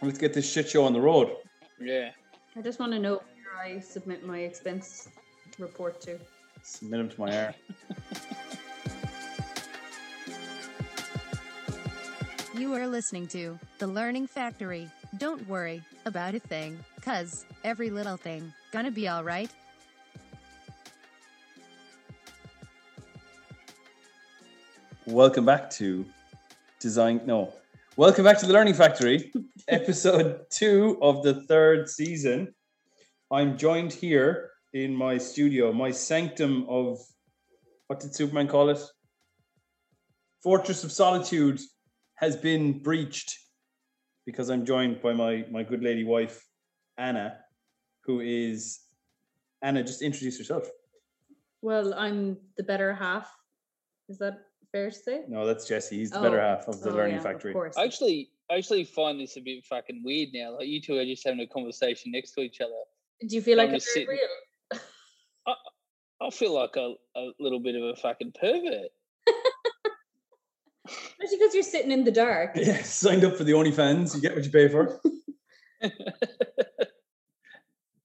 Let's 0.00 0.18
get 0.18 0.32
this 0.32 0.48
shit 0.48 0.68
show 0.68 0.84
on 0.84 0.92
the 0.92 1.00
road. 1.00 1.36
Yeah. 1.80 2.10
I 2.54 2.62
just 2.62 2.78
want 2.78 2.92
to 2.92 3.00
know 3.00 3.14
where 3.16 3.64
I 3.64 3.80
submit 3.80 4.24
my 4.24 4.38
expense 4.38 5.08
report 5.58 6.00
to. 6.02 6.18
Submit 6.62 6.98
them 6.98 7.08
to 7.08 7.20
my 7.20 7.32
air. 7.32 7.54
You 12.54 12.74
are 12.74 12.86
listening 12.86 13.26
to 13.28 13.58
The 13.78 13.86
Learning 13.88 14.26
Factory. 14.26 14.88
Don't 15.16 15.46
worry 15.48 15.82
about 16.06 16.34
a 16.34 16.40
thing, 16.40 16.78
cuz 17.00 17.44
every 17.64 17.90
little 17.90 18.16
thing 18.16 18.52
gonna 18.70 18.90
be 18.90 19.08
alright. 19.08 19.50
Welcome 25.06 25.44
back 25.44 25.70
to 25.70 26.04
Design. 26.78 27.20
No. 27.26 27.52
Welcome 27.98 28.22
back 28.22 28.38
to 28.38 28.46
the 28.46 28.52
Learning 28.52 28.74
Factory, 28.74 29.32
episode 29.66 30.42
two 30.50 30.98
of 31.02 31.24
the 31.24 31.42
third 31.48 31.88
season. 31.88 32.54
I'm 33.32 33.58
joined 33.58 33.92
here 33.92 34.50
in 34.72 34.94
my 34.94 35.18
studio, 35.18 35.72
my 35.72 35.90
sanctum 35.90 36.64
of 36.68 37.00
what 37.88 37.98
did 37.98 38.14
Superman 38.14 38.46
call 38.46 38.68
it? 38.68 38.78
Fortress 40.44 40.84
of 40.84 40.92
Solitude 40.92 41.60
has 42.14 42.36
been 42.36 42.80
breached 42.84 43.36
because 44.26 44.48
I'm 44.48 44.64
joined 44.64 45.02
by 45.02 45.12
my 45.12 45.44
my 45.50 45.64
good 45.64 45.82
lady 45.82 46.04
wife, 46.04 46.46
Anna, 46.98 47.38
who 48.04 48.20
is 48.20 48.78
Anna. 49.60 49.82
Just 49.82 50.02
introduce 50.02 50.38
yourself. 50.38 50.68
Well, 51.62 51.92
I'm 51.94 52.36
the 52.56 52.62
better 52.62 52.94
half. 52.94 53.28
Is 54.08 54.18
that 54.18 54.38
fair 54.72 54.90
to 54.90 54.96
say? 54.96 55.22
No, 55.28 55.46
that's 55.46 55.66
Jesse. 55.66 55.96
He's 55.98 56.10
the 56.10 56.20
better 56.20 56.40
Oh. 56.40 56.44
half 56.56 56.68
of 56.68 56.80
the 56.80 56.90
Oh, 56.90 56.94
Learning 56.94 57.16
yeah, 57.16 57.22
Factory. 57.22 57.50
Of 57.52 57.54
course. 57.54 57.76
I 57.76 57.84
actually 57.84 58.30
I 58.50 58.56
actually 58.56 58.84
find 58.84 59.20
this 59.20 59.36
a 59.36 59.40
bit 59.40 59.64
fucking 59.66 60.02
weird 60.04 60.30
now. 60.32 60.56
Like 60.56 60.68
you 60.68 60.80
two 60.80 60.96
are 60.98 61.04
just 61.04 61.24
having 61.26 61.40
a 61.40 61.46
conversation 61.46 62.12
next 62.12 62.32
to 62.32 62.40
each 62.40 62.60
other. 62.60 62.72
Do 63.26 63.34
you 63.34 63.42
feel 63.42 63.58
like 63.58 63.68
I'm 63.68 63.74
a 63.74 63.78
just 63.78 63.88
third 63.88 64.06
sitting- 64.06 64.08
wheel? 64.08 64.28
I 66.20 66.30
feel 66.30 66.52
like 66.52 66.74
a, 66.76 66.94
a 67.16 67.30
little 67.38 67.60
bit 67.60 67.76
of 67.76 67.82
a 67.84 67.94
fucking 67.96 68.32
pervert. 68.40 68.90
Especially 70.88 71.36
because 71.38 71.54
you're 71.54 71.62
sitting 71.62 71.92
in 71.92 72.02
the 72.04 72.10
dark. 72.10 72.52
Yeah, 72.56 72.82
signed 72.82 73.24
up 73.24 73.36
for 73.36 73.44
the 73.44 73.52
OnlyFans. 73.52 74.14
You 74.16 74.20
get 74.22 74.34
what 74.34 74.44
you 74.44 74.50
pay 74.50 74.68
for. 74.68 75.00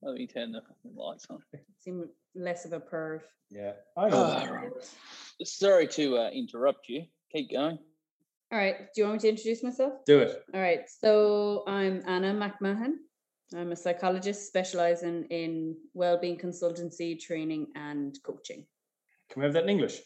Let 0.06 0.16
me 0.16 0.28
turn 0.28 0.52
the 0.52 0.62
fucking 0.62 0.96
lights 0.96 1.28
on. 1.30 1.40
Seem 1.80 2.10
less 2.36 2.66
of 2.66 2.74
a 2.74 2.80
perv. 2.80 3.22
Yeah, 3.50 3.74
I 3.96 4.10
know. 4.10 4.48
Right. 4.52 4.72
Sorry 5.44 5.88
to 5.88 6.18
uh, 6.18 6.30
interrupt 6.30 6.90
you. 6.90 7.04
Keep 7.32 7.52
going. 7.52 7.80
All 8.52 8.60
right. 8.60 8.76
Do 8.94 9.02
you 9.02 9.04
want 9.06 9.16
me 9.16 9.20
to 9.22 9.30
introduce 9.30 9.64
myself? 9.64 9.94
Do 10.06 10.20
it. 10.20 10.44
All 10.54 10.60
right. 10.60 10.82
So 10.88 11.64
I'm 11.68 12.04
Anna 12.06 12.34
McMahon. 12.34 12.96
I'm 13.56 13.72
a 13.72 13.76
psychologist 13.76 14.48
specializing 14.48 15.26
in 15.30 15.76
well-being 15.94 16.38
consultancy, 16.38 17.20
training, 17.20 17.68
and 17.76 18.18
coaching. 18.24 18.66
Can 19.30 19.42
we 19.42 19.46
have 19.46 19.54
that 19.54 19.64
in 19.64 19.70
English? 19.70 20.00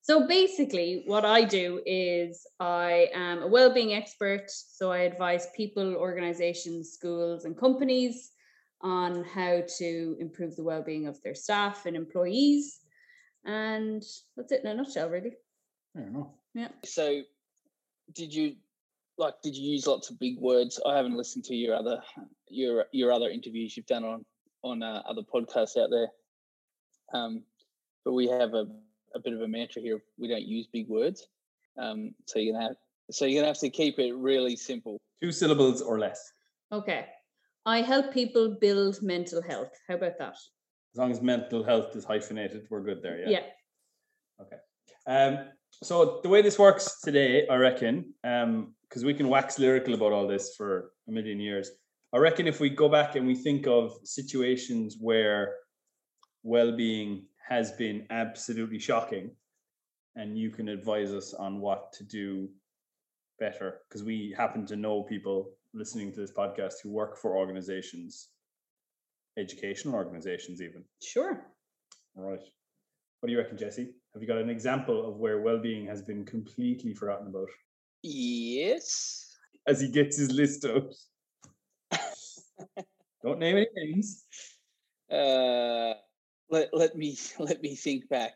So 0.00 0.26
basically, 0.26 1.04
what 1.06 1.24
I 1.24 1.44
do 1.44 1.80
is 1.86 2.44
I 2.58 3.08
am 3.14 3.42
a 3.42 3.46
well-being 3.46 3.94
expert. 3.94 4.44
So 4.48 4.90
I 4.90 5.00
advise 5.00 5.46
people, 5.56 5.94
organizations, 5.94 6.92
schools, 6.92 7.44
and 7.44 7.56
companies 7.56 8.31
on 8.82 9.24
how 9.24 9.62
to 9.78 10.16
improve 10.18 10.56
the 10.56 10.64
well-being 10.64 11.06
of 11.06 11.22
their 11.22 11.34
staff 11.34 11.86
and 11.86 11.96
employees. 11.96 12.80
And 13.44 14.02
that's 14.36 14.52
it 14.52 14.64
in 14.64 14.70
a 14.70 14.74
nutshell, 14.74 15.08
really. 15.08 15.32
I 15.96 16.00
don't. 16.00 16.28
Yeah. 16.54 16.68
So, 16.84 17.22
did 18.14 18.32
you 18.32 18.56
like? 19.18 19.34
Did 19.42 19.56
you 19.56 19.72
use 19.72 19.86
lots 19.86 20.10
of 20.10 20.18
big 20.18 20.38
words? 20.38 20.80
I 20.86 20.96
haven't 20.96 21.16
listened 21.16 21.44
to 21.44 21.54
your 21.54 21.74
other 21.74 22.00
your 22.48 22.86
your 22.92 23.12
other 23.12 23.28
interviews 23.28 23.76
you've 23.76 23.86
done 23.86 24.04
on 24.04 24.24
on 24.62 24.82
uh, 24.82 25.02
other 25.06 25.22
podcasts 25.22 25.76
out 25.76 25.90
there. 25.90 26.08
Um, 27.12 27.42
but 28.04 28.12
we 28.12 28.28
have 28.28 28.54
a, 28.54 28.66
a 29.14 29.20
bit 29.22 29.32
of 29.32 29.40
a 29.40 29.48
mantra 29.48 29.82
here: 29.82 30.02
we 30.18 30.28
don't 30.28 30.42
use 30.42 30.66
big 30.72 30.88
words. 30.88 31.26
Um, 31.78 32.14
so 32.26 32.38
you're 32.38 32.54
gonna 32.54 32.66
have 32.68 32.76
so 33.10 33.24
you're 33.24 33.40
gonna 33.40 33.52
have 33.52 33.60
to 33.60 33.70
keep 33.70 33.98
it 33.98 34.14
really 34.14 34.56
simple. 34.56 35.00
Two 35.22 35.32
syllables 35.32 35.82
or 35.82 35.98
less. 35.98 36.32
Okay. 36.70 37.06
I 37.64 37.82
help 37.82 38.12
people 38.12 38.56
build 38.60 39.02
mental 39.02 39.40
health. 39.40 39.70
How 39.88 39.94
about 39.94 40.18
that? 40.18 40.34
As 40.94 40.98
long 40.98 41.10
as 41.10 41.22
mental 41.22 41.62
health 41.62 41.94
is 41.94 42.04
hyphenated, 42.04 42.66
we're 42.70 42.82
good 42.82 43.02
there. 43.02 43.18
Yeah. 43.20 43.28
yeah. 43.30 43.40
Okay. 44.40 44.56
Um, 45.06 45.48
so 45.70 46.20
the 46.22 46.28
way 46.28 46.42
this 46.42 46.58
works 46.58 47.00
today, 47.00 47.46
I 47.48 47.56
reckon, 47.56 48.12
because 48.22 49.04
we 49.04 49.14
can 49.14 49.28
wax 49.28 49.58
lyrical 49.58 49.94
about 49.94 50.12
all 50.12 50.26
this 50.26 50.54
for 50.56 50.92
a 51.08 51.12
million 51.12 51.40
years. 51.40 51.70
I 52.12 52.18
reckon 52.18 52.46
if 52.46 52.60
we 52.60 52.68
go 52.68 52.88
back 52.88 53.16
and 53.16 53.26
we 53.26 53.34
think 53.34 53.66
of 53.66 53.96
situations 54.04 54.96
where 55.00 55.54
well-being 56.42 57.24
has 57.48 57.72
been 57.72 58.06
absolutely 58.10 58.78
shocking, 58.78 59.30
and 60.16 60.36
you 60.36 60.50
can 60.50 60.68
advise 60.68 61.12
us 61.12 61.32
on 61.32 61.60
what 61.60 61.92
to 61.94 62.04
do 62.04 62.50
better, 63.38 63.78
because 63.88 64.02
we 64.02 64.34
happen 64.36 64.66
to 64.66 64.76
know 64.76 65.02
people 65.04 65.52
listening 65.74 66.12
to 66.12 66.20
this 66.20 66.32
podcast 66.32 66.74
who 66.82 66.90
work 66.90 67.16
for 67.16 67.36
organizations, 67.36 68.28
educational 69.38 69.94
organizations, 69.94 70.60
even. 70.60 70.84
Sure. 71.02 71.46
All 72.16 72.30
right. 72.30 72.40
What 73.20 73.26
do 73.28 73.32
you 73.32 73.38
reckon, 73.38 73.56
Jesse? 73.56 73.94
Have 74.14 74.22
you 74.22 74.28
got 74.28 74.38
an 74.38 74.50
example 74.50 75.08
of 75.08 75.16
where 75.16 75.40
well-being 75.40 75.86
has 75.86 76.02
been 76.02 76.24
completely 76.24 76.92
forgotten 76.92 77.28
about 77.28 77.48
Yes. 78.02 79.36
as 79.66 79.80
he 79.80 79.88
gets 79.88 80.16
his 80.16 80.32
list 80.32 80.64
out? 80.64 80.92
Don't 83.22 83.38
name 83.38 83.56
any 83.56 83.68
names. 83.76 84.24
Uh, 85.10 85.94
let 86.50 86.68
let 86.72 86.96
me 86.96 87.16
let 87.38 87.62
me 87.62 87.76
think 87.76 88.08
back. 88.08 88.32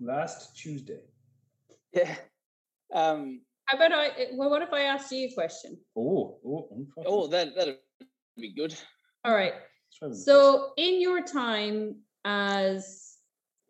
Last 0.00 0.56
Tuesday. 0.56 1.00
Yeah. 1.92 2.14
Um. 2.92 3.40
How 3.66 3.76
about 3.76 3.92
I? 3.92 4.10
Well, 4.34 4.50
what 4.50 4.62
if 4.62 4.72
I 4.72 4.82
ask 4.82 5.10
you 5.10 5.28
a 5.28 5.34
question? 5.34 5.78
Oh, 5.96 6.38
oh, 6.46 6.68
Oh, 7.06 7.26
that 7.28 7.54
that'd 7.56 7.78
be 8.36 8.52
good. 8.52 8.74
All 9.24 9.34
right. 9.34 9.54
let's 9.54 9.98
try 9.98 10.08
this 10.08 10.24
So, 10.24 10.72
in 10.76 11.00
your 11.00 11.22
time 11.22 11.96
as 12.24 13.16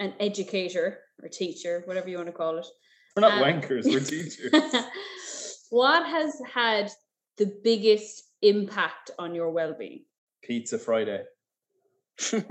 an 0.00 0.15
educator 0.19 0.99
or 1.22 1.28
teacher, 1.28 1.83
whatever 1.84 2.09
you 2.09 2.16
want 2.16 2.28
to 2.28 2.33
call 2.33 2.59
it, 2.59 2.66
we're 3.16 3.21
not 3.21 3.34
um, 3.34 3.44
wankers, 3.44 3.84
we're 3.84 4.00
teachers. 4.00 4.50
what 5.71 6.04
has 6.06 6.41
had 6.53 6.91
the 7.38 7.53
biggest 7.62 8.25
impact 8.43 9.12
on 9.19 9.34
your 9.34 9.50
well-being? 9.50 10.04
Pizza 10.43 10.78
Friday. 10.78 11.22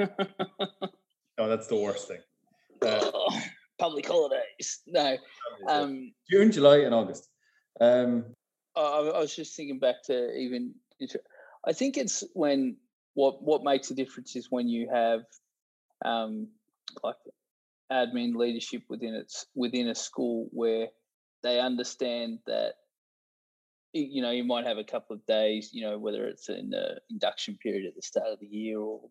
Oh, 1.40 1.50
that's 1.50 1.66
the 1.66 1.76
worst 1.76 2.08
thing. 2.08 2.20
Uh, 2.82 3.10
Public 3.80 4.06
holidays. 4.06 4.82
No. 4.86 5.18
Um. 5.68 6.14
June, 6.30 6.52
July, 6.52 6.78
and 6.82 6.94
August. 6.94 7.28
Um, 7.82 8.26
I, 8.76 8.82
I 8.82 9.20
was 9.20 9.36
just 9.36 9.56
thinking 9.56 9.80
back 9.80 10.04
to 10.06 10.36
even. 10.36 10.74
I 11.66 11.74
think 11.74 11.98
it's 11.98 12.24
when 12.34 12.78
what 13.14 13.44
what 13.44 13.64
makes 13.64 13.92
a 13.92 13.96
difference 13.96 14.36
is 14.36 14.48
when 14.50 14.68
you 14.68 14.90
have, 14.92 15.22
um, 16.06 16.48
like, 17.04 17.16
admin 17.92 18.36
leadership 18.36 18.84
within 18.90 19.14
its 19.14 19.46
within 19.56 19.90
a 19.90 19.96
school 19.96 20.50
where 20.52 20.88
they 21.42 21.60
understand 21.60 22.40
that. 22.48 22.74
You 23.96 24.24
know, 24.24 24.32
you 24.32 24.44
might 24.44 24.66
have 24.66 24.80
a 24.80 24.84
couple 24.84 25.16
of 25.16 25.26
days. 25.28 25.70
You 25.72 25.84
know, 25.84 26.00
whether 26.00 26.26
it's 26.26 26.50
in 26.50 26.72
the 26.72 27.00
induction 27.12 27.60
period 27.62 27.86
at 27.86 27.96
the 27.96 28.02
start 28.02 28.26
of 28.28 28.40
the 28.40 28.48
year 28.48 28.80
or 28.80 29.02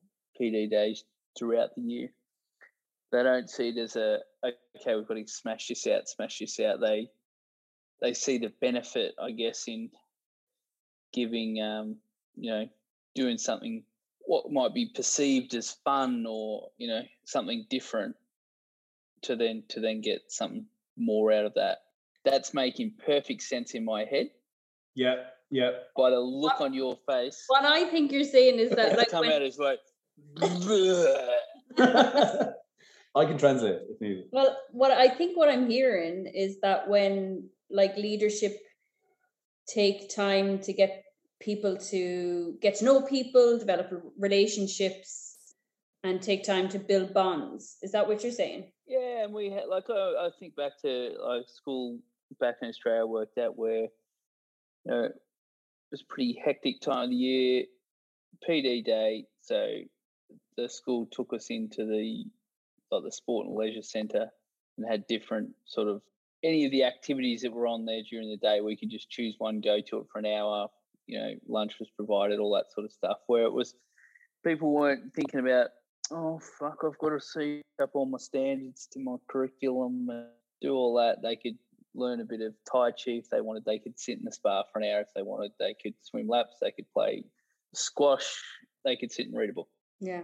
PD 0.41 0.69
days 0.69 1.05
throughout 1.39 1.71
the 1.77 1.83
year. 1.83 2.09
They 3.13 3.23
don't 3.23 3.49
see 3.49 3.69
it 3.69 3.79
as 3.79 3.95
a 3.95 4.19
okay. 4.45 4.97
We've 4.97 5.07
got 5.07 5.15
to 5.15 5.27
smash 5.27 5.69
this 5.69 5.87
out, 5.87 6.09
smash 6.09 6.39
this 6.39 6.59
out. 6.59 6.81
They 6.81 7.11
they 8.03 8.13
see 8.13 8.39
the 8.39 8.53
benefit, 8.61 9.15
I 9.21 9.31
guess, 9.31 9.65
in 9.67 9.91
giving, 11.13 11.63
um, 11.63 11.97
you 12.37 12.51
know, 12.51 12.69
doing 13.15 13.39
something 13.39 13.85
what 14.25 14.53
might 14.53 14.75
be 14.75 14.91
perceived 14.95 15.55
as 15.55 15.73
fun 15.85 16.25
or 16.29 16.69
you 16.79 16.87
know 16.87 17.03
something 17.25 17.67
different 17.69 18.15
to 19.23 19.35
then 19.35 19.65
to 19.69 19.81
then 19.81 20.01
get 20.01 20.23
something 20.29 20.67
more 20.97 21.33
out 21.33 21.47
of 21.47 21.55
that. 21.55 21.79
That's 22.25 22.55
making 22.55 22.93
perfect 23.05 23.43
sense 23.43 23.73
in 23.75 23.85
my 23.85 24.05
head 24.05 24.31
yeah, 24.95 25.15
yeah. 25.51 25.71
by 25.97 26.11
the 26.11 26.21
look 26.21 26.61
on 26.61 26.75
your 26.75 26.97
face. 27.09 27.45
What 27.49 27.65
I 27.65 27.85
think 27.85 28.13
you're 28.13 28.25
saying 28.25 28.59
is 28.59 28.71
that, 28.71 28.97
like, 28.99 29.11
come 29.11 29.21
when, 29.21 29.33
out 29.33 29.43
as 29.43 29.59
like, 29.59 29.81
I 33.15 33.25
can 33.27 33.39
translate 33.39 33.81
if 33.91 34.01
needed. 34.01 34.25
well, 34.33 34.57
what 34.71 34.91
I 34.91 35.09
think 35.09 35.37
what 35.37 35.49
I'm 35.49 35.69
hearing 35.69 36.27
is 36.27 36.61
that 36.63 36.89
when 36.89 37.49
like 37.71 37.97
leadership 37.97 38.57
take 39.67 40.15
time 40.15 40.59
to 40.61 40.73
get 40.73 41.05
people 41.41 41.77
to 41.77 42.57
get 42.61 42.77
to 42.77 42.85
know 42.85 43.03
people, 43.03 43.59
develop 43.59 43.91
relationships, 44.19 45.55
and 46.05 46.23
take 46.23 46.45
time 46.45 46.69
to 46.71 46.79
build 46.79 47.13
bonds. 47.13 47.77
Is 47.83 47.93
that 47.93 48.07
what 48.07 48.23
you're 48.23 48.33
saying? 48.33 48.73
Yeah, 48.87 49.25
and 49.25 49.33
we 49.33 49.51
had 49.51 49.65
like 49.69 49.91
I, 49.91 49.93
I 49.93 50.31
think 50.39 50.57
back 50.57 50.73
to 50.83 51.15
like 51.23 51.45
school 51.49 51.99
back 52.41 52.57
in 52.63 52.69
Australia 52.69 53.03
I 53.03 53.05
worked 53.05 53.39
at 53.39 53.57
where 53.57 53.83
you 53.83 53.89
know, 54.87 55.05
it 55.05 55.13
was 55.91 56.03
a 56.03 56.13
pretty 56.13 56.41
hectic 56.45 56.81
time 56.81 57.05
of 57.05 57.11
the 57.11 57.17
year, 57.17 57.65
PD 58.49 58.85
day. 58.85 59.25
So 59.43 59.67
the 60.57 60.69
school 60.69 61.09
took 61.13 61.33
us 61.33 61.47
into 61.51 61.85
the 61.85 62.25
like 62.93 63.05
the 63.05 63.13
sport 63.13 63.47
and 63.47 63.57
leisure 63.57 63.83
centre 63.83 64.29
and 64.77 64.87
had 64.89 65.07
different 65.07 65.51
sort 65.65 65.89
of 65.89 66.03
any 66.45 66.65
of 66.65 66.73
the 66.73 66.85
activities 66.85 67.43
that 67.43 67.53
were 67.53 67.67
on 67.67 67.85
there 67.85 68.03
during 68.09 68.29
the 68.29 68.37
day. 68.37 68.61
We 68.61 68.77
could 68.77 68.91
just 68.91 69.11
choose 69.11 69.35
one, 69.39 69.61
go 69.61 69.81
to 69.81 69.99
it 69.99 70.07
for 70.13 70.19
an 70.19 70.27
hour. 70.27 70.69
You 71.07 71.19
know, 71.19 71.35
lunch 71.49 71.77
was 71.79 71.91
provided, 71.97 72.39
all 72.39 72.55
that 72.55 72.73
sort 72.73 72.85
of 72.85 72.93
stuff. 72.93 73.19
Where 73.27 73.45
it 73.45 73.53
was, 73.53 73.75
people 74.45 74.73
weren't 74.73 75.15
thinking 75.15 75.41
about, 75.41 75.69
oh 76.11 76.41
fuck, 76.59 76.79
I've 76.85 76.99
got 76.99 77.11
to 77.11 77.21
see 77.21 77.63
up 77.81 77.91
all 77.95 78.07
my 78.07 78.19
standards 78.19 78.89
to 78.93 79.01
my 79.01 79.17
curriculum 79.29 80.09
and 80.11 80.27
do 80.61 80.75
all 80.75 80.95
that. 80.97 81.23
They 81.23 81.37
could 81.37 81.59
learn 81.95 82.21
a 82.21 82.25
bit 82.25 82.41
of 82.41 82.55
Tai 82.71 82.91
Chi 82.93 83.13
if 83.13 83.29
they 83.31 83.41
wanted. 83.41 83.65
They 83.65 83.79
could 83.79 83.99
sit 83.99 84.19
in 84.19 84.25
the 84.25 84.33
spa 84.33 84.65
for 84.73 84.81
an 84.81 84.91
hour 84.91 85.01
if 85.01 85.13
they 85.15 85.23
wanted. 85.23 85.53
They 85.59 85.75
could 85.81 85.95
swim 86.03 86.29
laps. 86.29 86.57
They 86.61 86.71
could 86.71 86.91
play 86.93 87.25
squash. 87.75 88.43
They 88.85 88.97
could 88.97 89.13
sit 89.13 89.27
and 89.27 89.37
read 89.37 89.51
a 89.51 89.53
book. 89.53 89.69
Yeah. 90.01 90.23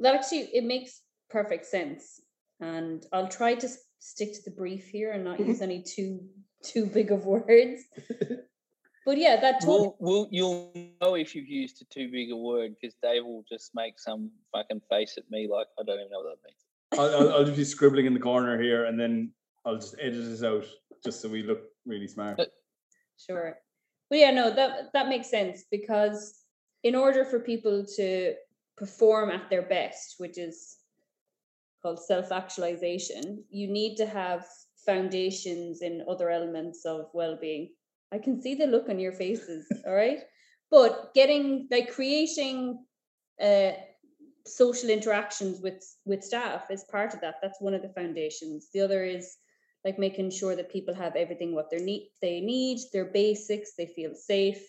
That 0.00 0.14
actually 0.14 0.48
it 0.52 0.64
makes 0.64 1.02
perfect 1.32 1.66
sense. 1.66 2.20
And 2.60 3.04
I'll 3.12 3.28
try 3.28 3.54
to 3.54 3.68
stick 3.98 4.34
to 4.34 4.42
the 4.44 4.56
brief 4.56 4.88
here 4.88 5.12
and 5.12 5.24
not 5.24 5.40
use 5.40 5.62
any 5.68 5.82
too 5.82 6.20
too 6.62 6.86
big 6.86 7.10
of 7.10 7.24
words. 7.26 7.82
But 9.04 9.18
yeah, 9.18 9.40
that 9.40 9.62
Will 9.66 9.80
Well, 9.80 9.96
well, 9.98 10.28
you'll 10.30 10.72
know 11.00 11.14
if 11.16 11.34
you've 11.34 11.48
used 11.48 11.82
a 11.82 11.84
too 11.86 12.08
big 12.10 12.30
a 12.30 12.36
word 12.36 12.76
because 12.80 12.94
Dave 13.02 13.24
will 13.24 13.44
just 13.48 13.72
make 13.74 13.98
some 13.98 14.30
fucking 14.52 14.82
face 14.88 15.18
at 15.18 15.28
me 15.30 15.48
like 15.50 15.66
I 15.78 15.82
don't 15.82 15.98
even 15.98 16.10
know 16.10 16.20
what 16.20 16.36
that 16.36 16.44
means. 16.46 16.62
I'll, 17.12 17.28
I'll, 17.28 17.34
I'll 17.34 17.44
just 17.44 17.56
be 17.56 17.64
scribbling 17.64 18.06
in 18.06 18.14
the 18.14 18.20
corner 18.20 18.60
here, 18.60 18.84
and 18.84 19.00
then 19.00 19.32
I'll 19.64 19.76
just 19.76 19.96
edit 20.00 20.24
this 20.24 20.44
out 20.44 20.64
just 21.04 21.20
so 21.20 21.28
we 21.28 21.42
look 21.42 21.62
really 21.84 22.06
smart. 22.06 22.38
Uh, 22.38 22.44
sure. 23.18 23.58
But 24.08 24.18
yeah, 24.18 24.30
no, 24.30 24.54
that 24.54 24.92
that 24.92 25.08
makes 25.08 25.28
sense 25.28 25.64
because 25.70 26.44
in 26.84 26.94
order 26.94 27.24
for 27.24 27.40
people 27.40 27.84
to 27.96 28.34
perform 28.76 29.30
at 29.30 29.50
their 29.50 29.62
best, 29.62 30.16
which 30.18 30.38
is 30.38 30.76
called 31.82 32.00
self-actualization, 32.00 33.44
you 33.50 33.68
need 33.68 33.96
to 33.96 34.06
have 34.06 34.46
foundations 34.86 35.82
in 35.82 36.04
other 36.08 36.30
elements 36.30 36.84
of 36.84 37.06
well-being. 37.12 37.70
I 38.12 38.18
can 38.18 38.40
see 38.40 38.54
the 38.54 38.66
look 38.66 38.88
on 38.88 38.98
your 38.98 39.12
faces, 39.12 39.66
all 39.86 39.94
right? 39.94 40.20
But 40.70 41.12
getting 41.14 41.68
like 41.70 41.92
creating 41.92 42.84
uh 43.42 43.72
social 44.46 44.90
interactions 44.90 45.60
with 45.60 45.82
with 46.04 46.24
staff 46.24 46.70
is 46.70 46.84
part 46.84 47.14
of 47.14 47.20
that. 47.20 47.36
That's 47.42 47.60
one 47.60 47.74
of 47.74 47.82
the 47.82 47.88
foundations. 47.90 48.68
The 48.72 48.80
other 48.80 49.04
is 49.04 49.36
like 49.84 49.98
making 49.98 50.30
sure 50.30 50.56
that 50.56 50.70
people 50.70 50.94
have 50.94 51.16
everything 51.16 51.54
what 51.54 51.70
they 51.70 51.82
need 51.82 52.10
they 52.20 52.40
need 52.40 52.78
their 52.92 53.06
basics 53.06 53.72
they 53.76 53.86
feel 53.86 54.14
safe 54.14 54.62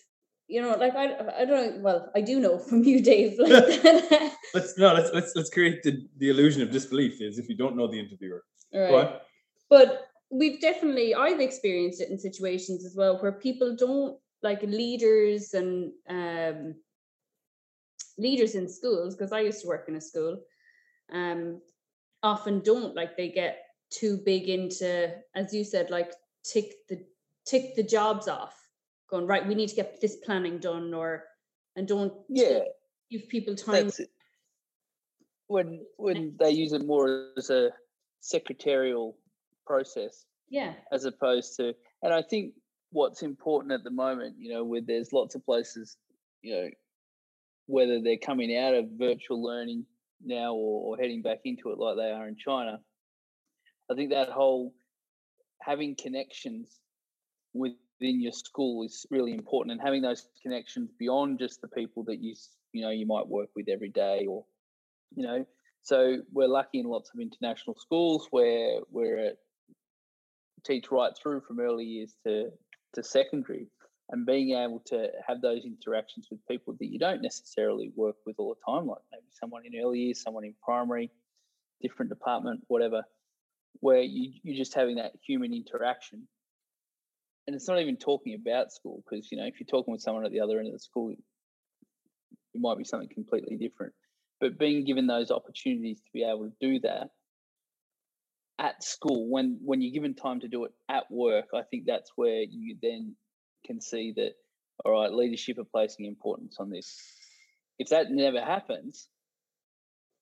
you 0.48 0.60
know 0.60 0.76
like 0.76 0.94
i 0.94 1.04
i 1.38 1.44
don't 1.44 1.76
know 1.76 1.78
well 1.80 2.10
i 2.14 2.20
do 2.20 2.38
know 2.38 2.58
from 2.58 2.84
you 2.84 3.02
dave 3.02 3.38
like. 3.38 3.52
Let's 4.54 4.78
no, 4.78 4.94
let's 4.94 5.10
let's 5.12 5.32
let's 5.34 5.50
create 5.50 5.82
the, 5.82 6.06
the 6.18 6.28
illusion 6.28 6.62
of 6.62 6.70
disbelief 6.70 7.20
is 7.20 7.38
if 7.38 7.48
you 7.48 7.56
don't 7.56 7.76
know 7.76 7.88
the 7.88 7.98
interviewer. 7.98 8.44
Right. 8.72 9.20
but 9.68 10.08
we've 10.30 10.60
definitely 10.60 11.14
i've 11.14 11.40
experienced 11.40 12.00
it 12.00 12.10
in 12.10 12.18
situations 12.18 12.84
as 12.84 12.96
well 12.96 13.20
where 13.20 13.32
people 13.32 13.76
don't 13.76 14.16
like 14.42 14.62
leaders 14.62 15.54
and 15.54 15.92
um 16.08 16.74
leaders 18.18 18.54
in 18.54 18.68
schools 18.68 19.14
because 19.14 19.32
i 19.32 19.40
used 19.40 19.62
to 19.62 19.68
work 19.68 19.88
in 19.88 19.96
a 19.96 20.00
school 20.00 20.40
um 21.12 21.60
often 22.22 22.60
don't 22.60 22.96
like 22.96 23.16
they 23.16 23.28
get 23.28 23.58
too 23.90 24.18
big 24.24 24.48
into 24.48 25.12
as 25.34 25.54
you 25.54 25.62
said 25.62 25.90
like 25.90 26.12
tick 26.44 26.72
the 26.88 26.98
tick 27.46 27.76
the 27.76 27.82
jobs 27.82 28.26
off 28.26 28.63
going 29.14 29.26
right 29.26 29.46
we 29.46 29.54
need 29.54 29.68
to 29.68 29.76
get 29.76 30.00
this 30.00 30.16
planning 30.16 30.58
done 30.58 30.92
or 30.92 31.24
and 31.76 31.86
don't 31.86 32.12
Yeah, 32.28 32.60
give 33.10 33.28
people 33.28 33.54
time. 33.54 33.84
That's. 33.84 34.00
When 35.46 35.84
when 35.96 36.36
they 36.38 36.50
use 36.50 36.72
it 36.72 36.86
more 36.86 37.28
as 37.36 37.50
a 37.50 37.70
secretarial 38.20 39.16
process 39.66 40.24
yeah. 40.48 40.72
as 40.90 41.04
opposed 41.04 41.56
to, 41.56 41.74
and 42.02 42.14
I 42.14 42.22
think 42.22 42.54
what's 42.90 43.22
important 43.22 43.72
at 43.72 43.84
the 43.84 43.90
moment, 43.90 44.36
you 44.38 44.52
know, 44.52 44.64
where 44.64 44.80
there's 44.80 45.12
lots 45.12 45.34
of 45.34 45.44
places, 45.44 45.96
you 46.40 46.54
know, 46.54 46.70
whether 47.66 48.00
they're 48.00 48.16
coming 48.16 48.56
out 48.56 48.74
of 48.74 48.86
virtual 48.92 49.42
learning 49.42 49.84
now 50.24 50.54
or, 50.54 50.96
or 50.96 50.96
heading 50.96 51.20
back 51.20 51.40
into 51.44 51.70
it 51.70 51.78
like 51.78 51.96
they 51.96 52.10
are 52.10 52.26
in 52.26 52.36
China, 52.36 52.80
I 53.90 53.94
think 53.94 54.10
that 54.10 54.30
whole 54.30 54.72
having 55.60 55.94
connections 55.94 56.80
within 58.04 58.20
your 58.20 58.32
school 58.32 58.84
is 58.84 59.06
really 59.10 59.32
important, 59.32 59.72
and 59.72 59.80
having 59.80 60.02
those 60.02 60.26
connections 60.42 60.90
beyond 60.98 61.38
just 61.38 61.60
the 61.60 61.68
people 61.68 62.04
that 62.04 62.22
you 62.22 62.34
you 62.72 62.82
know 62.82 62.90
you 62.90 63.06
might 63.06 63.26
work 63.26 63.48
with 63.56 63.68
every 63.68 63.88
day, 63.88 64.26
or 64.28 64.44
you 65.14 65.26
know. 65.26 65.46
So 65.82 66.18
we're 66.32 66.48
lucky 66.48 66.80
in 66.80 66.86
lots 66.86 67.10
of 67.14 67.20
international 67.20 67.76
schools 67.78 68.28
where 68.30 68.80
we're 68.90 69.18
at 69.18 69.36
teach 70.64 70.90
right 70.90 71.12
through 71.20 71.42
from 71.46 71.60
early 71.60 71.84
years 71.84 72.14
to 72.26 72.50
to 72.94 73.02
secondary 73.02 73.68
and 74.10 74.26
being 74.26 74.56
able 74.56 74.80
to 74.86 75.08
have 75.26 75.40
those 75.40 75.64
interactions 75.64 76.28
with 76.30 76.46
people 76.46 76.74
that 76.78 76.86
you 76.86 76.98
don't 76.98 77.22
necessarily 77.22 77.90
work 77.96 78.16
with 78.24 78.36
all 78.38 78.54
the 78.54 78.72
time 78.72 78.86
like 78.86 79.02
maybe 79.12 79.26
someone 79.30 79.62
in 79.66 79.78
early 79.82 79.98
years 79.98 80.22
someone 80.22 80.44
in 80.44 80.54
primary 80.64 81.10
different 81.82 82.08
department 82.08 82.60
whatever 82.68 83.02
where 83.80 84.00
you, 84.00 84.32
you're 84.42 84.56
just 84.56 84.72
having 84.72 84.96
that 84.96 85.12
human 85.26 85.52
interaction 85.52 86.26
and 87.46 87.54
it's 87.54 87.68
not 87.68 87.80
even 87.80 87.96
talking 87.96 88.34
about 88.34 88.72
school 88.72 89.02
because 89.04 89.30
you 89.30 89.38
know 89.38 89.46
if 89.46 89.60
you're 89.60 89.66
talking 89.66 89.92
with 89.92 90.00
someone 90.00 90.24
at 90.24 90.32
the 90.32 90.40
other 90.40 90.58
end 90.58 90.68
of 90.68 90.72
the 90.72 90.78
school 90.78 91.10
it 92.54 92.60
might 92.60 92.78
be 92.78 92.84
something 92.84 93.08
completely 93.12 93.56
different. 93.56 93.92
But 94.40 94.58
being 94.58 94.84
given 94.84 95.06
those 95.06 95.30
opportunities 95.30 95.98
to 96.00 96.10
be 96.12 96.22
able 96.22 96.44
to 96.44 96.52
do 96.60 96.80
that 96.80 97.08
at 98.58 98.82
school 98.82 99.28
when 99.28 99.58
when 99.64 99.80
you're 99.80 99.92
given 99.92 100.14
time 100.14 100.40
to 100.40 100.46
do 100.46 100.64
it 100.64 100.70
at 100.88 101.10
work 101.10 101.46
i 101.54 101.62
think 101.62 101.82
that's 101.86 102.12
where 102.14 102.42
you 102.48 102.76
then 102.80 103.16
can 103.66 103.80
see 103.80 104.12
that 104.14 104.30
all 104.84 104.92
right 104.92 105.12
leadership 105.12 105.58
are 105.58 105.64
placing 105.64 106.06
importance 106.06 106.56
on 106.60 106.70
this. 106.70 106.96
If 107.78 107.88
that 107.88 108.10
never 108.10 108.40
happens 108.40 109.08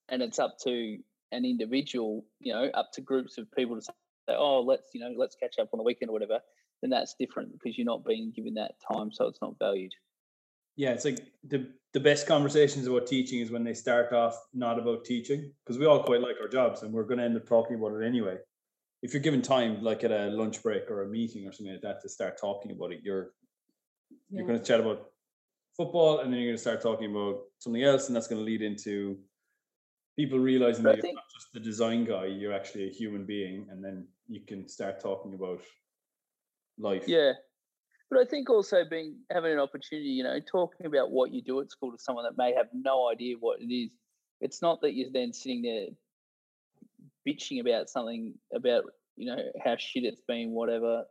and 0.09 0.23
it's 0.23 0.39
up 0.39 0.57
to 0.65 0.99
an 1.31 1.45
individual 1.45 2.25
you 2.41 2.55
know 2.55 2.71
up 2.73 2.91
to 2.95 3.03
groups 3.03 3.37
of 3.37 3.51
people 3.53 3.77
to 3.77 3.83
say 3.83 3.93
oh 4.31 4.63
let's 4.67 4.89
you 4.95 5.01
know 5.01 5.12
let's 5.17 5.37
catch 5.37 5.57
up 5.61 5.69
on 5.75 5.79
the 5.79 5.85
weekend 5.85 6.09
or 6.09 6.12
whatever 6.12 6.41
then 6.83 6.91
that's 6.91 7.15
different 7.19 7.53
because 7.53 7.79
you're 7.79 7.87
not 7.87 8.05
being 8.05 8.33
given 8.35 8.55
that 8.55 8.75
time 8.93 9.11
so 9.11 9.27
it's 9.27 9.41
not 9.41 9.59
valued 9.59 9.95
Yeah, 10.77 10.91
it's 10.91 11.05
like 11.05 11.21
the 11.45 11.69
the 11.93 12.01
best 12.01 12.27
conversations 12.27 12.87
about 12.87 13.07
teaching 13.07 13.41
is 13.41 13.51
when 13.51 13.65
they 13.65 13.75
start 13.75 14.12
off 14.12 14.37
not 14.55 14.79
about 14.79 15.05
teaching 15.05 15.53
because 15.61 15.79
we 15.79 15.87
all 15.87 16.03
quite 16.03 16.23
like 16.23 16.37
our 16.41 16.49
jobs 16.49 16.83
and 16.83 16.93
we're 16.93 17.05
going 17.05 17.19
to 17.19 17.25
end 17.25 17.37
up 17.37 17.47
talking 17.47 17.77
about 17.77 17.93
it 17.93 18.07
anyway. 18.07 18.39
If 19.03 19.12
you're 19.12 19.23
given 19.23 19.43
time, 19.43 19.83
like 19.83 20.05
at 20.05 20.12
a 20.12 20.31
lunch 20.31 20.62
break 20.62 20.91
or 20.91 21.03
a 21.03 21.09
meeting 21.09 21.47
or 21.47 21.53
something 21.53 21.75
like 21.75 21.83
that, 21.83 22.01
to 22.03 22.09
start 22.09 22.41
talking 22.41 22.73
about 22.73 22.93
it, 22.93 23.01
you're 23.03 23.33
you're 24.31 24.47
going 24.47 24.59
to 24.59 24.65
chat 24.65 24.81
about 24.81 25.11
football 25.77 26.21
and 26.21 26.33
then 26.33 26.41
you're 26.41 26.51
going 26.51 26.57
to 26.57 26.62
start 26.62 26.81
talking 26.81 27.11
about 27.11 27.43
something 27.59 27.83
else, 27.83 28.07
and 28.07 28.17
that's 28.17 28.29
going 28.29 28.41
to 28.41 28.45
lead 28.45 28.62
into 28.62 29.19
people 30.17 30.39
realizing 30.39 30.85
But 30.85 30.93
I 30.93 30.97
that 30.97 31.05
you're 31.05 31.15
not 31.15 31.25
just 31.35 31.53
the 31.53 31.61
design 31.61 32.05
guy, 32.05 32.27
you're 32.27 32.55
actually 32.55 32.87
a 32.89 32.93
human 32.93 33.25
being, 33.27 33.67
and 33.71 33.85
then 33.85 34.07
you 34.29 34.41
can 34.41 34.69
start 34.69 35.01
talking 35.01 35.35
about 35.35 35.61
life. 36.79 37.05
Yeah. 37.07 37.33
But 38.11 38.21
I 38.21 38.25
think 38.26 38.50
also 38.50 38.85
being 38.88 39.17
having 39.31 39.52
an 39.52 39.59
opportunity, 39.59 40.09
you 40.09 40.23
know, 40.23 40.38
talking 40.41 40.87
about 40.87 41.11
what 41.11 41.33
you 41.33 41.41
do 41.41 41.61
at 41.61 41.71
school 41.71 41.93
to 41.93 41.99
someone 41.99 42.25
that 42.25 42.37
may 42.37 42.55
have 42.55 42.67
no 42.75 43.11
idea 43.11 43.37
what 43.41 43.61
it 43.61 43.73
is. 43.73 43.97
It's 44.41 44.61
not 44.61 44.83
that 44.83 44.95
you're 44.95 45.11
then 45.11 45.33
sitting 45.33 45.62
there 45.62 45.87
bitching 47.26 47.61
about 47.61 47.88
something 47.88 48.35
about, 48.55 48.85
you 49.17 49.26
know, 49.26 49.38
how 49.64 49.76
shit 49.79 50.05
it's 50.05 50.21
been, 50.29 50.50
whatever, 50.50 51.05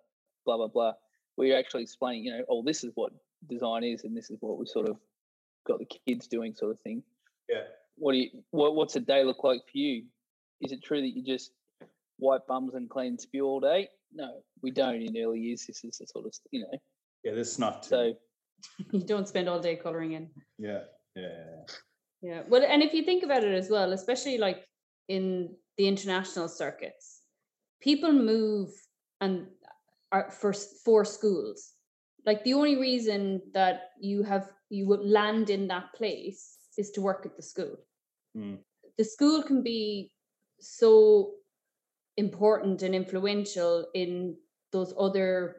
blah 0.46 0.58
blah 0.58 0.68
blah. 0.68 0.94
Where 1.36 1.48
you're 1.48 1.58
actually 1.58 1.84
explaining, 1.84 2.26
you 2.26 2.38
know, 2.38 2.44
oh, 2.50 2.62
this 2.64 2.84
is 2.84 2.92
what 2.94 3.14
design 3.50 3.84
is 3.84 4.04
and 4.04 4.16
this 4.16 4.30
is 4.30 4.38
what 4.40 4.60
we 4.60 4.68
sort 4.68 4.88
of 4.88 4.98
got 5.66 5.80
the 5.80 5.88
kids 6.08 6.28
doing 6.28 6.54
sort 6.54 6.72
of 6.72 6.80
thing. 6.82 7.02
Yeah. 7.50 7.64
What 7.96 8.12
do 8.14 8.20
you 8.20 8.30
what 8.52 8.76
what's 8.76 8.96
a 8.96 9.00
day 9.00 9.24
look 9.24 9.44
like 9.44 9.62
for 9.72 9.78
you? 9.78 10.04
Is 10.62 10.72
it 10.72 10.84
true 10.84 11.02
that 11.02 11.16
you 11.16 11.24
just 11.24 11.52
wipe 12.20 12.46
bums 12.48 12.76
and 12.76 12.90
clean 12.90 13.18
spew 13.18 13.46
all 13.46 13.60
day? 13.60 13.90
No, 14.14 14.42
we 14.62 14.72
don't 14.72 15.02
in 15.02 15.16
early 15.18 15.40
years. 15.40 15.66
This 15.66 15.84
is 15.84 15.98
the 15.98 16.08
sort 16.08 16.26
of 16.26 16.34
you 16.52 16.62
know. 16.62 16.78
Yeah, 17.24 17.34
this 17.34 17.52
is 17.52 17.60
not. 17.60 17.86
So 17.86 18.14
you 18.92 19.02
don't 19.02 19.28
spend 19.28 19.48
all 19.48 19.60
day 19.60 19.76
coloring 19.76 20.14
in 20.14 20.30
yeah, 20.58 20.82
yeah, 21.16 21.22
yeah, 21.22 21.28
yeah. 21.28 21.74
Yeah. 22.22 22.42
Well, 22.48 22.64
and 22.68 22.84
if 22.84 22.94
you 22.94 23.04
think 23.04 23.24
about 23.24 23.44
it 23.44 23.54
as 23.54 23.70
well, 23.70 23.94
especially 23.94 24.38
like 24.38 24.68
in 25.08 25.56
the 25.78 25.88
international 25.88 26.48
circuits, 26.48 27.22
people 27.82 28.12
move 28.12 28.70
and 29.22 29.48
are 30.12 30.30
for 30.30 30.54
for 30.54 31.06
schools. 31.06 31.74
Like 32.26 32.44
the 32.44 32.54
only 32.54 32.76
reason 32.76 33.42
that 33.54 33.92
you 34.00 34.24
have 34.24 34.52
you 34.70 34.88
would 34.88 35.04
land 35.04 35.50
in 35.50 35.68
that 35.68 35.94
place 35.96 36.58
is 36.78 36.92
to 36.92 37.02
work 37.02 37.26
at 37.26 37.36
the 37.36 37.44
school. 37.44 37.78
Mm. 38.38 38.60
The 38.98 39.04
school 39.04 39.42
can 39.42 39.64
be 39.64 40.12
so 40.60 41.32
important 42.26 42.82
and 42.84 42.94
influential 42.94 43.74
in 43.94 44.36
those 44.72 44.94
other 44.98 45.58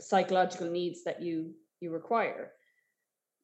psychological 0.00 0.68
needs 0.68 1.04
that 1.04 1.22
you 1.22 1.54
you 1.80 1.90
require. 1.90 2.52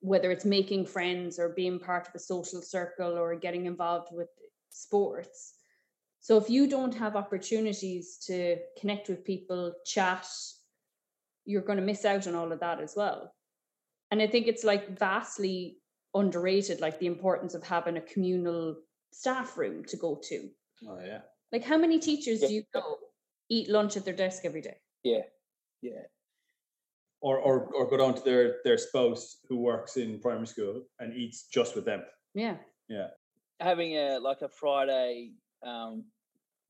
Whether 0.01 0.31
it's 0.31 0.45
making 0.59 0.87
friends 0.87 1.39
or 1.39 1.51
being 1.51 1.79
part 1.79 2.09
of 2.09 2.15
a 2.15 2.19
social 2.19 2.63
circle 2.63 3.13
or 3.19 3.35
getting 3.47 3.67
involved 3.67 4.09
with 4.13 4.31
sports. 4.71 5.55
So 6.21 6.37
if 6.37 6.51
you 6.51 6.67
don't 6.67 6.95
have 6.95 7.17
opportunities 7.17 8.19
to 8.27 8.57
connect 8.79 9.09
with 9.09 9.25
people 9.25 9.73
chat 9.87 10.27
you're 11.47 11.69
going 11.69 11.79
to 11.79 11.91
miss 11.93 12.05
out 12.05 12.27
on 12.29 12.35
all 12.35 12.53
of 12.53 12.61
that 12.61 12.81
as 12.81 12.95
well. 12.95 13.35
And 14.11 14.21
i 14.23 14.27
think 14.27 14.47
it's 14.47 14.65
like 14.65 14.99
vastly 14.99 15.79
underrated 16.15 16.81
like 16.81 16.99
the 16.99 17.07
importance 17.15 17.55
of 17.55 17.63
having 17.63 17.97
a 17.97 18.09
communal 18.13 18.77
staff 19.13 19.57
room 19.57 19.85
to 19.85 19.97
go 19.97 20.21
to. 20.29 20.49
Oh 20.89 20.99
yeah. 21.05 21.23
Like 21.53 21.65
how 21.65 21.77
many 21.79 21.99
teachers 21.99 22.41
do 22.41 22.53
you 22.53 22.63
know 22.75 22.97
eat 23.49 23.69
lunch 23.69 23.97
at 23.97 24.05
their 24.05 24.15
desk 24.15 24.45
every 24.45 24.61
day 24.63 24.77
Yeah, 25.03 25.23
yeah, 25.83 26.05
Or 27.21 27.39
or 27.39 27.67
or 27.75 27.89
go 27.91 27.97
down 27.97 28.15
to 28.15 28.23
their 28.23 28.57
their 28.65 28.79
spouse 28.79 29.39
who 29.49 29.57
works 29.59 29.97
in 29.97 30.21
primary 30.21 30.47
school 30.47 30.85
and 31.01 31.13
eats 31.15 31.49
just 31.53 31.75
with 31.77 31.85
them. 31.85 32.03
yeah 32.35 32.57
Yeah. 32.89 33.09
having 33.61 33.97
a 33.97 34.19
like 34.19 34.43
a 34.43 34.49
Friday 34.49 35.33
um, 35.63 36.05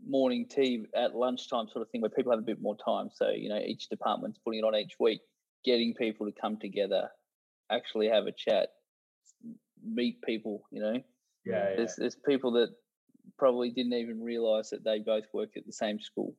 morning 0.05 0.49
tea 0.49 0.87
at 0.95 1.15
lunchtime 1.15 1.69
sort 1.69 1.83
of 1.83 1.91
thing 1.91 2.01
where 2.01 2.11
people 2.11 2.33
have 2.33 2.41
a 2.41 2.51
bit 2.53 2.61
more 2.61 2.77
time. 2.77 3.11
So 3.15 3.29
you 3.31 3.49
know, 3.49 3.61
each 3.61 3.89
department's 3.89 4.39
putting 4.45 4.61
it 4.61 4.65
on 4.67 4.75
each 4.75 4.97
week, 4.99 5.21
getting 5.65 5.95
people 5.95 6.27
to 6.27 6.33
come 6.41 6.57
together, 6.59 7.11
actually 7.71 8.09
have 8.09 8.27
a 8.27 8.33
chat, 8.33 8.71
meet 9.85 10.21
people. 10.23 10.63
You 10.73 10.81
know, 10.83 10.93
Yeah, 11.45 11.71
yeah. 11.71 11.77
there's 11.77 11.95
there's 11.97 12.17
people 12.27 12.51
that 12.59 12.71
probably 13.40 13.70
didn't 13.70 13.94
even 13.94 14.20
realize 14.23 14.70
that 14.70 14.85
they 14.85 14.99
both 15.00 15.25
work 15.32 15.56
at 15.56 15.64
the 15.66 15.73
same 15.73 15.99
school. 15.99 16.35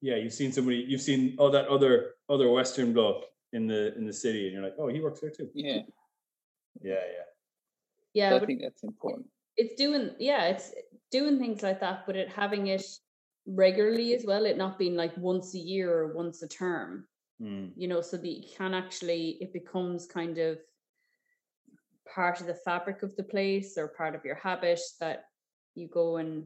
Yeah, 0.00 0.16
you've 0.16 0.34
seen 0.34 0.52
somebody 0.52 0.84
you've 0.86 1.00
seen 1.10 1.34
oh 1.40 1.50
that 1.50 1.66
other 1.68 1.94
other 2.28 2.48
Western 2.50 2.92
bloke 2.92 3.24
in 3.52 3.66
the 3.66 3.96
in 3.96 4.04
the 4.06 4.12
city 4.12 4.44
and 4.44 4.52
you're 4.54 4.62
like, 4.62 4.76
oh 4.78 4.88
he 4.88 5.00
works 5.00 5.20
there 5.20 5.30
too. 5.30 5.48
Yeah, 5.54 5.80
Yeah, 6.82 6.94
yeah. 7.16 7.28
yeah 8.14 8.30
so 8.30 8.36
I 8.36 8.46
think 8.46 8.60
that's 8.62 8.84
important. 8.84 9.26
it's 9.56 9.74
doing 9.74 10.10
yeah 10.20 10.44
it's 10.52 10.72
doing 11.10 11.38
things 11.38 11.62
like 11.62 11.80
that 11.80 12.04
but 12.06 12.14
it 12.14 12.28
having 12.28 12.66
it 12.68 12.84
regularly 13.46 14.14
as 14.14 14.24
well 14.26 14.44
it 14.44 14.58
not 14.58 14.78
being 14.78 14.94
like 14.94 15.16
once 15.16 15.54
a 15.54 15.58
year 15.72 15.90
or 15.98 16.14
once 16.22 16.42
a 16.42 16.48
term 16.48 17.08
Mm. 17.40 17.70
you 17.76 17.86
know 17.86 18.00
so 18.00 18.16
that 18.16 18.26
you 18.26 18.42
can 18.58 18.74
actually 18.74 19.38
it 19.40 19.52
becomes 19.52 20.06
kind 20.06 20.38
of 20.38 20.58
part 22.12 22.40
of 22.40 22.48
the 22.48 22.58
fabric 22.66 23.04
of 23.04 23.14
the 23.14 23.22
place 23.22 23.78
or 23.78 23.86
part 24.00 24.16
of 24.16 24.24
your 24.24 24.34
habit 24.34 24.80
that 24.98 25.27
you 25.78 25.88
go 25.88 26.16
and 26.18 26.44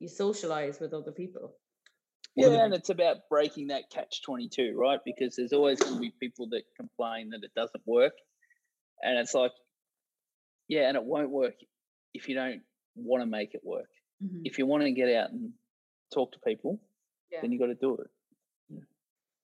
you 0.00 0.08
socialize 0.08 0.80
with 0.80 0.92
other 0.94 1.12
people 1.12 1.54
Yeah, 2.36 2.64
and 2.64 2.74
it's 2.74 2.90
about 2.90 3.16
breaking 3.28 3.68
that 3.68 3.84
catch 3.90 4.22
twenty 4.22 4.48
two, 4.48 4.70
right? 4.76 5.00
Because 5.04 5.36
there's 5.36 5.52
always 5.52 5.80
going 5.80 5.94
to 5.96 6.00
be 6.00 6.12
people 6.24 6.48
that 6.50 6.62
complain 6.80 7.30
that 7.30 7.42
it 7.48 7.52
doesn't 7.54 7.82
work, 7.86 8.14
and 9.02 9.18
it's 9.18 9.34
like, 9.34 9.52
yeah, 10.68 10.88
and 10.88 10.96
it 10.96 11.04
won't 11.04 11.30
work 11.30 11.54
if 12.14 12.28
you 12.28 12.34
don't 12.36 12.62
want 12.94 13.22
to 13.22 13.26
make 13.26 13.54
it 13.54 13.62
work. 13.64 13.90
Mm-hmm. 14.22 14.42
If 14.44 14.58
you 14.58 14.66
want 14.66 14.82
to 14.84 14.92
get 14.92 15.08
out 15.18 15.30
and 15.30 15.52
talk 16.14 16.32
to 16.32 16.38
people, 16.50 16.72
Yeah. 17.32 17.40
then 17.42 17.50
you 17.52 17.58
got 17.58 17.72
to 17.74 17.80
do 17.88 17.92
it. 18.02 18.10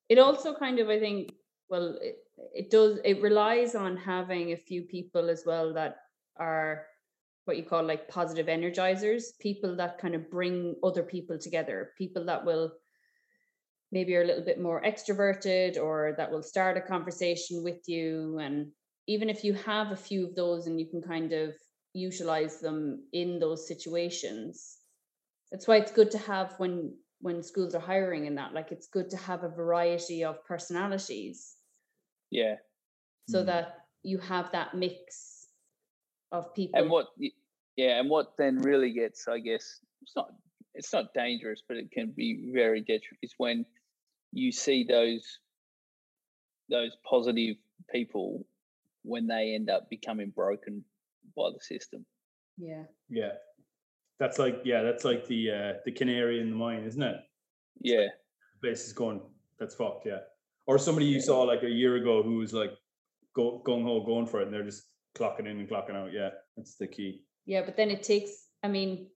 it 0.08 0.18
also 0.18 0.54
kind 0.54 0.78
of 0.78 0.88
i 0.88 0.98
think 1.04 1.32
well 1.68 1.86
it, 2.08 2.16
it 2.60 2.70
does 2.70 2.98
it 3.04 3.20
relies 3.22 3.74
on 3.74 3.96
having 3.96 4.52
a 4.52 4.56
few 4.68 4.82
people 4.82 5.28
as 5.34 5.42
well 5.50 5.72
that 5.74 5.96
are 6.38 6.86
what 7.46 7.56
you 7.56 7.64
call 7.64 7.82
like 7.82 8.08
positive 8.08 8.46
energizers 8.46 9.38
people 9.40 9.76
that 9.76 9.98
kind 9.98 10.14
of 10.14 10.30
bring 10.30 10.76
other 10.82 11.02
people 11.02 11.38
together 11.38 11.92
people 11.98 12.24
that 12.26 12.44
will 12.44 12.72
maybe 13.92 14.14
are 14.16 14.22
a 14.22 14.26
little 14.26 14.44
bit 14.44 14.60
more 14.60 14.82
extroverted 14.82 15.76
or 15.78 16.14
that 16.16 16.30
will 16.30 16.42
start 16.42 16.76
a 16.76 16.80
conversation 16.80 17.62
with 17.62 17.88
you. 17.88 18.38
And 18.38 18.72
even 19.06 19.30
if 19.30 19.44
you 19.44 19.54
have 19.54 19.92
a 19.92 19.96
few 19.96 20.26
of 20.26 20.34
those 20.34 20.66
and 20.66 20.80
you 20.80 20.86
can 20.86 21.00
kind 21.02 21.32
of 21.32 21.54
utilize 21.94 22.60
them 22.60 23.08
in 23.12 23.38
those 23.38 23.66
situations 23.66 24.78
that's 25.50 25.66
why 25.66 25.76
it's 25.76 25.92
good 25.92 26.10
to 26.10 26.18
have 26.18 26.54
when 26.58 26.94
when 27.20 27.42
schools 27.42 27.74
are 27.74 27.80
hiring 27.80 28.26
in 28.26 28.34
that 28.34 28.52
like 28.52 28.72
it's 28.72 28.88
good 28.88 29.08
to 29.10 29.16
have 29.16 29.44
a 29.44 29.48
variety 29.48 30.24
of 30.24 30.44
personalities. 30.44 31.56
Yeah, 32.30 32.56
so 33.28 33.42
Mm. 33.42 33.46
that 33.46 33.86
you 34.02 34.18
have 34.18 34.52
that 34.52 34.74
mix 34.74 35.35
of 36.33 36.54
people 36.54 36.80
and 36.80 36.90
what? 36.90 37.09
Yeah, 37.76 38.00
and 38.00 38.09
what 38.09 38.33
then 38.38 38.59
really 38.59 38.92
gets, 38.92 39.28
I 39.28 39.38
guess, 39.38 39.80
it's 40.02 40.16
not 40.16 40.30
it's 40.75 40.92
not 40.92 41.12
dangerous, 41.14 41.62
but 41.66 41.76
it 41.76 41.90
can 41.90 42.12
be 42.16 42.50
very 42.52 42.80
detrimental. 42.80 43.18
Is 43.23 43.35
when 43.38 43.64
you 44.33 44.52
see 44.52 44.85
those 44.85 45.38
those 46.71 46.97
positive 47.09 47.56
people 47.90 48.47
when 49.02 49.26
they 49.26 49.54
end 49.54 49.71
up 49.71 49.88
becoming 49.88 50.30
broken 50.30 50.85
by 51.37 51.50
the 51.54 51.61
system. 51.61 52.04
yeah 52.59 52.85
Yeah. 53.09 53.33
That's 54.18 54.38
like 54.38 54.61
yeah, 54.64 54.83
that's 54.83 55.04
like 55.04 55.26
the 55.26 55.50
uh 55.50 55.73
the 55.85 55.92
canary 55.92 56.40
in 56.40 56.50
the 56.50 56.56
mine, 56.56 56.85
isn't 56.85 57.02
it? 57.02 57.16
Yeah, 57.80 58.06
The 58.54 58.68
place 58.68 58.87
is 58.87 58.92
going 58.92 59.21
that's 59.59 59.75
fucked, 59.75 60.06
yeah. 60.06 60.21
Or 60.66 60.78
somebody 60.78 61.06
you 61.06 61.21
saw 61.21 61.42
like 61.42 61.62
a 61.62 61.71
year 61.71 61.97
ago 61.97 62.23
who 62.23 62.38
was 62.38 62.52
like 62.52 62.73
go 63.35 63.62
gung 63.66 63.85
ho 63.85 64.00
going 64.04 64.26
for 64.26 64.40
it 64.40 64.47
and 64.47 64.54
they're 64.54 64.64
just 64.64 64.87
clocking 65.18 65.46
in 65.50 65.58
and 65.61 65.68
clocking 65.68 65.96
out. 65.96 66.12
Yeah, 66.12 66.30
that's 66.56 66.76
the 66.76 66.87
key. 66.87 67.25
yeah 67.46 67.62
but 67.64 67.76
then 67.76 67.90
it 67.90 68.02
takes 68.02 68.32
i 68.62 68.68
mean 68.68 69.08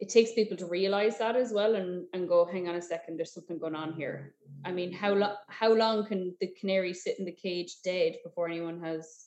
it 0.00 0.08
takes 0.08 0.32
people 0.32 0.56
to 0.56 0.66
realize 0.66 1.18
that 1.18 1.36
as 1.36 1.52
well 1.52 1.74
and 1.76 2.06
and 2.14 2.28
go 2.28 2.44
hang 2.44 2.68
on 2.68 2.74
a 2.74 2.82
second 2.82 3.16
there's 3.16 3.34
something 3.34 3.58
going 3.58 3.74
on 3.74 3.92
here 3.92 4.34
i 4.64 4.72
mean 4.72 4.92
how 4.92 5.12
long 5.12 5.36
how 5.48 5.72
long 5.72 6.04
can 6.06 6.34
the 6.40 6.48
canary 6.58 6.94
sit 6.94 7.18
in 7.18 7.24
the 7.24 7.36
cage 7.46 7.76
dead 7.84 8.16
before 8.24 8.48
anyone 8.48 8.80
has 8.82 9.26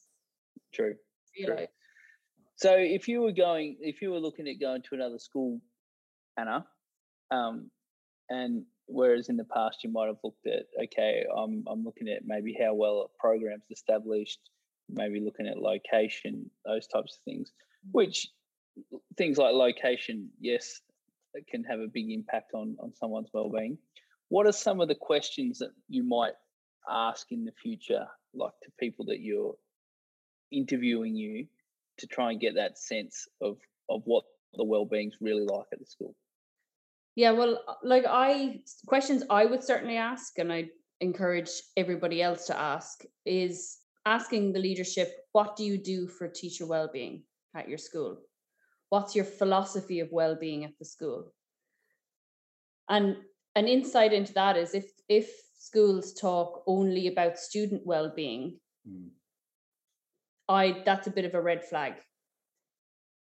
true. 0.73 0.95
realized 1.37 1.69
So 2.57 2.75
if 2.77 3.07
you 3.07 3.21
were 3.21 3.33
going, 3.33 3.77
if 3.81 4.01
you 4.01 4.11
were 4.11 4.19
looking 4.19 4.47
at 4.47 4.61
going 4.61 4.81
to 4.83 4.95
another 4.95 5.19
school, 5.19 5.59
Anna, 6.37 6.65
um, 7.31 7.69
and 8.29 8.63
whereas 8.87 9.27
in 9.29 9.35
the 9.37 9.43
past 9.43 9.83
you 9.83 9.91
might 9.91 10.07
have 10.07 10.23
looked 10.23 10.47
at, 10.47 10.63
okay, 10.85 11.25
I'm 11.35 11.65
I'm 11.67 11.83
looking 11.83 12.07
at 12.07 12.21
maybe 12.25 12.57
how 12.61 12.73
well 12.73 12.97
a 13.09 13.21
program's 13.21 13.69
established, 13.71 14.39
maybe 14.89 15.19
looking 15.19 15.47
at 15.47 15.57
location, 15.57 16.49
those 16.65 16.87
types 16.87 17.17
of 17.17 17.23
things, 17.23 17.51
which 17.91 18.27
things 19.17 19.37
like 19.37 19.53
location, 19.53 20.29
yes, 20.39 20.81
it 21.33 21.47
can 21.47 21.63
have 21.63 21.79
a 21.79 21.87
big 21.87 22.11
impact 22.11 22.51
on 22.53 22.75
on 22.79 22.93
someone's 22.93 23.29
well-being. 23.33 23.77
What 24.29 24.47
are 24.47 24.51
some 24.51 24.81
of 24.81 24.87
the 24.87 24.95
questions 24.95 25.59
that 25.59 25.71
you 25.87 26.03
might 26.03 26.33
ask 26.89 27.31
in 27.31 27.45
the 27.45 27.51
future, 27.51 28.05
like 28.33 28.53
to 28.63 28.71
people 28.79 29.05
that 29.05 29.19
you're 29.19 29.55
interviewing 30.51 31.15
you 31.15 31.47
to 31.97 32.07
try 32.07 32.31
and 32.31 32.39
get 32.39 32.55
that 32.55 32.77
sense 32.77 33.27
of 33.41 33.57
of 33.89 34.01
what 34.05 34.23
the 34.53 34.63
well-being's 34.63 35.15
really 35.21 35.45
like 35.45 35.67
at 35.73 35.79
the 35.79 35.85
school. 35.85 36.15
Yeah, 37.15 37.31
well, 37.31 37.61
uh, 37.67 37.75
like 37.83 38.05
I 38.07 38.61
questions 38.87 39.23
I 39.29 39.45
would 39.45 39.63
certainly 39.63 39.97
ask, 39.97 40.37
and 40.37 40.51
I 40.51 40.69
encourage 41.01 41.49
everybody 41.77 42.21
else 42.21 42.47
to 42.47 42.59
ask, 42.59 43.03
is 43.25 43.77
asking 44.05 44.53
the 44.53 44.59
leadership, 44.59 45.11
what 45.31 45.55
do 45.55 45.63
you 45.63 45.77
do 45.77 46.07
for 46.07 46.27
teacher 46.27 46.65
well-being 46.65 47.23
at 47.55 47.67
your 47.67 47.77
school? 47.77 48.19
What's 48.89 49.15
your 49.15 49.25
philosophy 49.25 49.99
of 49.99 50.11
well-being 50.11 50.63
at 50.63 50.77
the 50.79 50.85
school? 50.85 51.33
And 52.87 53.17
an 53.55 53.67
insight 53.67 54.13
into 54.13 54.33
that 54.33 54.57
is 54.57 54.75
if 54.75 54.91
if 55.09 55.31
schools 55.57 56.13
talk 56.13 56.63
only 56.67 57.07
about 57.07 57.39
student 57.39 57.81
well-being, 57.85 58.59
Mm. 58.87 59.09
I 60.47 60.83
that's 60.85 61.07
a 61.07 61.11
bit 61.11 61.25
of 61.25 61.33
a 61.33 61.41
red 61.41 61.65
flag 61.65 61.93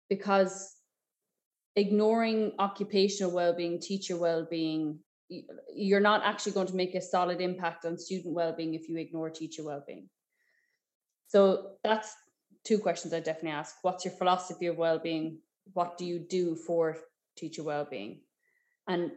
because 0.10 0.76
ignoring 1.76 2.54
occupational 2.60 3.32
well-being, 3.32 3.80
teacher 3.80 4.18
well-being, 4.18 5.00
you're 5.74 6.02
not 6.02 6.24
actually 6.24 6.52
going 6.52 6.68
to 6.68 6.76
make 6.76 6.96
a 6.96 7.02
solid 7.02 7.40
impact 7.40 7.86
on 7.86 7.98
student 7.98 8.34
well-being 8.34 8.74
if 8.74 8.90
you 8.90 8.98
ignore 8.98 9.30
teacher 9.30 9.64
well-being. 9.64 10.10
So 11.32 11.78
that's 11.82 12.14
two 12.66 12.78
questions 12.78 13.14
I 13.14 13.22
definitely 13.22 13.52
ask. 13.52 13.78
What's 13.84 14.04
your 14.04 14.14
philosophy 14.16 14.68
of 14.68 14.76
well-being? 14.76 15.38
What 15.72 15.98
do 15.98 16.04
you 16.04 16.20
do 16.20 16.58
for 16.58 16.98
teacher 17.38 17.64
well-being? 17.64 18.20
And 18.90 19.12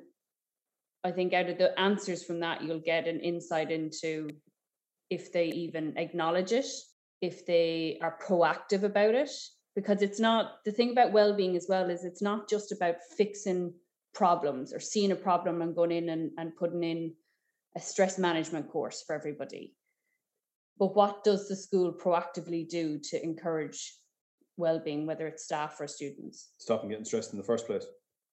I 1.02 1.11
think 1.11 1.33
out 1.33 1.50
of 1.50 1.59
the 1.59 1.76
answers 1.76 2.23
from 2.23 2.38
that, 2.38 2.62
you'll 2.62 2.78
get 2.78 3.09
an 3.09 3.18
insight 3.18 3.73
into 3.73 4.30
if 5.11 5.33
they 5.33 5.47
even 5.47 5.94
acknowledge 5.97 6.52
it, 6.52 6.68
if 7.21 7.44
they 7.47 7.99
are 8.00 8.16
proactive 8.25 8.85
about 8.85 9.16
it. 9.16 9.30
Because 9.75 10.00
it's 10.00 10.21
not 10.21 10.64
the 10.64 10.71
thing 10.71 10.92
about 10.92 11.12
well-being 11.12 11.56
as 11.56 11.66
well 11.68 11.90
is 11.90 12.04
it's 12.04 12.23
not 12.23 12.49
just 12.49 12.71
about 12.71 12.94
fixing 13.18 13.75
problems 14.14 14.73
or 14.73 14.78
seeing 14.78 15.11
a 15.11 15.16
problem 15.16 15.62
and 15.62 15.75
going 15.75 15.90
in 15.90 16.11
and, 16.11 16.30
and 16.38 16.54
putting 16.54 16.85
in 16.85 17.12
a 17.76 17.80
stress 17.80 18.18
management 18.18 18.71
course 18.71 19.02
for 19.04 19.16
everybody. 19.16 19.75
But 20.78 20.96
what 20.96 21.24
does 21.24 21.48
the 21.48 21.56
school 21.56 21.92
proactively 21.92 22.68
do 22.68 22.98
to 23.10 23.22
encourage 23.22 23.96
well-being, 24.56 25.06
whether 25.06 25.26
it's 25.26 25.44
staff 25.44 25.80
or 25.80 25.86
students? 25.86 26.50
Stop 26.58 26.80
them 26.80 26.90
getting 26.90 27.04
stressed 27.04 27.32
in 27.32 27.38
the 27.38 27.44
first 27.44 27.66
place. 27.66 27.86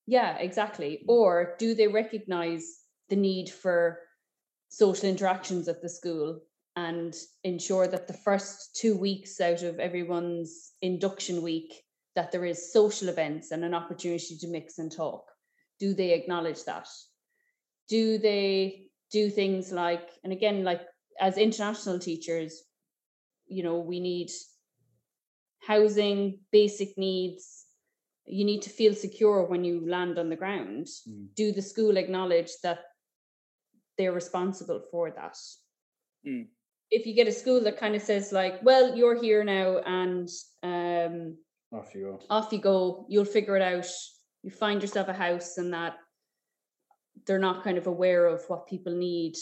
Yeah, 0.07 0.37
exactly. 0.37 1.03
Mm. 1.03 1.13
Or 1.13 1.55
do 1.59 1.75
they 1.75 1.87
recognize 1.87 2.65
the 3.09 3.15
need 3.15 3.49
for 3.49 3.99
social 4.69 5.09
interactions 5.09 5.67
at 5.67 5.81
the 5.81 5.89
school 5.89 6.39
and 6.75 7.13
ensure 7.43 7.87
that 7.87 8.07
the 8.07 8.13
first 8.13 8.75
two 8.75 8.97
weeks 8.97 9.41
out 9.41 9.61
of 9.63 9.79
everyone's 9.79 10.71
induction 10.81 11.41
week 11.41 11.73
that 12.15 12.31
there 12.31 12.45
is 12.45 12.71
social 12.71 13.09
events 13.09 13.51
and 13.51 13.63
an 13.63 13.73
opportunity 13.73 14.37
to 14.39 14.47
mix 14.47 14.79
and 14.79 14.91
talk 14.91 15.23
do 15.79 15.93
they 15.93 16.13
acknowledge 16.13 16.63
that 16.63 16.87
do 17.89 18.17
they 18.17 18.85
do 19.11 19.29
things 19.29 19.71
like 19.71 20.09
and 20.23 20.31
again 20.31 20.63
like 20.63 20.81
as 21.19 21.37
international 21.37 21.99
teachers 21.99 22.63
you 23.47 23.63
know 23.63 23.79
we 23.79 23.99
need 23.99 24.29
housing 25.59 26.39
basic 26.51 26.97
needs 26.97 27.65
you 28.25 28.45
need 28.45 28.61
to 28.61 28.69
feel 28.69 28.93
secure 28.93 29.45
when 29.45 29.63
you 29.63 29.87
land 29.87 30.17
on 30.17 30.29
the 30.29 30.35
ground 30.35 30.87
Mm. 31.07 31.27
do 31.35 31.51
the 31.51 31.61
school 31.61 31.97
acknowledge 31.97 32.51
that 32.63 32.79
they're 33.97 34.13
responsible 34.13 34.81
for 34.91 35.11
that 35.11 35.37
Mm. 36.25 36.47
if 36.91 37.05
you 37.05 37.13
get 37.13 37.27
a 37.27 37.31
school 37.31 37.59
that 37.61 37.77
kind 37.77 37.95
of 37.95 38.01
says 38.01 38.31
like 38.31 38.61
well 38.63 38.95
you're 38.95 39.19
here 39.21 39.43
now 39.43 39.77
and 39.79 40.29
um 40.63 41.37
Off 41.73 41.95
you 41.95 42.01
go. 42.03 42.19
off 42.29 42.51
you 42.53 42.59
go 42.59 43.05
you'll 43.09 43.25
figure 43.37 43.55
it 43.55 43.61
out 43.61 43.87
you 44.43 44.51
find 44.51 44.81
yourself 44.81 45.07
a 45.07 45.13
house 45.13 45.57
and 45.57 45.73
that 45.73 45.95
they're 47.25 47.39
not 47.39 47.63
kind 47.63 47.77
of 47.77 47.87
aware 47.87 48.25
of 48.25 48.43
what 48.49 48.67
people 48.67 48.93
need 48.95 49.35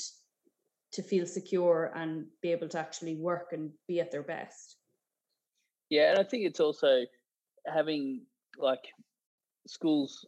to 0.91 1.03
feel 1.03 1.25
secure 1.25 1.91
and 1.95 2.25
be 2.41 2.51
able 2.51 2.67
to 2.67 2.79
actually 2.79 3.15
work 3.15 3.49
and 3.51 3.71
be 3.87 3.99
at 3.99 4.11
their 4.11 4.23
best 4.23 4.77
Yeah, 5.89 6.11
and 6.11 6.19
I 6.19 6.23
think 6.23 6.45
it's 6.45 6.59
also 6.59 7.05
having 7.65 8.21
like 8.57 8.83
schools. 9.67 10.25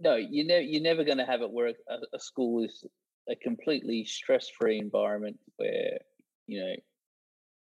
No, 0.00 0.16
you 0.16 0.44
know, 0.44 0.58
you're 0.58 0.82
never 0.82 1.04
going 1.04 1.18
to 1.18 1.26
have 1.26 1.42
it 1.42 1.50
where 1.50 1.68
a, 1.68 1.98
a 2.14 2.18
school 2.18 2.64
is 2.64 2.84
a 3.28 3.36
completely 3.36 4.04
stress-free 4.04 4.78
environment 4.78 5.38
where 5.56 5.98
you 6.46 6.60
know 6.60 6.74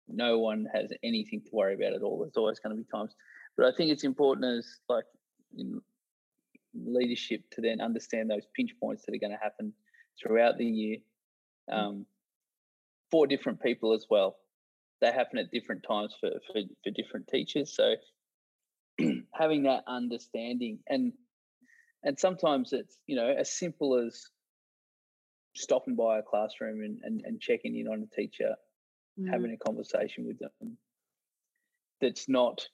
no 0.08 0.40
one 0.40 0.68
has 0.74 0.92
anything 1.04 1.42
to 1.42 1.50
worry 1.52 1.76
about 1.76 1.94
at 1.94 2.02
all. 2.02 2.20
There's 2.20 2.38
always 2.38 2.60
going 2.60 2.76
to 2.76 2.82
be 2.82 2.88
times, 2.92 3.16
but 3.56 3.66
I 3.66 3.76
think 3.76 3.92
it's 3.92 4.04
important 4.04 4.46
as 4.46 4.80
like 4.90 5.06
in 5.58 5.82
leadership 6.74 7.44
to 7.52 7.62
then 7.62 7.82
understand 7.82 8.30
those 8.30 8.48
pinch 8.56 8.72
points 8.80 9.06
that 9.06 9.14
are 9.14 9.20
going 9.20 9.32
to 9.32 9.38
happen 9.38 9.74
throughout 10.20 10.58
the 10.58 10.66
year 10.66 10.98
um, 11.72 12.06
for 13.10 13.28
different 13.28 13.62
people 13.62 13.94
as 13.94 14.06
well 14.10 14.38
they 15.02 15.12
happen 15.12 15.40
at 15.40 15.52
different 15.52 15.84
times 15.84 16.16
for, 16.20 16.30
for, 16.48 16.62
for 16.84 16.92
different 16.92 17.28
teachers. 17.28 17.76
So 17.76 17.96
having 19.34 19.64
that 19.64 19.84
understanding 19.88 20.80
and 20.88 21.14
and 22.04 22.18
sometimes 22.20 22.72
it's 22.72 22.98
you 23.08 23.16
know 23.16 23.28
as 23.28 23.52
simple 23.52 23.98
as 23.98 24.30
stopping 25.56 25.96
by 25.96 26.20
a 26.20 26.22
classroom 26.24 26.82
and, 26.84 27.00
and, 27.04 27.22
and 27.26 27.42
checking 27.42 27.76
in 27.78 27.88
on 27.88 28.04
a 28.04 28.16
teacher, 28.16 28.56
Mhm. 29.20 29.30
having 29.30 29.52
a 29.52 29.58
conversation 29.58 30.26
with 30.26 30.40
them 30.40 30.78
that's 32.00 32.30
not, 32.30 32.66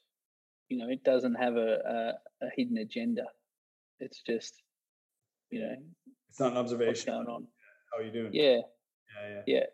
you 0.69 0.77
know, 0.77 0.87
it 0.87 1.03
doesn't 1.03 1.33
have 1.35 1.55
a, 1.55 2.17
a, 2.41 2.45
a 2.45 2.49
hidden 2.55 2.77
agenda. 2.77 3.23
It's 3.99 4.21
just, 4.21 4.61
you 5.49 5.61
know, 5.61 5.75
It's 6.29 6.39
not 6.39 6.51
an 6.51 6.53
what's 6.53 6.71
observation. 6.71 7.13
going 7.13 7.27
on. 7.27 7.47
How 7.91 7.99
are 7.99 8.03
you 8.03 8.11
doing? 8.11 8.29
Yeah, 8.33 8.61
Yeah, 9.29 9.41
yeah. 9.47 9.65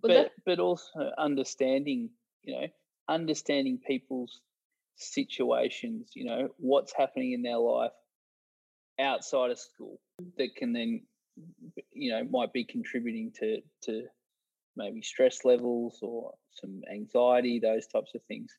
But 0.00 0.08
but 0.08 0.14
that- 0.14 0.32
but 0.44 0.58
also 0.58 1.10
understanding 1.18 2.10
you 2.42 2.54
know 2.54 2.66
understanding 3.08 3.78
people's 3.86 4.40
situations 4.96 6.10
you 6.14 6.24
know 6.24 6.48
what's 6.58 6.92
happening 6.96 7.32
in 7.32 7.42
their 7.42 7.58
life 7.58 7.92
outside 9.00 9.50
of 9.50 9.58
school 9.58 10.00
that 10.36 10.54
can 10.54 10.72
then 10.72 11.02
you 11.92 12.10
know 12.12 12.24
might 12.24 12.52
be 12.52 12.64
contributing 12.64 13.32
to 13.40 13.60
to 13.82 14.06
maybe 14.76 15.02
stress 15.02 15.44
levels 15.44 15.98
or 16.02 16.32
some 16.52 16.82
anxiety 16.92 17.58
those 17.58 17.86
types 17.86 18.14
of 18.14 18.22
things 18.28 18.52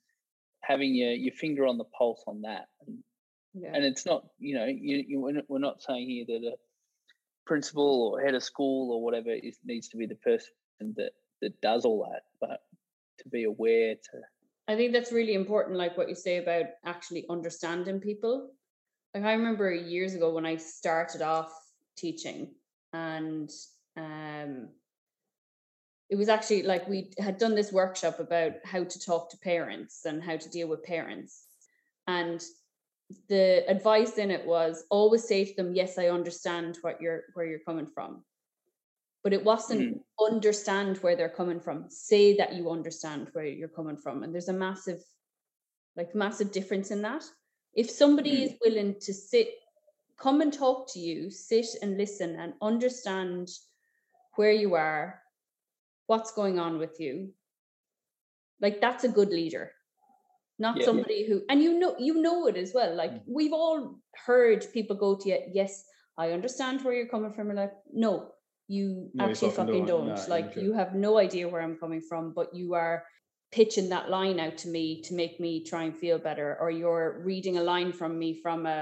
having 0.62 0.93
your 0.96 1.12
your 1.12 1.34
finger 1.34 1.65
on 1.67 1.78
the 1.78 1.84
pulse 1.86 2.24
on 2.28 2.41
that 2.41 2.67
and 2.88 2.98
yeah. 3.54 3.72
and 3.74 3.86
it's 3.86 4.06
not 4.06 4.26
you 4.39 4.56
know 4.56 4.65
you, 4.65 5.04
you 5.08 5.19
we're 5.22 5.32
not- 5.34 5.50
we're 5.50 5.60
not 5.60 5.82
saying 5.82 6.10
here 6.10 6.26
that 6.28 6.48
a 6.48 6.56
principal 7.45 8.13
or 8.13 8.21
head 8.21 8.36
of 8.36 8.43
school 8.43 8.91
or 8.91 9.03
whatever 9.03 9.32
is 9.32 9.60
needs 9.63 9.88
to 9.89 9.97
be 9.97 10.06
the 10.06 10.15
person 10.15 10.51
that 10.95 11.12
that 11.41 11.60
does 11.62 11.86
all 11.86 12.10
that 12.10 12.23
but 12.39 12.62
to 13.17 13.29
be 13.29 13.43
aware 13.43 13.95
to 13.95 14.21
I 14.67 14.75
think 14.75 14.93
that's 14.93 15.12
really 15.12 15.34
important, 15.34 15.77
like 15.77 15.97
what 15.97 16.10
you 16.10 16.15
say 16.15 16.38
about 16.38 16.65
actually 16.86 17.25
understanding 17.29 17.99
people. 17.99 18.51
Like 19.13 19.23
I 19.23 19.34
remember 19.34 19.73
years 19.73 20.13
ago 20.13 20.34
when 20.34 20.45
I 20.45 20.56
started 20.56 21.21
off 21.21 21.51
teaching, 21.97 22.53
and 22.93 23.51
um, 23.97 24.69
it 26.10 26.15
was 26.15 26.29
actually 26.29 26.63
like 26.63 26.88
we 26.88 27.12
had 27.19 27.38
done 27.38 27.56
this 27.56 27.73
workshop 27.73 28.19
about 28.19 28.53
how 28.63 28.84
to 28.84 28.99
talk 28.99 29.29
to 29.32 29.38
parents 29.38 30.06
and 30.06 30.23
how 30.23 30.38
to 30.38 30.49
deal 30.49 30.67
with 30.69 30.84
parents, 30.84 31.45
and 32.08 32.41
the 33.28 33.63
advice 33.67 34.17
in 34.17 34.32
it 34.32 34.45
was 34.45 34.86
always 34.89 35.28
say 35.28 35.45
to 35.45 35.56
them, 35.56 35.76
"Yes, 35.76 35.97
I 35.97 36.08
understand 36.08 36.78
what 36.82 37.02
you're 37.02 37.23
where 37.34 37.45
you're 37.45 37.60
coming 37.60 37.88
from." 37.88 38.23
But 39.23 39.34
it 39.34 39.43
wasn't 39.43 40.02
understand 40.19 40.97
where 40.97 41.15
they're 41.15 41.30
coming 41.30 41.60
from. 41.60 41.89
Say 41.89 42.36
that 42.38 42.54
you 42.54 42.69
understand 42.69 43.30
where 43.34 43.45
you're 43.45 43.69
coming 43.69 43.97
from. 43.97 44.23
And 44.23 44.34
there's 44.34 44.49
a 44.49 44.54
massive, 44.54 45.04
like 45.95 46.13
massive 46.13 46.52
difference 46.52 46.91
in 46.91 47.02
that. 47.04 47.23
If 47.73 47.89
somebody 47.89 48.41
Mm. 48.41 48.43
is 48.45 48.60
willing 48.63 48.99
to 48.99 49.13
sit, 49.13 49.47
come 50.17 50.41
and 50.41 50.54
talk 50.54 50.91
to 50.93 50.99
you, 50.99 51.30
sit 51.32 51.67
and 51.82 51.97
listen 51.97 52.36
and 52.36 52.54
understand 52.62 53.49
where 54.36 54.52
you 54.52 54.76
are, 54.76 55.23
what's 56.08 56.34
going 56.34 56.60
on 56.60 56.78
with 56.78 56.99
you, 56.99 57.34
like 58.60 58.82
that's 58.82 59.04
a 59.04 59.10
good 59.10 59.30
leader. 59.30 59.71
Not 60.65 60.78
Yeah. 60.80 60.86
somebody 60.89 61.19
who 61.28 61.36
and 61.49 61.62
you 61.65 61.71
know 61.82 61.91
you 62.08 62.13
know 62.26 62.38
it 62.52 62.58
as 62.65 62.71
well. 62.78 62.91
Like 63.04 63.13
Mm. 63.15 63.21
we've 63.38 63.56
all 63.62 63.78
heard 64.28 64.60
people 64.78 64.95
go 65.06 65.10
to 65.19 65.26
you, 65.30 65.39
yes, 65.60 65.71
I 66.23 66.26
understand 66.38 66.76
where 66.84 66.93
you're 66.97 67.13
coming 67.15 67.34
from. 67.36 67.45
And 67.52 67.58
like, 67.63 67.76
no, 68.06 68.12
you 68.76 68.86
No, 69.13 69.26
actually 69.26 69.52
fucking 69.60 69.86
don't. 69.88 70.08
don't. 70.08 70.15
Nah, 70.15 70.36
like 70.36 70.49
you 70.63 70.71
have 70.82 70.91
no 71.08 71.12
idea 71.26 71.49
where 71.52 71.62
I'm 71.65 71.78
coming 71.84 72.04
from, 72.10 72.23
but 72.39 72.47
you 72.60 72.67
are 72.84 72.95
pitching 73.58 73.89
that 73.89 74.10
line 74.17 74.39
out 74.45 74.58
to 74.63 74.67
me 74.76 74.86
to 75.08 75.12
make 75.21 75.36
me 75.45 75.52
try 75.71 75.82
and 75.88 75.95
feel 76.04 76.17
better, 76.30 76.49
or 76.62 76.69
you're 76.71 77.21
reading 77.32 77.56
a 77.58 77.63
line 77.73 77.91
from 77.99 78.12
me 78.17 78.30
from 78.43 78.60
a 78.65 78.80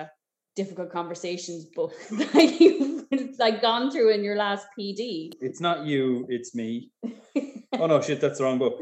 difficult 0.55 0.89
conversations 0.99 1.63
book 1.77 1.93
that 2.11 2.47
you've 2.61 3.39
like 3.45 3.57
gone 3.69 3.85
through 3.91 4.09
in 4.17 4.23
your 4.23 4.37
last 4.45 4.65
PD. 4.77 5.31
It's 5.47 5.61
not 5.67 5.77
you, 5.91 6.25
it's 6.29 6.51
me. 6.61 6.91
Oh 7.81 7.87
no, 7.87 8.01
shit, 8.01 8.19
that's 8.21 8.37
the 8.37 8.43
wrong 8.43 8.59
book. 8.59 8.75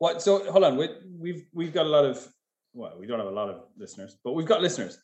What? 0.00 0.22
So 0.22 0.50
hold 0.50 0.64
on. 0.64 0.76
We, 0.78 0.88
we've 1.18 1.44
we've 1.52 1.72
got 1.72 1.84
a 1.86 1.88
lot 1.88 2.04
of. 2.04 2.26
Well, 2.72 2.96
we 2.98 3.06
don't 3.06 3.18
have 3.18 3.28
a 3.28 3.38
lot 3.42 3.50
of 3.50 3.64
listeners, 3.76 4.16
but 4.24 4.32
we've 4.32 4.46
got 4.46 4.62
listeners, 4.62 4.98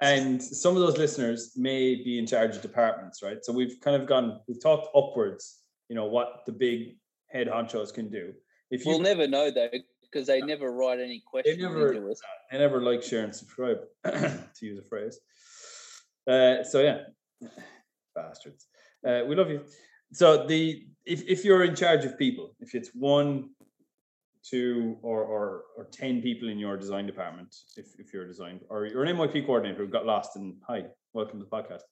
and 0.00 0.42
some 0.42 0.76
of 0.76 0.82
those 0.82 0.96
listeners 0.96 1.52
may 1.56 1.94
be 1.94 2.18
in 2.18 2.26
charge 2.26 2.56
of 2.56 2.62
departments, 2.62 3.22
right? 3.22 3.44
So 3.44 3.52
we've 3.52 3.78
kind 3.82 4.00
of 4.00 4.08
gone. 4.08 4.40
We've 4.48 4.62
talked 4.62 4.88
upwards. 4.96 5.58
You 5.90 5.96
know 5.96 6.06
what 6.06 6.46
the 6.46 6.52
big 6.52 6.96
head 7.28 7.48
honchos 7.48 7.92
can 7.92 8.08
do. 8.08 8.32
If 8.70 8.86
you 8.86 8.92
we'll 8.92 9.00
never 9.00 9.26
know 9.26 9.50
though 9.50 9.68
because 10.00 10.26
they 10.26 10.40
never 10.40 10.72
write 10.72 11.00
any 11.00 11.22
questions 11.26 11.56
They 11.58 11.62
never- 11.62 12.14
I 12.50 12.56
never 12.56 12.80
like, 12.80 13.02
share, 13.02 13.24
and 13.24 13.34
subscribe, 13.34 13.80
to 14.04 14.48
use 14.62 14.78
a 14.78 14.88
phrase. 14.88 15.20
Uh, 16.26 16.64
so 16.64 16.80
yeah, 16.80 17.48
bastards. 18.14 18.66
Uh, 19.06 19.20
we 19.28 19.34
love 19.34 19.50
you. 19.50 19.64
So 20.12 20.46
the 20.46 20.86
if 21.04 21.28
if 21.28 21.44
you're 21.44 21.64
in 21.64 21.74
charge 21.74 22.06
of 22.06 22.16
people, 22.18 22.56
if 22.60 22.74
it's 22.74 22.90
one, 22.94 23.50
two, 24.44 24.98
or 25.02 25.22
or 25.22 25.62
or 25.76 25.84
ten 25.92 26.22
people 26.22 26.48
in 26.48 26.58
your 26.58 26.76
design 26.76 27.06
department, 27.06 27.54
if 27.76 27.86
if 27.98 28.12
you're 28.12 28.24
a 28.24 28.28
design 28.28 28.60
or 28.68 28.86
you're 28.86 29.04
an 29.04 29.16
MYP 29.16 29.46
coordinator 29.46 29.84
who 29.84 29.90
got 29.90 30.06
lost 30.06 30.36
and 30.36 30.54
hi, 30.66 30.84
welcome 31.12 31.38
to 31.38 31.44
the 31.44 31.50
podcast. 31.50 31.82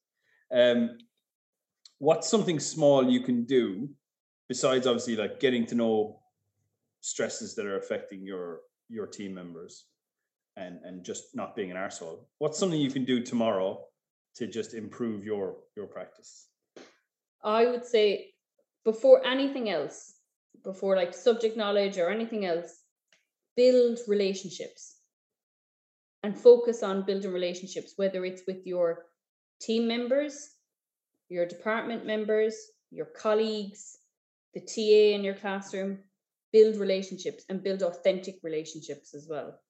Um, 0.52 0.98
what's 1.98 2.28
something 2.28 2.60
small 2.60 3.08
you 3.08 3.20
can 3.20 3.44
do 3.44 3.88
besides 4.48 4.86
obviously 4.86 5.16
like 5.16 5.40
getting 5.40 5.66
to 5.66 5.74
know 5.74 6.20
stresses 7.00 7.54
that 7.54 7.66
are 7.66 7.78
affecting 7.78 8.24
your 8.24 8.60
your 8.88 9.06
team 9.06 9.34
members 9.34 9.84
and 10.56 10.80
and 10.84 11.04
just 11.04 11.34
not 11.34 11.54
being 11.54 11.70
an 11.70 11.76
arsehole. 11.76 12.24
What's 12.38 12.58
something 12.58 12.80
you 12.80 12.90
can 12.90 13.04
do 13.04 13.22
tomorrow 13.22 13.84
to 14.36 14.46
just 14.46 14.74
improve 14.74 15.24
your 15.24 15.56
your 15.76 15.86
practice? 15.86 16.48
I 17.42 17.66
would 17.66 17.86
say 17.86 18.32
before 18.84 19.24
anything 19.26 19.70
else, 19.70 20.17
before 20.64 20.96
like 20.96 21.14
subject 21.14 21.56
knowledge 21.56 21.98
or 21.98 22.10
anything 22.10 22.44
else, 22.44 22.82
build 23.56 23.98
relationships 24.06 24.96
and 26.22 26.38
focus 26.38 26.82
on 26.82 27.04
building 27.04 27.32
relationships, 27.32 27.94
whether 27.96 28.24
it's 28.24 28.42
with 28.46 28.66
your 28.66 29.06
team 29.60 29.86
members, 29.86 30.50
your 31.28 31.46
department 31.46 32.06
members, 32.06 32.54
your 32.90 33.06
colleagues, 33.06 33.98
the 34.54 34.60
TA 34.60 35.16
in 35.16 35.24
your 35.24 35.34
classroom. 35.34 35.98
Build 36.50 36.76
relationships 36.76 37.44
and 37.50 37.62
build 37.62 37.82
authentic 37.82 38.36
relationships 38.42 39.14
as 39.14 39.26
well. 39.28 39.60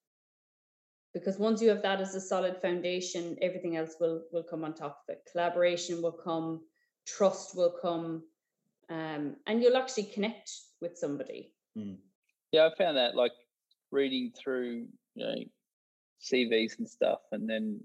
Because 1.12 1.37
once 1.37 1.61
you 1.61 1.70
have 1.70 1.83
that 1.83 2.01
as 2.01 2.14
a 2.14 2.20
solid 2.20 2.62
foundation, 2.62 3.37
everything 3.42 3.77
else 3.77 3.96
will 3.98 4.22
will 4.33 4.44
come 4.44 4.64
on 4.64 4.74
top 4.74 5.03
of 5.03 5.14
it. 5.16 5.29
Collaboration 5.33 6.01
will 6.03 6.12
come, 6.12 6.61
trust 7.05 7.57
will 7.57 7.74
come 7.83 8.22
um, 8.90 9.37
and 9.46 9.62
you'll 9.62 9.77
actually 9.77 10.05
connect 10.05 10.51
with 10.81 10.96
somebody. 10.96 11.53
Yeah, 12.53 12.66
I 12.66 12.74
found 12.77 12.96
that 12.96 13.14
like 13.14 13.33
reading 13.90 14.33
through, 14.37 14.87
you 15.14 15.27
know, 15.27 15.35
CVs 16.20 16.79
and 16.79 16.88
stuff, 16.88 17.20
and 17.33 17.48
then 17.48 17.81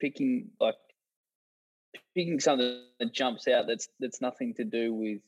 picking 0.00 0.48
like 0.60 0.74
picking 2.14 2.40
something 2.40 2.82
that 2.98 3.12
jumps 3.12 3.46
out 3.46 3.66
that's 3.68 3.88
that's 4.00 4.20
nothing 4.20 4.54
to 4.54 4.64
do 4.64 4.92
with 4.92 5.20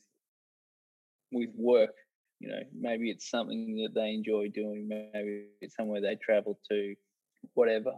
with 1.31 1.49
work. 1.55 1.95
You 2.39 2.49
know, 2.49 2.61
maybe 2.77 3.09
it's 3.11 3.29
something 3.29 3.77
that 3.83 3.93
they 3.93 4.09
enjoy 4.09 4.49
doing. 4.49 4.87
Maybe 4.87 5.45
it's 5.61 5.75
somewhere 5.75 6.01
they 6.01 6.15
travel 6.15 6.59
to, 6.69 6.95
whatever. 7.53 7.93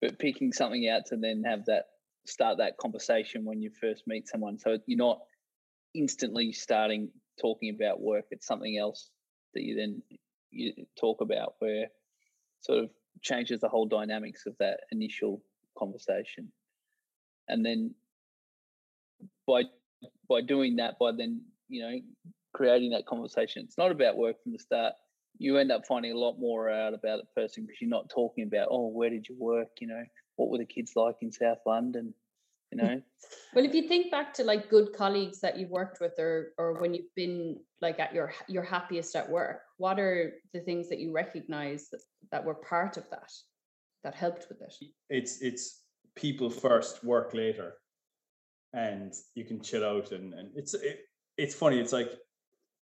But 0.00 0.18
picking 0.18 0.52
something 0.52 0.88
out 0.88 1.06
to 1.06 1.16
then 1.16 1.42
have 1.44 1.64
that 1.66 1.86
start 2.24 2.58
that 2.58 2.78
conversation 2.78 3.44
when 3.44 3.60
you 3.60 3.70
first 3.80 4.04
meet 4.06 4.28
someone, 4.28 4.58
so 4.58 4.78
you're 4.86 4.96
not 4.96 5.20
instantly 5.94 6.52
starting 6.52 7.10
talking 7.40 7.74
about 7.74 8.00
work. 8.00 8.24
It's 8.30 8.46
something 8.46 8.78
else 8.78 9.10
that 9.54 9.62
you 9.62 9.76
then 9.76 10.02
you 10.50 10.72
talk 10.98 11.20
about 11.20 11.54
where 11.58 11.86
sort 12.60 12.84
of 12.84 12.90
changes 13.22 13.60
the 13.60 13.68
whole 13.68 13.86
dynamics 13.86 14.44
of 14.46 14.54
that 14.58 14.80
initial 14.90 15.42
conversation. 15.78 16.52
And 17.48 17.64
then 17.64 17.94
by 19.46 19.64
by 20.28 20.40
doing 20.40 20.76
that 20.76 20.98
by 20.98 21.12
then 21.12 21.40
you 21.68 21.82
know 21.82 21.98
creating 22.54 22.90
that 22.90 23.06
conversation 23.06 23.64
it's 23.64 23.78
not 23.78 23.90
about 23.90 24.16
work 24.16 24.42
from 24.42 24.52
the 24.52 24.58
start. 24.58 24.94
You 25.38 25.56
end 25.56 25.72
up 25.72 25.86
finding 25.86 26.12
a 26.12 26.18
lot 26.18 26.38
more 26.38 26.70
out 26.70 26.94
about 26.94 27.20
the 27.20 27.40
person 27.40 27.64
because 27.64 27.80
you're 27.80 27.90
not 27.90 28.10
talking 28.10 28.44
about 28.44 28.68
oh 28.70 28.88
where 28.88 29.10
did 29.10 29.28
you 29.28 29.36
work? 29.38 29.68
You 29.80 29.88
know 29.88 30.04
what 30.36 30.50
were 30.50 30.58
the 30.58 30.64
kids 30.64 30.92
like 30.96 31.16
in 31.20 31.30
south 31.30 31.58
london 31.66 32.14
you 32.72 32.78
know 32.78 33.02
Well, 33.54 33.64
if 33.64 33.74
you 33.74 33.86
think 33.86 34.10
back 34.10 34.32
to 34.34 34.44
like 34.44 34.70
good 34.70 34.92
colleagues 34.94 35.40
that 35.40 35.58
you've 35.58 35.70
worked 35.70 36.00
with, 36.00 36.18
or 36.18 36.52
or 36.58 36.80
when 36.80 36.94
you've 36.94 37.14
been 37.14 37.58
like 37.80 38.00
at 38.00 38.14
your 38.14 38.32
your 38.48 38.62
happiest 38.62 39.14
at 39.14 39.28
work, 39.28 39.60
what 39.76 39.98
are 39.98 40.32
the 40.52 40.60
things 40.60 40.88
that 40.88 40.98
you 40.98 41.12
recognize 41.12 41.88
that, 41.90 42.00
that 42.30 42.44
were 42.44 42.54
part 42.54 42.96
of 42.96 43.08
that 43.10 43.30
that 44.04 44.14
helped 44.14 44.46
with 44.48 44.60
it? 44.62 44.74
It's 45.10 45.42
it's 45.42 45.82
people 46.16 46.48
first, 46.50 47.04
work 47.04 47.34
later, 47.34 47.74
and 48.72 49.12
you 49.34 49.44
can 49.44 49.62
chill 49.62 49.84
out 49.84 50.12
and 50.12 50.32
and 50.34 50.50
it's 50.56 50.74
it, 50.74 51.00
it's 51.36 51.54
funny. 51.54 51.78
It's 51.78 51.92
like 51.92 52.12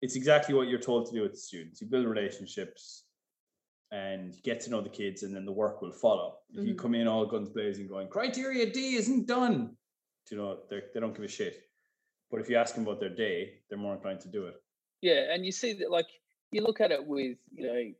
it's 0.02 0.15
exactly 0.15 0.54
what 0.54 0.67
you're 0.67 0.80
told 0.80 1.08
to 1.08 1.13
do 1.13 1.24
with 1.24 1.34
the 1.34 1.38
students. 1.38 1.82
You 1.82 1.88
build 1.88 2.06
relationships 2.06 3.06
and 3.91 4.34
you 4.34 4.41
get 4.41 4.62
to 4.62 4.69
know 4.69 4.82
the 4.82 4.89
kids, 4.89 5.23
and 5.23 5.36
then 5.36 5.45
the 5.45 5.51
work 5.51 5.82
will 5.82 5.91
follow. 5.91 6.39
If 6.54 6.65
you 6.65 6.73
Mhm. 6.73 6.80
come 6.80 6.95
in 6.95 7.08
all 7.08 7.25
guns 7.25 7.49
blazing, 7.49 7.88
going 7.88 8.08
criteria 8.08 8.65
D 8.71 8.95
isn't 8.95 9.27
done, 9.27 9.77
you 10.30 10.38
know 10.38 10.63
they 10.69 10.82
they 10.93 10.99
don't 10.99 11.13
give 11.13 11.25
a 11.25 11.27
shit. 11.27 11.69
But 12.30 12.39
if 12.39 12.49
you 12.49 12.56
ask 12.56 12.75
them 12.75 12.86
about 12.88 12.99
their 13.01 13.10
day, 13.10 13.62
they're 13.67 13.77
more 13.77 13.93
inclined 13.93 14.21
to 14.21 14.30
do 14.30 14.47
it. 14.47 14.56
Yeah, 15.01 15.34
and 15.34 15.45
you 15.45 15.51
see 15.51 15.73
that 15.73 15.91
like 15.91 16.08
you 16.51 16.62
look 16.62 16.80
at 16.80 16.91
it 16.91 17.06
with 17.06 17.38
you 17.54 17.67
know 17.67 17.93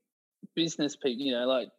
business 0.56 0.96
people, 0.96 1.22
you 1.26 1.34
know, 1.34 1.46
like 1.46 1.70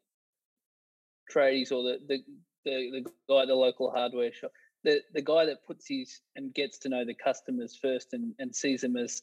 tradies 1.33 1.73
or 1.73 1.83
the 1.83 1.99
the 2.07 2.25
the, 2.65 2.91
the 2.91 3.11
guy 3.29 3.43
at 3.43 3.49
the 3.49 3.55
local 3.55 3.91
hardware 3.91 4.33
shop, 4.33 4.53
the 4.85 5.03
the 5.15 5.23
guy 5.23 5.47
that 5.47 5.65
puts 5.67 5.89
his 5.89 6.21
and 6.37 6.53
gets 6.55 6.79
to 6.79 6.89
know 6.89 7.05
the 7.05 7.15
customers 7.15 7.75
first 7.81 8.13
and 8.13 8.35
and 8.39 8.55
sees 8.55 8.83
them 8.83 8.97
as 8.97 9.23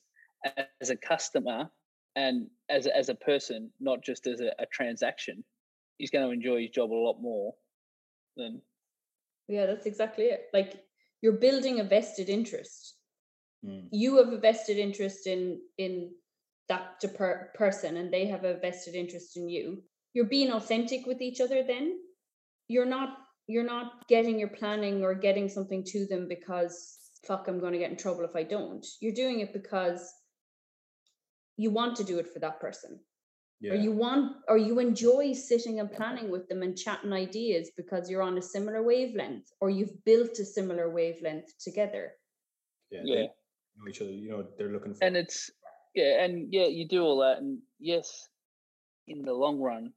as 0.82 0.89
a 0.89 0.95
customer 0.95 1.69
and 2.20 2.48
as 2.68 2.86
a, 2.86 2.96
as 2.96 3.08
a 3.10 3.16
person, 3.16 3.72
not 3.80 4.04
just 4.04 4.28
as 4.28 4.42
a, 4.42 4.52
a 4.60 4.66
transaction, 4.78 5.44
he's 5.98 6.12
going 6.12 6.26
to 6.26 6.34
enjoy 6.34 6.62
his 6.62 6.72
job 6.72 6.92
a 6.92 7.06
lot 7.08 7.22
more 7.22 7.54
than 8.36 8.62
Yeah, 9.48 9.66
that's 9.66 9.86
exactly 9.86 10.26
it. 10.26 10.42
Like 10.54 10.84
you're 11.22 11.44
building 11.48 11.80
a 11.80 11.84
vested 11.84 12.30
interest. 12.30 12.96
Mm. 13.66 13.88
You 13.92 14.18
have 14.18 14.34
a 14.34 14.38
vested 14.38 14.78
interest 14.78 15.28
in 15.28 15.62
in 15.78 16.12
that 16.68 17.02
per- 17.18 17.52
person, 17.56 17.98
and 17.98 18.14
they 18.14 18.26
have 18.28 18.44
a 18.44 18.60
vested 18.60 18.96
interest 18.96 19.38
in 19.38 19.50
you. 19.50 19.84
You're 20.14 20.34
being 20.38 20.52
authentic 20.52 21.06
with 21.06 21.22
each 21.22 21.40
other. 21.42 21.64
Then 21.64 21.86
you're 22.68 22.92
not 22.98 23.10
you're 23.48 23.72
not 23.76 24.08
getting 24.08 24.38
your 24.40 24.54
planning 24.60 25.04
or 25.04 25.14
getting 25.28 25.50
something 25.50 25.84
to 25.94 26.06
them 26.06 26.28
because 26.28 26.76
fuck, 27.26 27.48
I'm 27.48 27.60
going 27.60 27.74
to 27.74 27.80
get 27.80 27.92
in 27.92 27.98
trouble 27.98 28.24
if 28.24 28.36
I 28.36 28.44
don't. 28.44 28.86
You're 29.02 29.22
doing 29.24 29.40
it 29.42 29.54
because 29.54 30.02
you 31.60 31.69
want 31.69 31.95
to 31.98 32.04
do 32.06 32.17
it 32.19 32.28
for 32.34 32.39
that 32.39 32.60
person 32.65 33.00
Yeah. 33.62 33.74
or 33.74 33.76
you 33.86 33.91
want 33.91 34.38
or 34.48 34.58
you 34.58 34.80
enjoy 34.80 35.34
sitting 35.34 35.80
and 35.82 35.91
planning 35.91 36.30
with 36.32 36.48
them 36.50 36.62
and 36.63 36.78
chatting 36.78 37.13
ideas 37.13 37.72
because 37.76 38.10
you're 38.10 38.28
on 38.30 38.38
a 38.38 38.41
similar 38.56 38.82
wavelength 38.91 39.48
or 39.60 39.69
you've 39.69 39.98
built 40.06 40.39
a 40.39 40.45
similar 40.45 40.89
wavelength 40.89 41.52
together 41.67 42.06
yeah. 42.91 43.02
yeah. 43.04 43.26
Know 43.78 43.88
each 43.89 44.02
other. 44.02 44.12
You 44.12 44.30
know 44.32 44.45
they're 44.58 44.74
looking 44.76 44.93
for. 44.93 45.04
and 45.06 45.15
it's 45.15 45.52
yeah 45.95 46.24
and 46.24 46.34
yeah 46.58 46.67
you 46.78 46.88
do 46.88 47.04
all 47.04 47.19
that 47.26 47.38
and 47.39 47.60
yes 47.80 48.28
in 49.08 49.22
the 49.24 49.34
long 49.34 49.60
run 49.60 49.91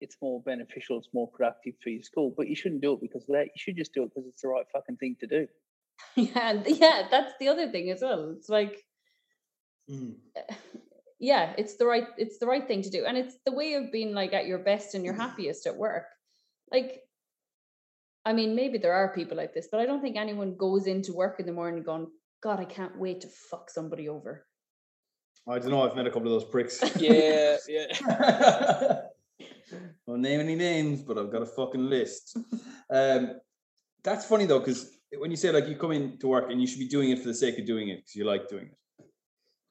it's 0.00 0.16
more 0.20 0.40
beneficial 0.42 0.98
it's 0.98 1.08
more 1.14 1.28
productive 1.28 1.74
for 1.82 1.90
your 1.90 2.02
school 2.02 2.34
but 2.36 2.48
you 2.48 2.56
shouldn't 2.56 2.80
do 2.80 2.92
it 2.94 3.00
because 3.00 3.22
of 3.28 3.34
that 3.36 3.46
you 3.54 3.58
should 3.64 3.76
just 3.76 3.94
do 3.94 4.02
it 4.02 4.10
because 4.10 4.26
it's 4.28 4.42
the 4.42 4.48
right 4.48 4.66
fucking 4.72 4.96
thing 4.96 5.14
to 5.20 5.26
do 5.26 5.46
yeah 6.16 6.52
yeah 6.66 7.06
that's 7.10 7.34
the 7.38 7.48
other 7.48 7.70
thing 7.70 7.90
as 7.90 8.00
well 8.02 8.30
it's 8.36 8.48
like 8.48 8.84
Mm. 9.92 10.14
yeah 11.18 11.52
it's 11.56 11.76
the 11.76 11.86
right 11.86 12.08
it's 12.16 12.38
the 12.38 12.46
right 12.46 12.66
thing 12.66 12.82
to 12.82 12.90
do 12.90 13.04
and 13.04 13.16
it's 13.16 13.36
the 13.46 13.52
way 13.52 13.74
of 13.74 13.92
being 13.92 14.12
like 14.12 14.32
at 14.32 14.46
your 14.46 14.58
best 14.58 14.94
and 14.94 15.04
your 15.04 15.14
happiest 15.14 15.66
at 15.66 15.76
work 15.76 16.06
like 16.72 17.00
i 18.24 18.32
mean 18.32 18.56
maybe 18.56 18.78
there 18.78 18.92
are 18.92 19.14
people 19.14 19.36
like 19.36 19.54
this 19.54 19.68
but 19.70 19.80
i 19.80 19.86
don't 19.86 20.00
think 20.00 20.16
anyone 20.16 20.56
goes 20.56 20.86
into 20.86 21.12
work 21.12 21.38
in 21.38 21.46
the 21.46 21.52
morning 21.52 21.82
going 21.82 22.08
god 22.42 22.58
i 22.58 22.64
can't 22.64 22.98
wait 22.98 23.20
to 23.20 23.28
fuck 23.50 23.70
somebody 23.70 24.08
over 24.08 24.46
I 25.48 25.58
don't 25.58 25.70
know. 25.70 25.82
I've 25.82 25.96
met 25.96 26.06
a 26.06 26.10
couple 26.10 26.32
of 26.32 26.40
those 26.40 26.48
pricks. 26.50 26.80
yeah 26.96 27.56
yeah 27.68 29.00
Won't 30.06 30.22
name 30.22 30.40
any 30.40 30.54
names, 30.54 31.02
but 31.02 31.18
I've 31.18 31.32
got 31.32 31.42
a 31.42 31.46
fucking 31.46 31.88
list. 31.88 32.36
Um, 32.90 33.40
that's 34.04 34.24
funny 34.24 34.46
though, 34.46 34.58
because 34.58 34.98
when 35.18 35.30
you 35.30 35.36
say 35.36 35.50
like 35.50 35.66
you 35.66 35.76
come 35.76 35.92
in 35.92 36.18
to 36.18 36.28
work 36.28 36.50
and 36.50 36.60
you 36.60 36.66
should 36.66 36.78
be 36.78 36.88
doing 36.88 37.10
it 37.10 37.18
for 37.20 37.28
the 37.28 37.34
sake 37.34 37.58
of 37.58 37.66
doing 37.66 37.88
it 37.88 37.98
because 37.98 38.14
you 38.14 38.24
like 38.24 38.48
doing 38.48 38.66
it. 38.66 38.76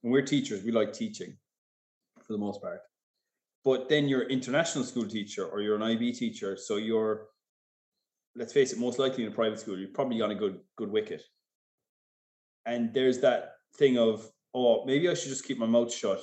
And 0.03 0.11
we're 0.11 0.21
teachers, 0.21 0.63
we 0.63 0.71
like 0.71 0.93
teaching 0.93 1.37
for 2.25 2.33
the 2.33 2.39
most 2.39 2.61
part. 2.61 2.81
But 3.63 3.89
then 3.89 4.07
you're 4.07 4.23
international 4.23 4.83
school 4.83 5.07
teacher 5.07 5.45
or 5.45 5.61
you're 5.61 5.75
an 5.75 5.83
IB 5.83 6.13
teacher, 6.13 6.57
so 6.57 6.77
you're 6.77 7.27
let's 8.35 8.53
face 8.53 8.71
it, 8.71 8.79
most 8.79 8.97
likely 8.97 9.25
in 9.25 9.31
a 9.31 9.35
private 9.35 9.59
school, 9.59 9.77
you're 9.77 9.89
probably 9.89 10.21
on 10.21 10.31
a 10.31 10.35
good 10.35 10.59
good 10.77 10.91
wicket. 10.91 11.21
And 12.65 12.93
there's 12.93 13.19
that 13.19 13.53
thing 13.77 13.97
of, 13.97 14.29
oh, 14.53 14.85
maybe 14.85 15.09
I 15.09 15.13
should 15.13 15.29
just 15.29 15.45
keep 15.45 15.57
my 15.57 15.65
mouth 15.65 15.93
shut 15.93 16.21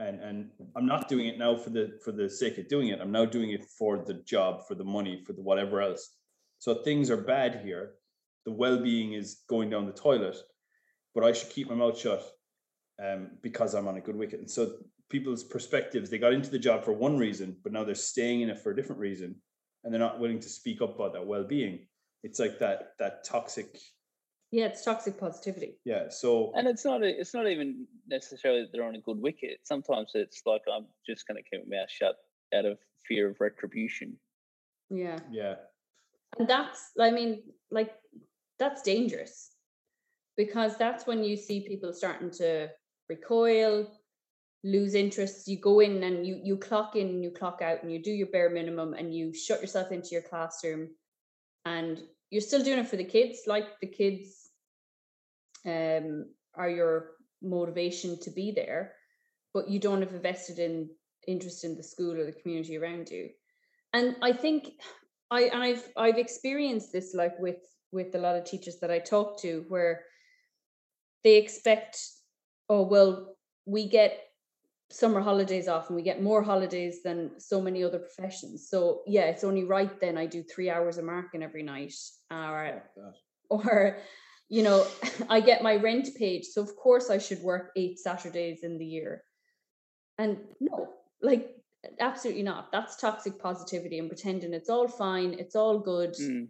and 0.00 0.20
and 0.20 0.50
I'm 0.76 0.86
not 0.86 1.08
doing 1.08 1.26
it 1.26 1.38
now 1.38 1.56
for 1.56 1.70
the 1.70 1.98
for 2.04 2.12
the 2.12 2.28
sake 2.28 2.58
of 2.58 2.68
doing 2.68 2.88
it. 2.88 3.00
I'm 3.00 3.12
now 3.12 3.24
doing 3.24 3.50
it 3.50 3.64
for 3.78 4.04
the 4.04 4.14
job, 4.14 4.66
for 4.66 4.74
the 4.74 4.84
money, 4.84 5.22
for 5.26 5.32
the 5.32 5.42
whatever 5.42 5.80
else. 5.80 6.16
So 6.58 6.82
things 6.82 7.10
are 7.10 7.16
bad 7.16 7.60
here. 7.64 7.94
The 8.44 8.52
well-being 8.52 9.14
is 9.14 9.42
going 9.48 9.70
down 9.70 9.86
the 9.86 9.92
toilet, 9.92 10.36
but 11.14 11.24
I 11.24 11.32
should 11.32 11.50
keep 11.50 11.68
my 11.68 11.74
mouth 11.74 11.98
shut 11.98 12.22
um, 13.02 13.30
because 13.42 13.74
I'm 13.74 13.88
on 13.88 13.96
a 13.96 14.00
good 14.00 14.16
wicket. 14.16 14.40
And 14.40 14.50
so 14.50 14.72
people's 15.08 15.44
perspectives, 15.44 16.10
they 16.10 16.18
got 16.18 16.32
into 16.32 16.50
the 16.50 16.58
job 16.58 16.84
for 16.84 16.92
one 16.92 17.18
reason, 17.18 17.56
but 17.62 17.72
now 17.72 17.84
they're 17.84 17.94
staying 17.94 18.42
in 18.42 18.50
it 18.50 18.60
for 18.60 18.70
a 18.70 18.76
different 18.76 19.00
reason, 19.00 19.36
and 19.82 19.92
they're 19.92 20.00
not 20.00 20.20
willing 20.20 20.40
to 20.40 20.48
speak 20.48 20.82
up 20.82 20.94
about 20.94 21.12
that 21.12 21.26
well-being. 21.26 21.86
It's 22.22 22.38
like 22.38 22.58
that 22.60 22.92
that 22.98 23.24
toxic, 23.24 23.78
yeah 24.50 24.66
it's 24.66 24.84
toxic 24.84 25.18
positivity 25.18 25.76
yeah. 25.84 26.08
So 26.08 26.52
and 26.54 26.66
it's 26.66 26.84
not 26.84 27.02
a, 27.02 27.08
it's 27.08 27.34
not 27.34 27.48
even 27.48 27.86
necessarily 28.08 28.62
that 28.62 28.72
they're 28.72 28.84
on 28.84 28.94
a 28.94 29.00
good 29.00 29.20
wicket 29.20 29.58
sometimes 29.64 30.12
it's 30.14 30.42
like 30.46 30.62
i'm 30.72 30.86
just 31.06 31.26
going 31.26 31.36
to 31.36 31.42
keep 31.42 31.68
my 31.68 31.78
mouth 31.78 31.90
shut 31.90 32.14
out 32.54 32.64
of 32.64 32.78
fear 33.06 33.28
of 33.28 33.40
retribution 33.40 34.16
yeah 34.90 35.18
yeah, 35.30 35.56
And 36.38 36.48
that's, 36.48 36.90
I 37.00 37.10
mean, 37.10 37.42
like, 37.70 37.92
that's 38.58 38.82
dangerous 38.82 39.50
because 40.36 40.76
that's 40.76 41.06
when 41.06 41.24
you 41.24 41.36
see 41.36 41.60
people 41.60 41.92
starting 41.92 42.30
to 42.32 42.68
recoil, 43.08 43.86
lose 44.62 44.94
interest. 44.94 45.46
You 45.46 45.58
go 45.60 45.80
in 45.80 46.02
and 46.02 46.26
you 46.26 46.40
you 46.42 46.56
clock 46.56 46.96
in 46.96 47.08
and 47.08 47.22
you 47.22 47.30
clock 47.30 47.60
out 47.62 47.82
and 47.82 47.92
you 47.92 48.02
do 48.02 48.10
your 48.10 48.28
bare 48.28 48.50
minimum 48.50 48.94
and 48.94 49.14
you 49.14 49.34
shut 49.34 49.60
yourself 49.60 49.92
into 49.92 50.10
your 50.12 50.22
classroom 50.22 50.88
and 51.64 52.00
you're 52.30 52.40
still 52.40 52.64
doing 52.64 52.78
it 52.78 52.88
for 52.88 52.96
the 52.96 53.04
kids, 53.04 53.42
like 53.46 53.78
the 53.80 53.86
kids 53.86 54.50
um 55.66 56.26
are 56.54 56.70
your 56.70 57.12
motivation 57.42 58.18
to 58.20 58.30
be 58.30 58.50
there, 58.50 58.94
but 59.52 59.68
you 59.68 59.78
don't 59.78 60.02
have 60.02 60.14
invested 60.14 60.58
in 60.58 60.88
interest 61.26 61.64
in 61.64 61.76
the 61.76 61.82
school 61.82 62.18
or 62.18 62.24
the 62.24 62.40
community 62.40 62.76
around 62.76 63.08
you. 63.10 63.28
And 63.92 64.16
I 64.22 64.32
think 64.32 64.70
I 65.30 65.42
and 65.42 65.62
I've 65.62 65.88
I've 65.96 66.18
experienced 66.18 66.92
this 66.92 67.14
like 67.14 67.38
with 67.38 67.60
with 67.92 68.14
a 68.14 68.18
lot 68.18 68.36
of 68.36 68.44
teachers 68.44 68.78
that 68.80 68.90
I 68.90 68.98
talk 68.98 69.40
to 69.42 69.64
where 69.68 70.04
they 71.22 71.36
expect 71.36 71.98
oh 72.68 72.82
well 72.82 73.36
we 73.66 73.88
get 73.88 74.20
summer 74.90 75.20
holidays 75.20 75.66
off 75.66 75.88
and 75.88 75.96
we 75.96 76.02
get 76.02 76.22
more 76.22 76.42
holidays 76.42 77.02
than 77.02 77.30
so 77.38 77.60
many 77.60 77.82
other 77.82 77.98
professions 77.98 78.68
so 78.68 79.02
yeah 79.06 79.22
it's 79.22 79.44
only 79.44 79.64
right 79.64 79.98
then 80.00 80.16
I 80.18 80.26
do 80.26 80.42
3 80.42 80.70
hours 80.70 80.98
of 80.98 81.04
marking 81.04 81.42
every 81.42 81.62
night 81.62 81.94
or 82.30 82.82
that. 82.96 83.14
or 83.48 83.98
you 84.50 84.62
know, 84.62 84.86
I 85.30 85.40
get 85.40 85.62
my 85.62 85.76
rent 85.76 86.08
paid, 86.16 86.44
so 86.44 86.62
of 86.62 86.76
course 86.76 87.10
I 87.10 87.18
should 87.18 87.42
work 87.42 87.72
eight 87.76 87.98
Saturdays 87.98 88.62
in 88.62 88.78
the 88.78 88.84
year. 88.84 89.24
And 90.18 90.38
no, 90.60 90.90
like 91.22 91.50
absolutely 91.98 92.42
not. 92.42 92.70
That's 92.70 92.96
toxic 92.96 93.38
positivity 93.38 93.98
and 93.98 94.08
pretending 94.08 94.52
it's 94.52 94.68
all 94.68 94.86
fine, 94.86 95.34
it's 95.38 95.56
all 95.56 95.78
good, 95.78 96.14
Mm. 96.14 96.48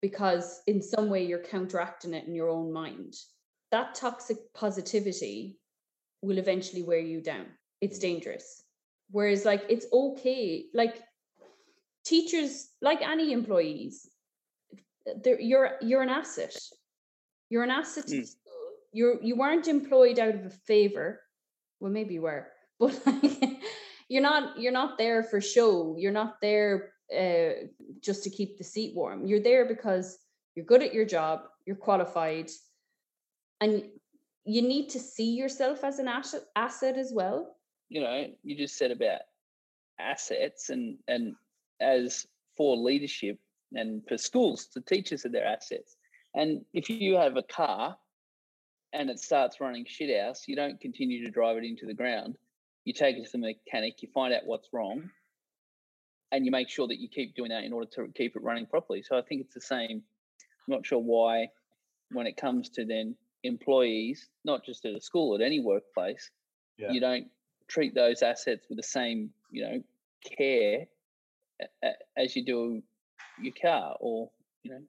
because 0.00 0.62
in 0.66 0.80
some 0.80 1.10
way 1.10 1.24
you're 1.26 1.42
counteracting 1.42 2.14
it 2.14 2.26
in 2.26 2.34
your 2.34 2.48
own 2.48 2.72
mind. 2.72 3.14
That 3.70 3.94
toxic 3.94 4.38
positivity 4.54 5.58
will 6.22 6.38
eventually 6.38 6.82
wear 6.82 6.98
you 6.98 7.20
down. 7.20 7.46
It's 7.80 7.98
dangerous. 7.98 8.62
Whereas, 9.10 9.44
like, 9.44 9.64
it's 9.68 9.86
okay. 9.92 10.66
Like, 10.74 11.02
teachers, 12.04 12.68
like 12.80 13.02
any 13.02 13.32
employees, 13.32 14.08
you're 15.38 15.72
you're 15.80 16.02
an 16.02 16.08
asset. 16.08 16.56
You're 17.50 17.62
an 17.62 17.70
asset 17.70 18.06
to 18.08 18.16
Mm. 18.16 18.26
school. 18.26 18.70
You're 18.92 19.22
you 19.22 19.36
weren't 19.36 19.68
employed 19.68 20.18
out 20.18 20.34
of 20.34 20.46
a 20.46 20.50
favor. 20.50 21.20
Well, 21.80 21.92
maybe 21.92 22.14
you 22.14 22.22
were, 22.22 22.48
but 22.80 23.00
like, 23.06 23.60
you're 24.08 24.22
not 24.22 24.58
you're 24.58 24.72
not 24.72 24.98
there 24.98 25.22
for 25.22 25.40
show. 25.40 25.96
You're 25.98 26.12
not 26.12 26.40
there 26.40 26.92
uh, 27.14 27.68
just 28.00 28.24
to 28.24 28.30
keep 28.30 28.58
the 28.58 28.64
seat 28.64 28.94
warm. 28.94 29.26
You're 29.26 29.40
there 29.40 29.64
because 29.66 30.18
you're 30.54 30.66
good 30.66 30.82
at 30.82 30.94
your 30.94 31.04
job. 31.06 31.42
You're 31.66 31.76
qualified, 31.76 32.50
and 33.60 33.82
you 34.44 34.62
need 34.62 34.88
to 34.90 34.98
see 34.98 35.34
yourself 35.34 35.84
as 35.84 35.98
an 35.98 36.08
asset 36.08 36.42
asset 36.56 36.96
as 36.96 37.12
well. 37.12 37.56
you 37.88 38.00
know, 38.00 38.26
you 38.42 38.56
just 38.56 38.76
said 38.76 38.90
about 38.90 39.20
assets 39.98 40.70
and 40.70 40.98
and 41.08 41.34
as 41.80 42.26
for 42.56 42.76
leadership 42.76 43.38
and 43.72 44.02
for 44.08 44.16
schools, 44.18 44.68
the 44.74 44.80
teachers 44.80 45.24
are 45.24 45.30
their 45.30 45.46
assets. 45.46 45.96
And 46.34 46.64
if 46.72 46.90
you 46.90 47.16
have 47.16 47.36
a 47.36 47.42
car 47.42 47.96
and 48.92 49.10
it 49.10 49.18
starts 49.18 49.60
running 49.60 49.84
shit 49.86 50.18
house, 50.22 50.44
you 50.46 50.56
don't 50.56 50.80
continue 50.80 51.24
to 51.24 51.30
drive 51.30 51.56
it 51.56 51.64
into 51.64 51.86
the 51.86 51.94
ground. 51.94 52.36
You 52.84 52.92
take 52.92 53.16
it 53.16 53.24
to 53.26 53.32
the 53.32 53.38
mechanic, 53.38 54.02
you 54.02 54.08
find 54.14 54.32
out 54.32 54.46
what's 54.46 54.68
wrong, 54.72 55.10
and 56.32 56.44
you 56.44 56.50
make 56.50 56.68
sure 56.68 56.88
that 56.88 56.98
you 56.98 57.08
keep 57.08 57.34
doing 57.34 57.50
that 57.50 57.64
in 57.64 57.72
order 57.72 57.88
to 57.96 58.08
keep 58.14 58.34
it 58.34 58.42
running 58.42 58.66
properly. 58.66 59.02
So 59.02 59.18
I 59.18 59.22
think 59.22 59.42
it's 59.42 59.54
the 59.54 59.60
same. 59.60 60.02
I'm 60.66 60.74
not 60.74 60.86
sure 60.86 60.98
why, 60.98 61.48
when 62.12 62.26
it 62.26 62.36
comes 62.36 62.70
to 62.70 62.84
then 62.84 63.14
employees, 63.44 64.30
not 64.44 64.64
just 64.64 64.84
at 64.84 64.94
a 64.94 65.00
school, 65.00 65.34
at 65.34 65.40
any 65.40 65.60
workplace, 65.60 66.30
Yeah. 66.78 66.92
you 66.92 67.00
don't 67.00 67.30
treat 67.68 67.94
those 67.94 68.22
assets 68.22 68.66
with 68.68 68.76
the 68.78 68.82
same, 68.82 69.32
you 69.50 69.62
know, 69.62 69.82
care 70.38 70.88
a- 71.60 71.68
a- 71.88 71.96
as 72.16 72.36
you 72.36 72.44
do 72.44 72.82
your 73.42 73.54
car 73.54 73.96
or, 74.00 74.30
you 74.64 74.72
know, 74.72 74.84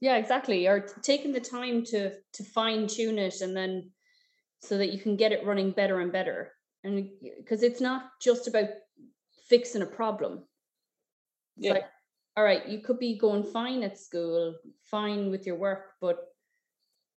Yeah, 0.00 0.16
exactly. 0.16 0.66
Or 0.66 0.80
taking 0.80 1.32
the 1.32 1.40
time 1.40 1.84
to 1.84 2.20
to 2.32 2.44
fine 2.44 2.86
tune 2.88 3.18
it 3.18 3.40
and 3.40 3.56
then 3.56 3.92
so 4.60 4.78
that 4.78 4.92
you 4.92 5.00
can 5.00 5.16
get 5.16 5.32
it 5.32 5.44
running 5.46 5.72
better 5.72 6.00
and 6.00 6.12
better. 6.12 6.54
And 6.84 7.10
because 7.38 7.62
it's 7.62 7.80
not 7.80 8.20
just 8.20 8.48
about 8.48 8.70
fixing 9.48 9.82
a 9.82 9.86
problem. 9.86 10.48
It's 11.58 11.66
Yeah. 11.66 11.72
like, 11.74 11.90
all 12.36 12.44
right, 12.44 12.66
you 12.68 12.80
could 12.80 12.98
be 12.98 13.16
going 13.18 13.44
fine 13.44 13.82
at 13.82 13.98
school, 13.98 14.58
fine 14.82 15.30
with 15.30 15.46
your 15.46 15.56
work, 15.56 15.94
but 16.00 16.31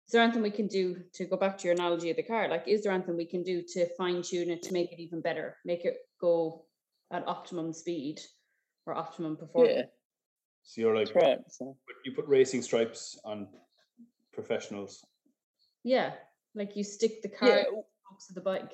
is 0.05 0.11
there 0.11 0.21
anything 0.21 0.41
we 0.41 0.51
can 0.51 0.67
do 0.67 1.01
to 1.13 1.25
go 1.25 1.37
back 1.37 1.57
to 1.57 1.67
your 1.67 1.73
analogy 1.73 2.09
of 2.09 2.17
the 2.17 2.23
car? 2.23 2.49
Like, 2.49 2.67
is 2.67 2.83
there 2.83 2.91
anything 2.91 3.15
we 3.15 3.25
can 3.25 3.43
do 3.43 3.63
to 3.73 3.87
fine 3.95 4.21
tune 4.21 4.49
it 4.49 4.61
to 4.63 4.73
make 4.73 4.91
it 4.91 4.99
even 4.99 5.21
better, 5.21 5.57
make 5.65 5.85
it 5.85 5.97
go 6.19 6.65
at 7.11 7.27
optimum 7.27 7.71
speed 7.73 8.19
or 8.85 8.95
optimum 8.95 9.37
performance? 9.37 9.75
yeah, 9.77 9.83
So 10.63 10.81
you're 10.81 10.95
like, 10.95 11.15
right. 11.15 11.39
So, 11.49 11.77
you 12.03 12.11
put 12.11 12.27
racing 12.27 12.61
stripes 12.63 13.17
on 13.23 13.47
professionals. 14.33 15.05
Yeah, 15.83 16.11
like 16.53 16.75
you 16.75 16.83
stick 16.83 17.21
the 17.21 17.29
car 17.29 17.49
yeah, 17.49 17.63
to 17.63 17.83
of 18.29 18.35
the 18.35 18.41
bike. 18.41 18.71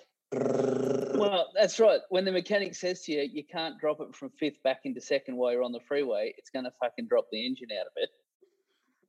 well, 1.15 1.49
that's 1.55 1.79
right. 1.79 1.99
When 2.09 2.25
the 2.25 2.31
mechanic 2.31 2.75
says 2.75 3.01
to 3.03 3.11
you, 3.11 3.29
you 3.31 3.43
can't 3.43 3.79
drop 3.79 4.01
it 4.01 4.15
from 4.15 4.31
fifth 4.31 4.61
back 4.63 4.81
into 4.83 5.01
second 5.01 5.37
while 5.37 5.51
you're 5.51 5.63
on 5.63 5.71
the 5.71 5.79
freeway, 5.87 6.33
it's 6.37 6.49
going 6.49 6.65
to 6.65 6.71
fucking 6.81 7.07
drop 7.07 7.25
the 7.31 7.45
engine 7.45 7.69
out 7.79 7.87
of 7.87 7.93
it. 7.97 8.09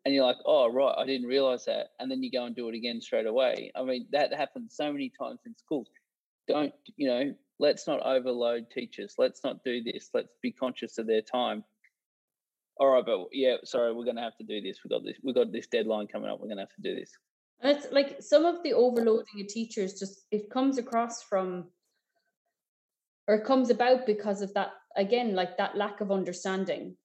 And 0.04 0.14
you're 0.14 0.24
like, 0.24 0.38
oh, 0.46 0.72
right, 0.72 0.94
I 0.96 1.04
didn't 1.04 1.28
realize 1.28 1.66
that. 1.66 1.88
And 1.98 2.10
then 2.10 2.22
you 2.22 2.30
go 2.30 2.44
and 2.44 2.56
do 2.56 2.68
it 2.68 2.74
again 2.74 3.00
straight 3.00 3.26
away. 3.26 3.70
I 3.74 3.82
mean, 3.82 4.06
that 4.12 4.32
happens 4.32 4.74
so 4.74 4.90
many 4.92 5.12
times 5.20 5.40
in 5.44 5.54
schools. 5.56 5.88
Don't, 6.48 6.72
you 6.96 7.08
know, 7.08 7.34
let's 7.58 7.86
not 7.86 8.00
overload 8.00 8.70
teachers. 8.70 9.14
Let's 9.18 9.44
not 9.44 9.62
do 9.62 9.82
this. 9.82 10.08
Let's 10.14 10.34
be 10.42 10.52
conscious 10.52 10.96
of 10.98 11.06
their 11.06 11.20
time. 11.20 11.64
All 12.78 12.88
right, 12.88 13.04
but 13.04 13.28
yeah, 13.32 13.56
sorry, 13.64 13.92
we're 13.92 14.04
going 14.04 14.16
to 14.16 14.22
have 14.22 14.38
to 14.38 14.44
do 14.44 14.62
this. 14.62 14.78
We 14.82 14.88
got 14.88 15.04
this. 15.04 15.18
We 15.22 15.34
got 15.34 15.52
this 15.52 15.66
deadline 15.66 16.06
coming 16.06 16.30
up. 16.30 16.40
We're 16.40 16.48
going 16.48 16.56
to 16.56 16.62
have 16.62 16.74
to 16.76 16.82
do 16.82 16.98
this. 16.98 17.12
And 17.60 17.76
it's 17.76 17.92
like 17.92 18.22
some 18.22 18.46
of 18.46 18.62
the 18.62 18.72
overloading 18.72 19.40
of 19.40 19.48
teachers 19.48 19.98
just 19.98 20.22
it 20.30 20.48
comes 20.50 20.78
across 20.78 21.22
from 21.22 21.66
or 23.28 23.34
it 23.34 23.44
comes 23.44 23.68
about 23.68 24.06
because 24.06 24.40
of 24.40 24.54
that 24.54 24.70
again, 24.96 25.34
like 25.34 25.58
that 25.58 25.76
lack 25.76 26.00
of 26.00 26.10
understanding. 26.10 26.96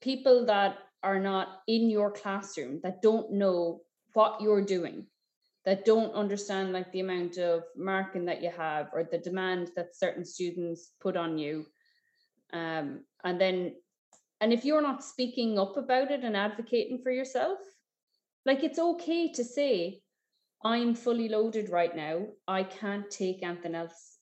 People 0.00 0.46
that 0.46 0.78
are 1.02 1.20
not 1.20 1.60
in 1.66 1.90
your 1.90 2.10
classroom 2.10 2.80
that 2.82 3.02
don't 3.02 3.32
know 3.32 3.82
what 4.14 4.40
you're 4.40 4.64
doing, 4.64 5.06
that 5.64 5.84
don't 5.84 6.14
understand 6.14 6.72
like 6.72 6.90
the 6.92 7.00
amount 7.00 7.38
of 7.38 7.62
marking 7.76 8.24
that 8.24 8.42
you 8.42 8.50
have 8.50 8.88
or 8.92 9.04
the 9.04 9.18
demand 9.18 9.70
that 9.76 9.96
certain 9.96 10.24
students 10.24 10.92
put 11.00 11.16
on 11.16 11.38
you. 11.38 11.66
Um, 12.52 13.04
and 13.24 13.40
then 13.40 13.74
and 14.40 14.52
if 14.52 14.64
you're 14.64 14.82
not 14.82 15.04
speaking 15.04 15.58
up 15.58 15.76
about 15.76 16.10
it 16.10 16.22
and 16.22 16.36
advocating 16.36 17.00
for 17.02 17.10
yourself, 17.10 17.58
like 18.46 18.62
it's 18.62 18.78
okay 18.78 19.32
to 19.32 19.44
say, 19.44 20.00
I'm 20.64 20.94
fully 20.94 21.28
loaded 21.28 21.70
right 21.70 21.94
now. 21.94 22.26
I 22.46 22.62
can't 22.62 23.10
take 23.10 23.42
anything 23.42 23.74
else 23.74 24.18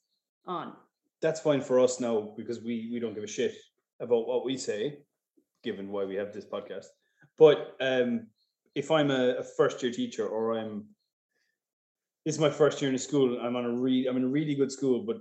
on. 0.47 0.73
That's 1.21 1.41
fine 1.41 1.61
for 1.61 1.81
us 1.81 2.01
now 2.01 2.33
because 2.37 2.62
we 2.62 2.89
we 2.93 3.01
don't 3.01 3.15
give 3.15 3.25
a 3.25 3.29
shit 3.29 3.55
about 4.01 4.27
what 4.27 4.45
we 4.45 4.57
say, 4.57 4.99
given 5.62 5.90
why 5.90 6.05
we 6.05 6.14
have 6.16 6.33
this 6.33 6.45
podcast. 6.45 6.87
But 7.38 7.77
um, 7.81 8.29
if 8.75 8.90
I'm 8.90 9.11
a, 9.11 9.37
a 9.38 9.42
first 9.42 9.83
year 9.83 9.92
teacher 9.92 10.27
or 10.27 10.59
I'm 10.59 10.85
this 12.25 12.35
is 12.35 12.40
my 12.40 12.51
first 12.51 12.83
year 12.83 12.88
in 12.88 12.95
a 12.97 12.99
school, 12.99 13.38
I'm 13.40 13.55
on 13.55 13.64
a 13.64 13.71
re 13.71 14.07
I'm 14.07 14.16
in 14.16 14.25
a 14.25 14.29
really 14.29 14.55
good 14.55 14.73
school, 14.73 15.03
but 15.03 15.19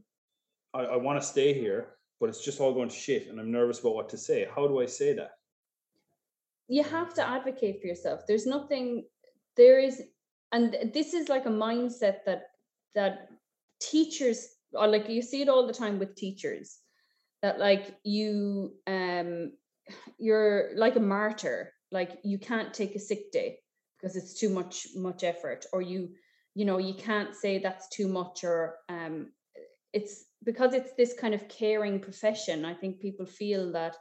I, 0.74 0.94
I 0.94 0.98
want 0.98 1.22
to 1.22 1.28
stay 1.28 1.54
here, 1.54 1.98
but 2.20 2.30
it's 2.30 2.44
just 2.44 2.60
all 2.60 2.74
going 2.74 2.90
to 2.90 2.96
shit, 2.96 3.28
and 3.28 3.40
I'm 3.40 3.52
nervous 3.52 3.80
about 3.80 3.96
what 3.96 4.10
to 4.10 4.18
say. 4.18 4.48
How 4.56 4.68
do 4.68 4.82
I 4.82 4.88
say 4.88 5.14
that? 5.14 5.32
You 6.68 6.84
have 6.84 7.14
to 7.14 7.28
advocate 7.28 7.80
for 7.80 7.88
yourself. 7.88 8.22
There's 8.28 8.48
nothing 8.48 9.06
there 9.56 9.80
is 9.80 10.02
and 10.52 10.76
this 10.94 11.14
is 11.14 11.30
like 11.30 11.46
a 11.46 11.50
mindset 11.50 12.24
that 12.26 12.44
that 12.94 13.30
teachers 13.82 14.48
are 14.76 14.88
like 14.88 15.10
you 15.10 15.22
see 15.22 15.42
it 15.42 15.50
all 15.50 15.68
the 15.68 15.74
time 15.74 16.00
with 16.00 16.16
teachers 16.16 16.80
that 17.42 17.60
like 17.60 17.98
you 18.04 18.74
um 18.88 19.52
you're 20.18 20.70
like 20.76 20.96
a 20.96 21.00
martyr 21.00 21.72
like 21.92 22.20
you 22.24 22.38
can't 22.38 22.74
take 22.74 22.96
a 22.96 23.00
sick 23.00 23.32
day 23.32 23.58
because 23.98 24.16
it's 24.16 24.40
too 24.40 24.50
much 24.50 24.88
much 24.96 25.24
effort 25.24 25.66
or 25.74 25.82
you 25.82 26.10
you 26.56 26.66
know 26.66 26.78
you 26.78 26.94
can't 26.94 27.36
say 27.36 27.60
that's 27.60 27.88
too 27.90 28.08
much 28.08 28.44
or 28.44 28.78
um 28.90 29.32
it's 29.94 30.26
because 30.44 30.74
it's 30.74 30.94
this 30.94 31.14
kind 31.14 31.34
of 31.34 31.48
caring 31.48 32.00
profession 32.00 32.66
i 32.66 32.74
think 32.74 33.00
people 33.00 33.26
feel 33.26 33.72
that 33.72 33.96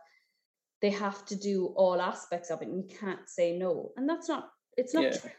they 0.80 0.90
have 0.90 1.24
to 1.24 1.36
do 1.36 1.66
all 1.76 2.00
aspects 2.00 2.50
of 2.50 2.60
it 2.62 2.68
and 2.68 2.78
you 2.78 2.96
can't 2.98 3.28
say 3.28 3.56
no 3.58 3.90
and 3.96 4.08
that's 4.08 4.28
not 4.28 4.50
it's 4.76 4.94
not 4.94 5.04
Yeah. 5.04 5.16
true 5.18 5.30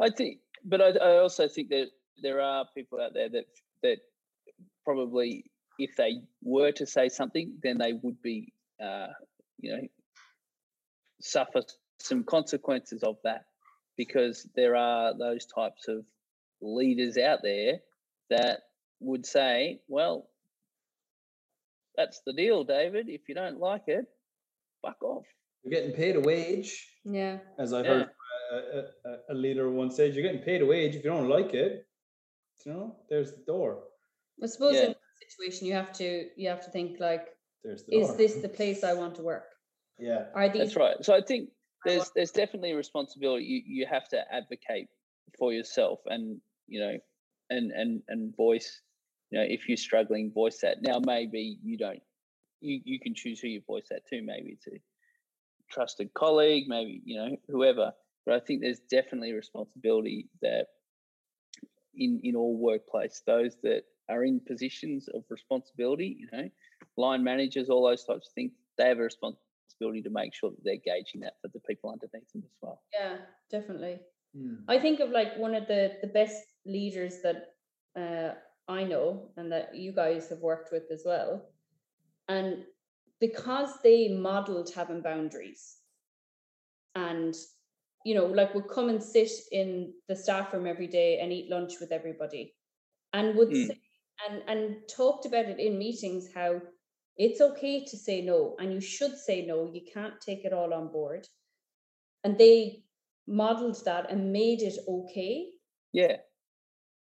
I 0.00 0.10
think, 0.10 0.38
but 0.64 0.80
I, 0.80 0.88
I 0.90 1.18
also 1.18 1.48
think 1.48 1.68
that 1.70 1.88
there 2.22 2.40
are 2.40 2.66
people 2.74 3.00
out 3.00 3.14
there 3.14 3.28
that 3.28 3.44
that 3.82 3.98
probably, 4.84 5.44
if 5.78 5.94
they 5.96 6.20
were 6.42 6.72
to 6.72 6.86
say 6.86 7.08
something, 7.08 7.56
then 7.62 7.78
they 7.78 7.92
would 7.92 8.20
be, 8.22 8.52
uh, 8.82 9.08
you 9.60 9.72
know, 9.76 9.88
suffer 11.20 11.62
some 11.98 12.24
consequences 12.24 13.02
of 13.02 13.16
that, 13.24 13.46
because 13.96 14.48
there 14.54 14.76
are 14.76 15.16
those 15.16 15.46
types 15.46 15.88
of 15.88 16.04
leaders 16.60 17.18
out 17.18 17.40
there 17.42 17.80
that 18.30 18.60
would 19.00 19.26
say, 19.26 19.80
"Well, 19.88 20.30
that's 21.96 22.20
the 22.26 22.32
deal, 22.32 22.64
David. 22.64 23.08
If 23.08 23.28
you 23.28 23.34
don't 23.34 23.58
like 23.58 23.84
it, 23.88 24.06
fuck 24.82 25.02
off." 25.02 25.26
You're 25.64 25.72
getting 25.80 25.96
paid 25.96 26.16
a 26.16 26.20
wage, 26.20 26.86
yeah 27.04 27.38
as 27.58 27.72
I 27.72 27.82
Yeah. 27.82 27.88
heard 27.88 28.10
a, 28.52 28.56
a, 29.04 29.18
a 29.30 29.34
leader 29.34 29.68
once 29.70 29.96
said. 29.96 30.14
You're 30.14 30.22
getting 30.22 30.42
paid 30.42 30.62
a 30.62 30.66
wage. 30.66 30.94
If 30.94 31.04
you 31.04 31.10
don't 31.10 31.28
like 31.28 31.52
it, 31.52 31.86
you 32.64 32.72
know, 32.72 32.96
there's 33.10 33.32
the 33.32 33.42
door. 33.44 33.82
i 34.42 34.46
suppose 34.46 34.74
Yeah. 34.74 34.84
in 34.86 34.88
that 34.90 35.18
situation 35.30 35.66
you 35.66 35.72
have 35.74 35.92
to 35.94 36.30
you 36.36 36.48
have 36.48 36.64
to 36.64 36.70
think 36.70 37.00
like 37.00 37.36
There's 37.64 37.84
the 37.84 37.92
door. 37.92 38.02
is 38.02 38.16
this 38.16 38.34
the 38.36 38.48
place 38.48 38.84
i 38.84 38.92
want 38.94 39.14
to 39.16 39.22
work 39.22 39.44
Yeah. 39.98 40.26
are 40.34 40.48
these 40.48 40.62
That's 40.62 40.76
right. 40.76 41.04
So 41.04 41.14
I 41.14 41.20
think 41.20 41.50
there's 41.84 41.98
want- 41.98 42.12
there's 42.14 42.30
definitely 42.30 42.72
a 42.72 42.76
responsibility. 42.76 43.44
You 43.44 43.62
you 43.66 43.86
have 43.86 44.08
to 44.10 44.18
advocate 44.32 44.88
for 45.38 45.52
yourself, 45.52 46.00
and 46.06 46.40
you 46.68 46.80
know, 46.80 46.94
and 47.50 47.72
and 47.72 48.02
and 48.08 48.36
voice. 48.36 48.80
You 49.30 49.38
know, 49.38 49.44
if 49.48 49.68
you're 49.68 49.76
struggling, 49.76 50.30
voice 50.32 50.58
that. 50.60 50.82
Now, 50.82 51.00
maybe 51.00 51.58
you 51.62 51.76
don't. 51.76 52.02
You 52.60 52.80
you 52.84 52.98
can 53.00 53.14
choose 53.14 53.40
who 53.40 53.48
you 53.48 53.60
voice 53.66 53.88
that 53.90 54.06
to. 54.06 54.22
Maybe 54.22 54.50
it's 54.52 54.66
a 54.68 54.78
trusted 55.70 56.14
colleague. 56.14 56.64
Maybe 56.68 57.02
you 57.04 57.16
know 57.18 57.36
whoever. 57.48 57.92
but 58.24 58.34
I 58.34 58.40
think 58.40 58.60
there's 58.62 58.80
definitely 58.90 59.32
a 59.32 59.36
responsibility 59.36 60.28
that 60.42 60.66
in 61.94 62.20
in 62.22 62.36
all 62.36 62.56
workplace, 62.56 63.22
those 63.26 63.56
that 63.62 63.82
are 64.08 64.24
in 64.24 64.40
positions 64.40 65.08
of 65.08 65.24
responsibility, 65.28 66.16
you 66.20 66.28
know, 66.32 66.48
line 66.96 67.22
managers, 67.24 67.68
all 67.68 67.86
those 67.88 68.04
types 68.04 68.28
of 68.28 68.32
things, 68.34 68.52
they 68.76 68.88
have 68.88 68.98
a 68.98 69.02
responsibility 69.02 70.02
to 70.02 70.10
make 70.10 70.34
sure 70.34 70.50
that 70.50 70.64
they're 70.64 70.76
gauging 70.84 71.20
that 71.22 71.34
for 71.42 71.48
the 71.48 71.60
people 71.60 71.90
underneath 71.90 72.32
them 72.32 72.42
as 72.44 72.56
well. 72.60 72.82
Yeah, 72.92 73.16
definitely. 73.50 74.00
Hmm. 74.36 74.56
I 74.68 74.78
think 74.78 75.00
of 75.00 75.10
like 75.10 75.36
one 75.38 75.54
of 75.54 75.66
the 75.66 75.96
the 76.00 76.08
best 76.08 76.42
leaders 76.66 77.20
that 77.22 77.54
uh, 77.96 78.34
I 78.68 78.84
know 78.84 79.30
and 79.36 79.50
that 79.52 79.74
you 79.74 79.92
guys 79.92 80.28
have 80.28 80.40
worked 80.40 80.72
with 80.72 80.90
as 80.90 81.02
well, 81.04 81.42
and 82.28 82.64
because 83.20 83.80
they 83.82 84.08
modeled 84.08 84.72
having 84.74 85.02
boundaries, 85.02 85.78
and 86.94 87.34
you 88.04 88.14
know, 88.14 88.26
like 88.26 88.54
would 88.54 88.68
come 88.68 88.88
and 88.88 89.02
sit 89.02 89.30
in 89.52 89.92
the 90.08 90.16
staff 90.16 90.52
room 90.52 90.66
every 90.66 90.86
day 90.86 91.18
and 91.20 91.32
eat 91.32 91.50
lunch 91.50 91.74
with 91.80 91.92
everybody, 91.92 92.54
and 93.12 93.36
would 93.36 93.50
Mm. 93.50 93.68
say, 93.68 93.80
and 94.26 94.42
and 94.46 94.76
talked 94.88 95.26
about 95.26 95.46
it 95.46 95.58
in 95.58 95.78
meetings 95.78 96.28
how 96.34 96.60
it's 97.16 97.40
okay 97.40 97.84
to 97.84 97.96
say 97.96 98.22
no 98.22 98.56
and 98.58 98.72
you 98.72 98.80
should 98.80 99.16
say 99.16 99.44
no 99.44 99.70
you 99.72 99.80
can't 99.92 100.20
take 100.20 100.44
it 100.44 100.52
all 100.52 100.72
on 100.72 100.88
board. 100.92 101.26
And 102.24 102.36
they 102.36 102.82
modeled 103.26 103.84
that 103.84 104.10
and 104.10 104.32
made 104.32 104.60
it 104.62 104.76
okay. 104.88 105.46
Yeah, 105.92 106.16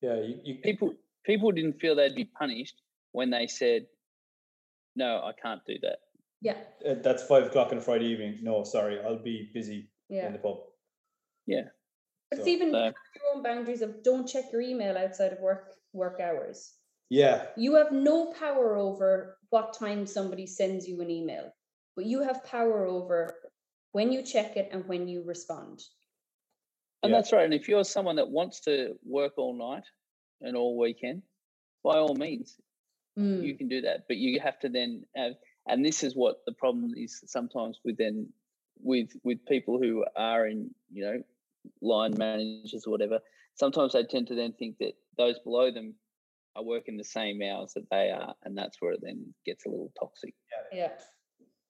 Yeah, 0.02 0.16
you, 0.22 0.40
you 0.44 0.56
people 0.64 0.94
people 1.26 1.52
didn't 1.52 1.80
feel 1.80 1.96
they'd 1.96 2.16
be 2.16 2.26
punished 2.26 2.82
when 3.14 3.30
they 3.30 3.48
said, 3.48 3.88
"No, 4.96 5.22
I 5.24 5.32
can't 5.42 5.62
do 5.66 5.76
that." 5.82 6.00
yeah. 6.42 6.58
Uh, 6.88 6.96
that's 7.02 7.24
five 7.24 7.46
o'clock 7.48 7.72
on 7.72 7.78
a 7.78 7.82
Friday 7.82 8.06
evening. 8.08 8.40
No, 8.42 8.64
sorry, 8.64 9.00
I'll 9.00 9.24
be 9.24 9.50
busy 9.54 9.90
yeah. 10.10 10.28
in 10.28 10.34
the 10.34 10.40
pub. 10.40 10.58
Yeah, 11.48 11.64
but 12.30 12.40
it's 12.40 12.46
So, 12.46 12.52
even 12.52 12.72
so- 12.72 12.84
your 12.84 13.36
own 13.36 13.42
boundaries 13.44 13.82
of 13.82 14.04
don't 14.04 14.28
check 14.28 14.46
your 14.52 14.62
email 14.62 14.98
outside 14.98 15.32
of 15.32 15.40
work 15.40 15.72
work 15.94 16.20
hours 16.20 16.74
Yeah, 17.10 17.46
you 17.56 17.76
have 17.76 17.92
no 17.92 18.34
power 18.34 18.76
over 18.76 19.38
what 19.50 19.74
time 19.74 20.06
somebody 20.08 20.48
sends 20.48 20.88
you 20.88 21.02
an 21.02 21.10
email 21.10 21.52
but 21.96 22.06
you 22.06 22.22
have 22.22 22.44
power 22.44 22.86
over 22.86 23.36
when 23.94 24.12
you 24.12 24.22
check 24.22 24.58
it 24.58 24.70
and 24.72 24.86
when 24.88 25.08
you 25.08 25.24
respond 25.24 25.82
and 27.04 27.12
Yeah. 27.12 27.18
that's 27.20 27.32
right. 27.32 27.46
And 27.46 27.54
if 27.54 27.68
you're 27.68 27.84
someone 27.84 28.16
that 28.16 28.30
wants 28.30 28.60
to 28.62 28.98
work 29.06 29.34
all 29.38 29.54
night 29.54 29.84
and 30.42 30.58
all 30.58 30.78
weekend, 30.78 31.22
by 31.84 31.98
all 31.98 32.16
means, 32.16 32.60
Mm, 33.18 33.44
you 33.44 33.56
can 33.58 33.70
do 33.70 33.82
that. 33.82 34.08
But 34.08 34.18
you 34.18 34.40
have 34.42 34.60
to 34.60 34.70
then 34.70 35.06
have, 35.16 35.34
and 35.68 35.86
this 35.86 36.04
is 36.04 36.16
what 36.16 36.44
the 36.46 36.52
problem 36.52 36.94
is 36.98 37.24
sometimes 37.28 37.80
with 37.86 37.98
then 37.98 38.28
with 38.82 39.16
with 39.24 39.46
people 39.46 39.80
who 39.80 40.04
are 40.18 40.48
in 40.48 40.70
you 40.92 41.04
know 41.06 41.24
line 41.82 42.14
managers 42.18 42.86
or 42.86 42.92
whatever. 42.92 43.20
Sometimes 43.54 43.94
they 43.94 44.04
tend 44.04 44.28
to 44.28 44.36
then 44.36 44.52
think 44.54 44.78
that 44.80 44.94
those 45.18 45.40
below 45.40 45.72
them 45.72 45.96
are 46.56 46.64
working 46.64 46.98
the 46.98 47.04
same 47.04 47.42
hours 47.42 47.74
that 47.76 47.90
they 47.92 48.12
are, 48.12 48.34
and 48.44 48.58
that's 48.58 48.78
where 48.80 48.94
it 48.94 49.00
then 49.02 49.34
gets 49.46 49.66
a 49.66 49.70
little 49.70 49.92
toxic. 50.00 50.34
yeah 50.72 50.90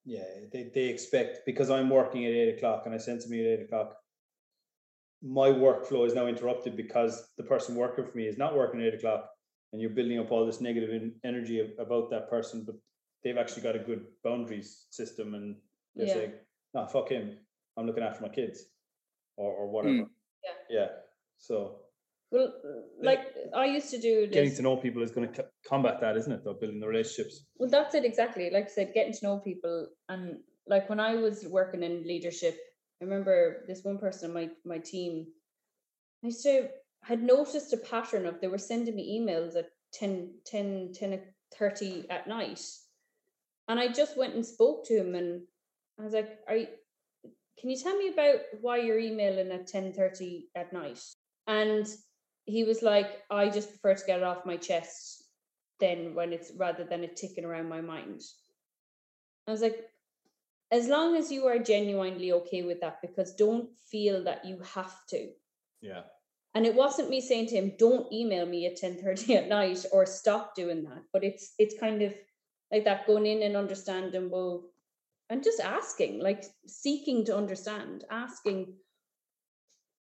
yeah. 0.05 0.23
They, 0.53 0.69
they 0.73 0.85
expect 0.85 1.39
because 1.47 1.71
I'm 1.71 1.89
working 1.89 2.25
at 2.25 2.31
eight 2.31 2.57
o'clock 2.57 2.83
and 2.85 2.93
I 2.93 2.97
send 2.99 3.21
somebody 3.21 3.41
at 3.45 3.59
eight 3.59 3.65
o'clock. 3.65 3.97
My 5.23 5.49
workflow 5.49 6.05
is 6.05 6.13
now 6.13 6.27
interrupted 6.27 6.77
because 6.77 7.29
the 7.37 7.43
person 7.43 7.73
working 7.75 8.05
for 8.05 8.15
me 8.15 8.27
is 8.27 8.37
not 8.37 8.55
working 8.55 8.81
at 8.81 8.87
eight 8.87 8.93
o'clock, 8.99 9.29
and 9.73 9.81
you're 9.81 9.89
building 9.89 10.19
up 10.19 10.31
all 10.31 10.45
this 10.45 10.61
negative 10.61 11.11
energy 11.23 11.73
about 11.79 12.11
that 12.11 12.29
person. 12.29 12.63
But 12.65 12.75
they've 13.23 13.37
actually 13.37 13.63
got 13.63 13.75
a 13.75 13.79
good 13.79 14.05
boundaries 14.23 14.85
system, 14.91 15.33
and 15.33 15.55
they're 15.95 16.07
Yeah. 16.07 16.13
saying, 16.13 16.33
"No, 16.75 16.85
fuck 16.85 17.09
him. 17.09 17.39
I'm 17.75 17.87
looking 17.87 18.03
after 18.03 18.21
my 18.21 18.29
kids, 18.29 18.69
or 19.37 19.51
or 19.51 19.67
whatever." 19.67 20.03
Mm. 20.03 20.09
Yeah. 20.43 20.51
Yeah. 20.69 20.89
So 21.37 21.84
well 22.35 22.53
like 23.01 23.23
i 23.55 23.65
used 23.65 23.89
to 23.89 23.99
do 23.99 24.27
getting 24.27 24.55
to 24.55 24.61
know 24.61 24.75
people 24.75 25.01
is 25.01 25.11
going 25.11 25.31
to 25.31 25.45
combat 25.67 25.99
that, 26.01 26.17
isn't 26.17 26.31
it? 26.31 26.43
Though 26.43 26.53
building 26.53 26.79
the 26.79 26.87
relationships. 26.87 27.45
Well, 27.57 27.69
that's 27.69 27.95
it 27.95 28.05
exactly. 28.05 28.49
Like 28.49 28.65
I 28.65 28.69
said, 28.69 28.93
getting 28.93 29.13
to 29.13 29.25
know 29.25 29.39
people, 29.39 29.87
and 30.09 30.37
like 30.67 30.89
when 30.89 30.99
I 30.99 31.15
was 31.15 31.45
working 31.45 31.83
in 31.83 32.03
leadership, 32.03 32.57
I 33.01 33.05
remember 33.05 33.65
this 33.67 33.83
one 33.83 33.97
person 33.97 34.29
on 34.29 34.33
my 34.33 34.49
my 34.65 34.77
team. 34.77 35.25
I 36.23 36.27
used 36.27 36.43
to 36.43 36.69
had 37.03 37.21
noticed 37.21 37.73
a 37.73 37.77
pattern 37.77 38.25
of 38.25 38.39
they 38.41 38.47
were 38.47 38.57
sending 38.57 38.95
me 38.95 39.19
emails 39.19 39.55
at 39.55 39.69
10, 39.93 40.33
10, 40.45 40.93
10 40.93 41.21
30 41.57 42.05
at 42.09 42.27
night, 42.27 42.61
and 43.67 43.79
I 43.79 43.87
just 43.87 44.17
went 44.17 44.35
and 44.35 44.45
spoke 44.45 44.85
to 44.87 44.97
him, 44.97 45.15
and 45.15 45.41
I 45.99 46.03
was 46.03 46.13
like, 46.13 46.39
"Are 46.47 46.57
you, 46.57 46.67
can 47.59 47.69
you 47.69 47.77
tell 47.77 47.97
me 47.97 48.09
about 48.09 48.39
why 48.61 48.77
you're 48.77 48.99
emailing 48.99 49.51
at 49.51 49.67
ten 49.67 49.93
thirty 49.93 50.47
at 50.55 50.73
night?" 50.73 50.99
And 51.47 51.87
he 52.45 52.63
was 52.63 52.81
like, 52.81 53.23
"I 53.29 53.49
just 53.49 53.69
prefer 53.69 53.95
to 53.95 54.05
get 54.05 54.19
it 54.19 54.23
off 54.23 54.45
my 54.45 54.57
chest." 54.57 55.25
then 55.79 56.13
when 56.15 56.31
it's 56.33 56.51
rather 56.57 56.83
than 56.83 57.03
it 57.03 57.15
ticking 57.15 57.45
around 57.45 57.69
my 57.69 57.81
mind. 57.81 58.21
I 59.47 59.51
was 59.51 59.61
like, 59.61 59.89
as 60.71 60.87
long 60.87 61.15
as 61.15 61.31
you 61.31 61.45
are 61.45 61.59
genuinely 61.59 62.31
okay 62.31 62.63
with 62.63 62.81
that, 62.81 63.01
because 63.01 63.35
don't 63.35 63.69
feel 63.91 64.23
that 64.23 64.45
you 64.45 64.59
have 64.73 64.95
to. 65.09 65.29
Yeah. 65.81 66.01
And 66.55 66.65
it 66.65 66.73
wasn't 66.73 67.09
me 67.09 67.21
saying 67.21 67.47
to 67.47 67.55
him, 67.55 67.73
don't 67.77 68.11
email 68.11 68.45
me 68.45 68.65
at 68.65 68.77
10:30 68.77 69.35
at 69.35 69.49
night 69.49 69.85
or 69.91 70.05
stop 70.05 70.55
doing 70.55 70.83
that. 70.85 71.03
But 71.11 71.23
it's 71.23 71.53
it's 71.59 71.79
kind 71.79 72.01
of 72.01 72.13
like 72.71 72.85
that 72.85 73.05
going 73.05 73.25
in 73.25 73.43
and 73.43 73.55
understanding, 73.57 74.29
well, 74.29 74.63
and 75.29 75.43
just 75.43 75.59
asking, 75.59 76.19
like 76.19 76.45
seeking 76.65 77.25
to 77.25 77.35
understand, 77.35 78.05
asking 78.09 78.77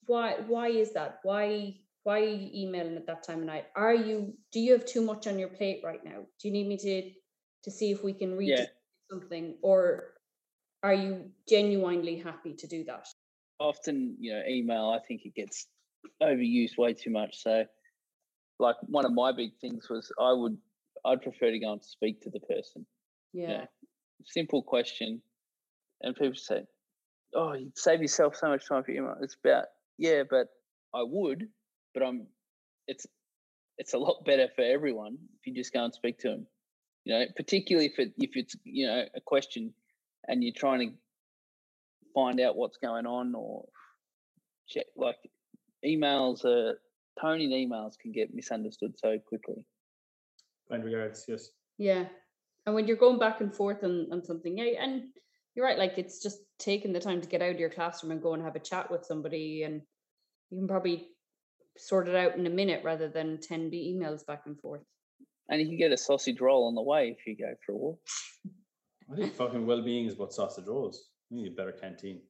why 0.06 0.36
why 0.48 0.68
is 0.68 0.92
that? 0.94 1.20
Why 1.24 1.80
why 2.04 2.20
are 2.20 2.26
you 2.26 2.50
emailing 2.54 2.98
at 2.98 3.08
that 3.08 3.24
time 3.24 3.40
of 3.40 3.46
night? 3.46 3.66
Are 3.76 3.94
you 3.94 4.34
do 4.52 4.60
you 4.60 4.74
have 4.74 4.86
too 4.86 5.02
much 5.02 5.28
on 5.28 5.40
your 5.40 5.50
plate 5.50 5.82
right 5.84 6.04
now? 6.04 6.26
Do 6.40 6.48
you 6.48 6.52
need 6.52 6.68
me 6.68 6.78
to 6.78 7.12
to 7.64 7.72
see 7.72 7.92
if 7.92 8.04
we 8.04 8.14
can 8.14 8.36
read 8.38 8.50
Yeah. 8.50 8.66
something 9.10 9.56
or 9.62 10.14
are 10.84 10.94
you 10.94 11.32
genuinely 11.48 12.18
happy 12.18 12.54
to 12.56 12.68
do 12.68 12.84
that? 12.86 13.08
often 13.60 14.18
you 14.20 14.34
know 14.34 14.42
email 14.48 14.90
i 14.90 15.00
think 15.08 15.22
it 15.26 15.34
gets 15.36 15.68
overused 16.22 16.78
way 16.78 16.92
too 16.92 17.12
much 17.12 17.38
so 17.42 17.64
like 18.60 18.76
one 18.88 19.06
of 19.06 19.14
my 19.14 19.32
big 19.32 19.52
things 19.62 19.88
was 19.90 20.12
i 20.20 20.34
would 20.34 20.58
i'd 21.06 21.22
prefer 21.22 21.52
to 21.52 21.60
go 21.60 21.72
and 21.72 21.84
speak 21.84 22.20
to 22.20 22.30
the 22.32 22.40
person 22.42 22.86
Yeah. 23.32 23.66
simple 24.26 24.64
question 24.64 25.22
and 26.02 26.16
people 26.16 26.36
say 26.36 26.66
oh 27.36 27.54
you'd 27.54 27.78
save 27.78 28.02
yourself 28.02 28.36
so 28.36 28.50
much 28.50 28.68
time 28.68 28.84
for 28.84 28.92
email 28.92 29.16
it's 29.22 29.38
about 29.46 29.66
yeah 29.98 30.24
but 30.28 30.48
i 30.94 31.04
would 31.04 31.48
but 31.94 32.04
i'm 32.04 32.28
it's 32.88 33.06
it's 33.78 33.94
a 33.94 33.98
lot 33.98 34.24
better 34.26 34.48
for 34.56 34.64
everyone 34.64 35.18
if 35.40 35.48
you 35.48 35.54
just 35.54 35.74
go 35.74 35.84
and 35.84 35.94
speak 35.94 36.20
to 36.20 36.30
them 36.30 36.48
you 37.06 37.14
know 37.14 37.26
particularly 37.36 37.88
if 37.88 38.00
it 38.00 38.14
if 38.18 38.32
it's 38.36 38.56
you 38.64 38.88
know 38.88 39.04
a 39.16 39.22
question 39.22 39.74
and 40.28 40.44
you're 40.44 40.54
trying 40.56 40.80
to 40.80 40.96
find 42.14 42.40
out 42.40 42.56
what's 42.56 42.78
going 42.78 43.06
on 43.06 43.34
or 43.36 43.66
check 44.68 44.86
like 44.96 45.18
emails 45.86 46.46
uh 46.46 46.74
tone 47.20 47.42
in 47.42 47.50
emails 47.50 47.94
can 48.00 48.12
get 48.12 48.34
misunderstood 48.34 48.94
so 48.98 49.18
quickly 49.28 49.66
Kind 50.70 50.86
regards, 50.86 51.26
yes. 51.28 51.50
Yeah. 51.78 52.06
And 52.66 52.76
when 52.76 52.88
you're 52.88 52.98
going 52.98 53.20
back 53.20 53.42
and 53.42 53.54
forth 53.54 53.84
on, 53.84 54.08
on 54.12 54.24
something, 54.24 54.58
yeah, 54.58 54.82
and 54.82 55.04
you're 55.54 55.66
right, 55.66 55.78
like 55.78 55.98
it's 55.98 56.22
just 56.22 56.40
taking 56.58 56.94
the 56.94 57.00
time 57.00 57.22
to 57.22 57.28
get 57.28 57.42
out 57.42 57.52
of 57.52 57.60
your 57.60 57.70
classroom 57.70 58.12
and 58.12 58.22
go 58.22 58.34
and 58.34 58.44
have 58.44 58.56
a 58.56 58.60
chat 58.60 58.90
with 58.90 59.06
somebody 59.06 59.64
and 59.64 59.82
you 60.50 60.60
can 60.60 60.68
probably 60.68 61.10
sort 61.78 62.08
it 62.08 62.16
out 62.16 62.36
in 62.38 62.46
a 62.48 62.50
minute 62.50 62.84
rather 62.84 63.10
than 63.10 63.40
10 63.40 63.70
b 63.70 63.96
emails 63.96 64.26
back 64.26 64.44
and 64.46 64.60
forth. 64.60 64.82
and 65.50 65.62
you 65.62 65.68
can 65.68 65.78
get 65.78 65.92
a 65.92 65.98
sausage 65.98 66.40
roll 66.40 66.68
on 66.68 66.76
the 66.76 66.82
way 66.82 67.16
if 67.18 67.26
you 67.26 67.36
go 67.36 67.54
for 67.66 67.72
a 67.74 67.78
walk 67.78 68.00
I 69.12 69.16
think 69.16 69.36
fucking 69.36 69.66
well-being 69.66 70.06
is 70.06 70.14
about 70.14 70.34
sausage 70.34 70.66
rolls. 70.66 71.10
We 71.30 71.42
need 71.42 71.52
a 71.52 71.56
better 71.56 71.74
canteen. 71.74 72.22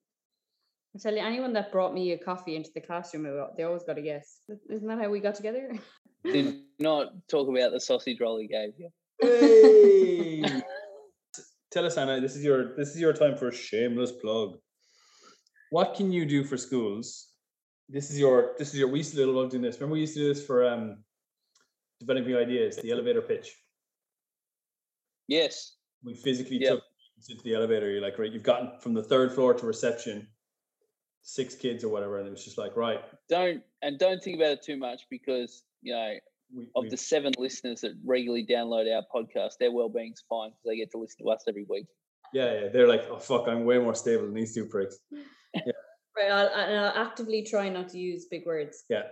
I 0.96 1.00
tell 1.00 1.14
you, 1.14 1.22
anyone 1.22 1.54
that 1.54 1.72
brought 1.72 1.94
me 1.94 2.12
a 2.12 2.18
coffee 2.18 2.56
into 2.56 2.72
the 2.74 2.82
classroom, 2.82 3.24
they 3.56 3.64
always 3.64 3.84
got 3.84 3.98
a 3.98 4.02
yes. 4.02 4.40
Isn't 4.70 4.88
that 4.88 5.00
how 5.00 5.10
we 5.10 5.20
got 5.20 5.36
together? 5.36 5.72
did 6.24 6.62
not 6.80 7.14
talk 7.30 7.50
about 7.50 7.72
the 7.72 7.80
sausage 7.80 8.20
roll 8.20 8.40
he 8.40 8.48
gave 8.48 8.72
you 8.78 8.90
Hey! 9.22 10.44
Tell 11.72 11.86
us, 11.86 11.98
Anna. 11.98 12.22
This 12.22 12.36
is 12.36 12.44
your 12.44 12.76
this 12.76 12.90
is 12.90 13.02
your 13.02 13.14
time 13.14 13.36
for 13.36 13.48
a 13.48 13.54
shameless 13.54 14.12
plug. 14.12 14.58
What 15.72 15.96
can 15.96 16.12
you 16.12 16.26
do 16.26 16.44
for 16.44 16.56
schools? 16.56 17.30
This 17.90 18.10
is 18.10 18.20
your 18.20 18.54
this 18.58 18.74
is 18.74 18.80
your. 18.80 18.88
We 18.88 19.00
used 19.00 19.14
to 19.16 19.26
love 19.28 19.52
doing 19.52 19.62
this. 19.64 19.76
Remember, 19.76 19.94
we 19.94 20.02
used 20.02 20.14
to 20.16 20.22
do 20.22 20.34
this 20.34 20.46
for 20.46 20.66
um 20.66 21.04
developing 22.00 22.36
ideas. 22.36 22.78
The 22.78 22.92
elevator 22.92 23.22
pitch. 23.22 23.56
yes 25.28 25.76
We 26.04 26.14
physically 26.16 26.58
Yep. 26.58 26.70
took 26.74 26.84
into 27.30 27.44
the 27.44 27.56
elevator. 27.56 27.90
You're 27.90 28.02
like, 28.02 28.18
right, 28.20 28.32
you've 28.32 28.44
gotten 28.44 28.72
from 28.80 28.94
the 28.94 29.04
third 29.04 29.32
floor 29.34 29.54
to 29.54 29.66
reception, 29.66 30.28
six 31.22 31.56
kids 31.56 31.84
or 31.84 31.90
whatever, 31.90 32.18
and 32.20 32.28
it 32.28 32.32
was 32.32 32.44
just 32.44 32.58
like, 32.58 32.76
right. 32.76 33.00
don't 33.30 33.62
and 33.82 34.00
don't 34.00 34.22
think 34.24 34.38
about 34.38 34.52
it 34.54 34.64
too 34.64 34.78
much 34.78 35.02
because 35.10 35.64
you 35.82 35.94
know 35.94 36.14
We, 36.56 36.68
of 36.76 36.84
we- 36.84 36.90
the 36.90 36.98
seven 36.98 37.34
listeners 37.38 37.82
that 37.82 37.94
regularly 38.06 38.46
download 38.46 38.86
our 38.94 39.04
podcast 39.14 39.58
their 39.60 39.72
well-being's 39.72 40.24
fine 40.30 40.50
because 40.52 40.64
they 40.66 40.78
get 40.78 40.92
to 40.92 40.98
listen 40.98 41.26
to 41.26 41.30
us 41.32 41.44
every 41.48 41.66
week 41.70 41.86
yeah, 42.34 42.62
yeah, 42.62 42.68
they're 42.74 42.88
like, 42.88 43.04
oh 43.12 43.20
fuck, 43.20 43.48
I'm 43.48 43.64
way 43.64 43.78
more 43.78 43.94
stable 43.94 44.24
than 44.26 44.34
these 44.34 44.56
two 44.56 44.66
pricks. 44.66 44.98
Yeah. 45.54 45.72
Right, 46.16 46.30
I'll, 46.32 46.48
and 46.48 46.80
I'll 46.80 47.06
actively 47.06 47.44
try 47.44 47.70
not 47.70 47.90
to 47.90 47.98
use 47.98 48.26
big 48.26 48.46
words. 48.46 48.84
Yeah. 48.90 49.04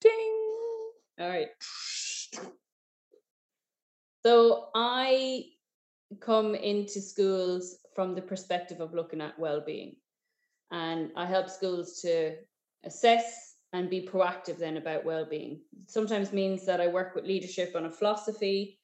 Ding. 0.00 0.36
All 1.18 1.28
right. 1.28 1.48
So 4.24 4.68
I 4.74 5.44
come 6.20 6.54
into 6.54 7.00
schools 7.00 7.76
from 7.94 8.14
the 8.14 8.22
perspective 8.22 8.80
of 8.80 8.94
looking 8.94 9.20
at 9.20 9.38
well-being, 9.38 9.96
and 10.70 11.10
I 11.16 11.26
help 11.26 11.50
schools 11.50 12.00
to 12.02 12.36
assess 12.84 13.54
and 13.72 13.90
be 13.90 14.08
proactive 14.10 14.58
then 14.58 14.78
about 14.78 15.04
well-being. 15.04 15.60
Sometimes 15.86 16.32
means 16.32 16.64
that 16.66 16.80
I 16.80 16.88
work 16.88 17.14
with 17.14 17.24
leadership 17.24 17.72
on 17.76 17.86
a 17.86 17.90
philosophy, 17.90 18.80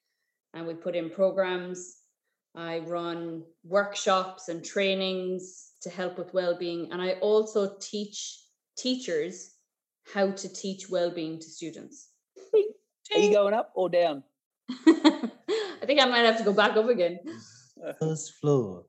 and 0.54 0.66
we 0.66 0.74
put 0.74 0.94
in 0.96 1.10
programs. 1.10 1.96
I 2.54 2.78
run 2.80 3.42
workshops 3.64 4.48
and 4.48 4.64
trainings 4.64 5.72
to 5.86 5.92
help 5.92 6.18
with 6.18 6.34
well-being, 6.34 6.90
and 6.90 7.00
I 7.00 7.12
also 7.20 7.76
teach 7.80 8.40
teachers 8.76 9.54
how 10.12 10.32
to 10.32 10.48
teach 10.52 10.90
well-being 10.90 11.38
to 11.38 11.46
students. 11.46 12.10
Are 13.14 13.18
you 13.20 13.32
going 13.32 13.54
up 13.54 13.70
or 13.76 13.88
down? 13.88 14.24
I 14.68 15.84
think 15.86 16.00
I 16.02 16.06
might 16.06 16.24
have 16.24 16.38
to 16.38 16.44
go 16.44 16.52
back 16.52 16.76
up 16.76 16.88
again. 16.88 17.20
First 18.00 18.34
floor. 18.40 18.84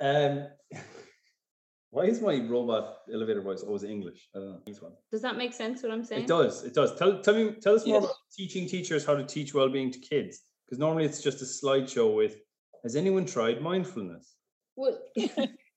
Um, 0.00 0.46
why 1.90 2.04
is 2.04 2.22
my 2.22 2.40
robot 2.48 3.00
elevator 3.12 3.42
voice 3.42 3.60
always 3.62 3.84
English? 3.84 4.30
I 4.34 4.38
don't 4.38 4.48
know. 4.48 4.60
This 4.66 4.80
one. 4.80 4.92
Does 5.12 5.20
that 5.20 5.36
make 5.36 5.52
sense? 5.52 5.82
What 5.82 5.92
I'm 5.92 6.04
saying? 6.04 6.22
It 6.22 6.28
does. 6.28 6.64
It 6.64 6.72
does. 6.72 6.98
Tell, 6.98 7.20
tell 7.20 7.34
me. 7.34 7.52
Tell 7.60 7.74
us 7.74 7.86
more 7.86 7.96
Yes. 7.96 8.04
about 8.04 8.16
teaching 8.34 8.66
teachers 8.66 9.04
how 9.04 9.14
to 9.14 9.26
teach 9.26 9.52
well-being 9.52 9.90
to 9.90 9.98
kids. 9.98 10.40
Because 10.64 10.78
normally 10.78 11.04
it's 11.04 11.22
just 11.22 11.42
a 11.42 11.44
slideshow 11.44 12.16
with. 12.16 12.36
Has 12.82 12.96
anyone 12.96 13.26
tried 13.26 13.60
mindfulness? 13.60 14.36
Well, 14.74 14.98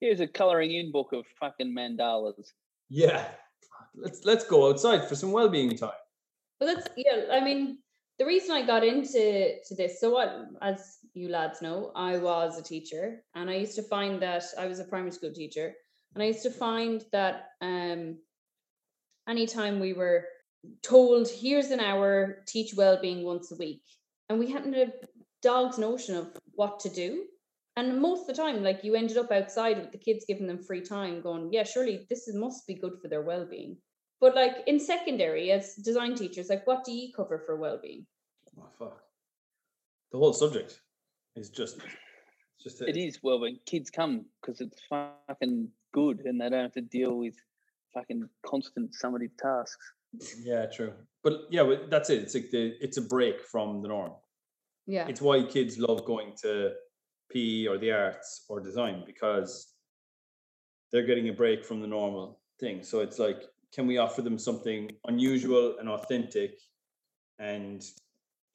Here's 0.04 0.20
a 0.20 0.28
colouring 0.28 0.74
in 0.76 0.92
book 0.92 1.14
of 1.14 1.24
fucking 1.40 1.74
mandalas. 1.74 2.52
Yeah. 2.90 3.26
Let's 3.96 4.26
let's 4.26 4.46
go 4.46 4.70
outside 4.70 5.08
for 5.08 5.16
some 5.16 5.32
well-being 5.32 5.78
time. 5.78 6.02
But 6.60 6.66
that's 6.66 6.88
yeah. 6.98 7.28
I 7.32 7.40
mean, 7.42 7.78
the 8.20 8.26
reason 8.26 8.52
I 8.52 8.66
got 8.66 8.84
into 8.84 9.56
to 9.66 9.76
this, 9.76 10.02
so 10.02 10.10
what, 10.10 10.30
as 10.62 10.98
you 11.14 11.30
lads 11.30 11.62
know, 11.62 11.94
I 11.96 12.18
was 12.18 12.60
a 12.60 12.64
teacher, 12.64 13.24
and 13.34 13.50
I 13.50 13.56
used 13.56 13.76
to 13.76 13.84
find 13.84 14.22
that 14.22 14.44
I 14.60 14.66
was 14.68 14.80
a 14.82 14.84
primary 14.84 15.14
school 15.14 15.32
teacher, 15.32 15.74
and 16.14 16.22
I 16.22 16.28
used 16.28 16.44
to 16.44 16.52
find 16.52 17.02
that 17.14 17.52
um, 17.62 18.18
anytime 19.30 19.80
we 19.80 19.94
were 19.94 20.26
told, 20.82 21.30
"Here's 21.30 21.72
an 21.72 21.80
hour, 21.80 22.44
teach 22.46 22.74
well-being 22.76 23.24
once 23.24 23.54
a 23.54 23.56
week," 23.56 23.84
and 24.28 24.38
we 24.38 24.52
hadn't 24.52 24.76
a 24.76 24.92
dog's 25.42 25.78
notion 25.78 26.18
of 26.18 26.28
what 26.56 26.82
to 26.82 26.90
do. 26.90 27.24
And 27.76 28.00
most 28.00 28.22
of 28.22 28.28
the 28.28 28.42
time, 28.42 28.64
like 28.64 28.84
you 28.84 28.96
ended 28.96 29.18
up 29.18 29.32
outside 29.32 29.80
with 29.80 29.92
the 29.92 29.98
kids 29.98 30.26
giving 30.28 30.46
them 30.48 30.62
free 30.62 30.82
time, 30.82 31.22
going, 31.22 31.52
"Yeah, 31.52 31.64
surely 31.64 32.06
this 32.10 32.28
is, 32.28 32.36
must 32.36 32.68
be 32.68 32.76
good 32.76 33.00
for 33.02 33.08
their 33.08 33.24
well-being." 33.24 33.78
But 34.22 34.36
like 34.36 34.58
in 34.68 34.80
secondary, 34.80 35.52
as 35.52 35.76
design 35.76 36.16
teachers, 36.16 36.50
like 36.50 36.68
what 36.68 36.84
do 36.84 36.92
you 36.92 37.12
cover 37.14 37.40
for 37.46 37.56
well-being? 37.56 38.06
Oh 38.60 38.70
fuck. 38.78 39.02
The 40.12 40.20
whole 40.20 40.34
subject 40.34 40.80
is 41.36 41.50
just 41.50 41.78
it's 41.78 42.64
just 42.64 42.82
a, 42.82 42.88
It 42.88 42.96
is 42.96 43.20
well 43.24 43.40
when 43.40 43.60
kids 43.66 43.90
come 43.90 44.26
because 44.40 44.62
it's 44.62 44.80
fucking 44.90 45.68
good 45.94 46.22
and 46.26 46.40
they 46.40 46.50
don't 46.50 46.62
have 46.62 46.74
to 46.74 46.82
deal 46.82 47.18
with 47.18 47.36
fucking 47.94 48.30
constant 48.46 48.94
summative 48.94 49.36
tasks. 49.38 49.94
Yeah, 50.44 50.68
true. 50.68 50.94
But 51.24 51.48
yeah, 51.50 51.64
but 51.64 51.90
that's 51.90 52.12
it. 52.12 52.22
It's 52.22 52.36
like 52.36 52.52
the 52.52 52.78
it's 52.80 52.98
a 52.98 53.02
break 53.02 53.42
from 53.44 53.82
the 53.82 53.88
norm. 53.88 54.12
Yeah, 54.86 55.08
It's 55.08 55.22
why 55.22 55.44
kids 55.44 55.80
love 55.80 56.06
going 56.06 56.34
to 56.44 56.74
PE 57.32 57.68
or 57.68 57.78
the 57.78 57.92
arts 57.92 58.46
or 58.50 58.60
design 58.60 59.04
because 59.06 59.74
they're 60.92 61.06
getting 61.06 61.30
a 61.30 61.34
break 61.34 61.66
from 61.66 61.82
the 61.82 61.88
normal 61.88 62.40
thing. 62.60 62.84
So 62.84 63.00
it's 63.00 63.20
like, 63.20 63.44
can 63.74 63.88
we 63.88 63.98
offer 63.98 64.22
them 64.22 64.38
something 64.38 64.90
unusual 65.08 65.78
and 65.80 65.90
authentic? 65.90 66.60
And 67.40 67.84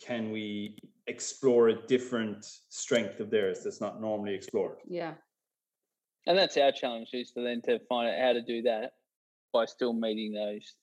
can 0.00 0.30
we 0.30 0.78
explore 1.08 1.68
a 1.68 1.86
different 1.86 2.46
strength 2.68 3.18
of 3.18 3.30
theirs 3.30 3.60
that's 3.64 3.80
not 3.80 4.00
normally 4.00 4.34
explored? 4.34 4.78
yeah, 4.86 5.14
And 6.26 6.38
that's 6.38 6.56
our 6.56 6.70
challenge 6.70 7.08
is 7.12 7.32
to 7.32 7.42
then 7.42 7.60
to 7.62 7.80
find 7.88 8.08
out 8.08 8.20
how 8.20 8.32
to 8.32 8.42
do 8.42 8.62
that 8.62 8.92
by 9.52 9.64
still 9.64 9.92
meeting 9.92 10.32
those, 10.32 10.76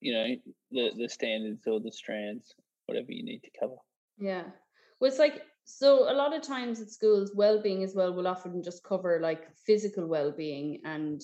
you 0.00 0.14
know, 0.14 0.26
the, 0.70 0.92
the 0.96 1.08
standards 1.08 1.66
or 1.66 1.80
the 1.80 1.92
strands, 1.92 2.54
whatever 2.86 3.12
you 3.12 3.22
need 3.24 3.40
to 3.40 3.50
cover. 3.60 3.76
yeah. 4.18 4.44
Well, 4.98 5.10
it's 5.10 5.18
like 5.18 5.42
so. 5.66 6.10
A 6.10 6.14
lot 6.14 6.34
of 6.34 6.40
times 6.42 6.80
at 6.80 6.90
schools, 6.90 7.32
well-being 7.34 7.82
as 7.82 7.94
well 7.94 8.12
will 8.14 8.26
often 8.26 8.62
just 8.62 8.82
cover 8.82 9.20
like 9.20 9.54
physical 9.66 10.06
well-being 10.06 10.80
and 10.84 11.20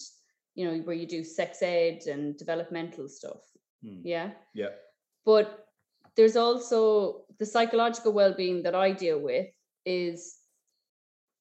you 0.55 0.66
know 0.66 0.78
where 0.82 0.95
you 0.97 1.07
do 1.07 1.24
sex 1.24 1.62
ed 1.62 2.03
and 2.07 2.36
developmental 2.36 3.09
stuff. 3.09 3.40
Hmm. 3.82 4.01
Yeah, 4.05 4.32
Yeah. 4.55 4.74
but 5.24 5.66
there's 6.14 6.36
also 6.36 7.24
the 7.38 7.47
psychological 7.47 8.12
well-being 8.12 8.62
that 8.64 8.74
I 8.74 8.93
deal 8.93 9.18
with 9.18 9.47
is 9.86 10.36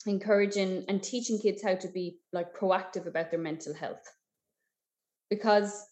encouraging 0.08 0.86
and 0.88 1.04
teaching 1.04 1.40
kids 1.40 1.62
how 1.62 1.76
to 1.76 1.88
be 1.88 2.20
like 2.34 2.56
proactive 2.56 3.06
about 3.06 3.30
their 3.30 3.40
mental 3.40 3.74
health 3.74 4.02
because 5.30 5.86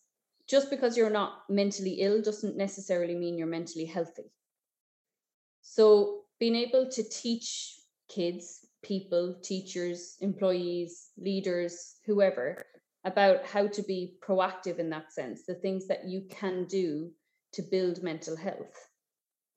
just 0.48 0.70
because 0.72 0.98
you're 0.98 1.12
not 1.12 1.44
mentally 1.50 1.98
ill 2.00 2.22
doesn't 2.22 2.58
necessarily 2.58 3.16
mean 3.16 3.38
you're 3.38 3.48
mentally 3.48 3.86
healthy 3.86 4.32
so 5.62 6.19
being 6.40 6.56
able 6.56 6.90
to 6.90 7.04
teach 7.10 7.76
kids 8.10 8.66
people 8.82 9.36
teachers 9.44 10.16
employees 10.22 11.10
leaders 11.18 11.96
whoever 12.06 12.64
about 13.06 13.46
how 13.46 13.68
to 13.68 13.82
be 13.84 14.16
proactive 14.26 14.80
in 14.80 14.90
that 14.90 15.12
sense 15.12 15.44
the 15.46 15.56
things 15.56 15.88
that 15.88 16.08
you 16.08 16.24
can 16.30 16.66
do 16.66 17.12
to 17.54 17.62
build 17.62 18.04
mental 18.04 18.36
health 18.36 18.90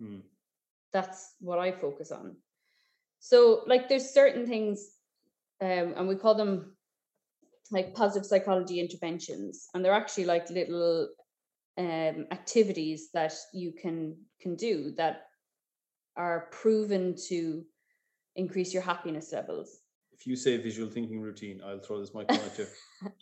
Hmm. 0.01 0.21
that's 0.93 1.35
what 1.41 1.61
i 1.61 1.71
focus 1.71 2.11
on 2.11 2.37
so 3.21 3.63
like 3.69 3.89
there's 3.89 4.11
certain 4.11 4.47
things 4.47 4.91
um, 5.61 5.95
and 5.97 6.09
we 6.09 6.17
call 6.17 6.35
them 6.35 6.75
like 7.71 7.95
positive 7.95 8.27
psychology 8.27 8.81
interventions 8.81 9.69
and 9.73 9.85
they're 9.85 9.93
actually 9.93 10.25
like 10.25 10.51
little 10.51 11.09
um, 11.79 12.27
activities 12.33 13.11
that 13.15 13.33
you 13.55 13.73
can 13.81 14.17
can 14.41 14.57
do 14.57 14.93
that 14.97 15.27
are 16.17 16.49
proven 16.53 17.15
to 17.29 17.65
increase 18.37 18.73
your 18.73 18.83
happiness 18.83 19.33
levels 19.33 19.81
If 20.13 20.27
you 20.27 20.37
say 20.37 20.57
visual 20.57 20.89
thinking 20.91 21.21
routine, 21.21 21.61
I'll 21.65 21.81
throw 21.81 22.01
this 22.01 22.15
microphone 22.15 22.47
at 22.47 22.59
you. 22.59 22.67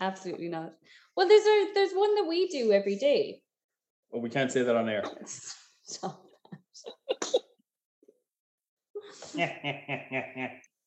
absolutely 0.01 0.49
not 0.49 0.73
well 1.17 1.29
there's 1.29 1.47
a, 1.47 1.73
there's 1.75 1.93
one 1.93 2.15
that 2.17 2.27
we 2.29 2.49
do 2.49 2.73
every 2.73 2.97
day 2.97 3.43
Oh, 4.13 4.19
we 4.19 4.29
can't 4.29 4.51
say 4.51 4.63
that 4.65 4.75
on 4.75 4.89
air. 4.89 5.05
Stop. 5.85 6.27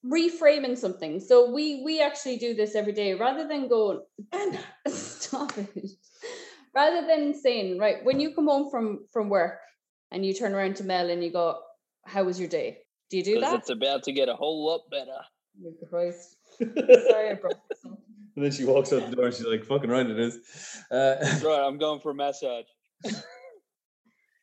reframing 0.05 0.77
something. 0.77 1.19
So 1.19 1.49
we 1.51 1.81
we 1.83 2.01
actually 2.01 2.37
do 2.37 2.53
this 2.53 2.75
every 2.75 2.93
day 2.93 3.13
rather 3.13 3.47
than 3.47 3.67
going 3.69 4.01
stop 4.87 5.57
it. 5.57 5.91
Rather 6.75 7.07
than 7.07 7.33
saying, 7.33 7.77
right, 7.79 8.03
when 8.03 8.19
you 8.19 8.33
come 8.33 8.47
home 8.47 8.69
from 8.69 9.05
from 9.11 9.29
work 9.29 9.59
and 10.11 10.25
you 10.25 10.33
turn 10.33 10.53
around 10.53 10.75
to 10.77 10.83
Mel 10.83 11.09
and 11.09 11.23
you 11.23 11.31
go, 11.31 11.59
How 12.05 12.23
was 12.23 12.39
your 12.39 12.49
day? 12.49 12.79
Do 13.09 13.17
you 13.17 13.23
do 13.23 13.39
that? 13.41 13.53
it's 13.59 13.69
about 13.69 14.03
to 14.03 14.11
get 14.11 14.29
a 14.29 14.35
whole 14.35 14.65
lot 14.65 14.81
better. 14.89 15.17
Oh, 15.65 15.87
Christ. 15.87 16.35
Sorry, 16.59 17.29
I 17.29 17.33
broke 17.35 17.59
this 17.69 17.79
up. 17.85 17.99
And 18.35 18.43
then 18.43 18.51
she 18.51 18.65
walks 18.65 18.91
out 18.91 19.07
the 19.09 19.15
door 19.15 19.25
and 19.25 19.33
she's 19.35 19.45
like, 19.45 19.63
fucking 19.63 19.89
right 19.89 20.05
it 20.09 20.19
is. 20.19 20.35
Uh, 20.89 21.15
That's 21.21 21.43
right, 21.43 21.61
I'm 21.65 21.77
going 21.77 21.99
for 21.99 22.11
a 22.11 22.15
massage. 22.15 22.65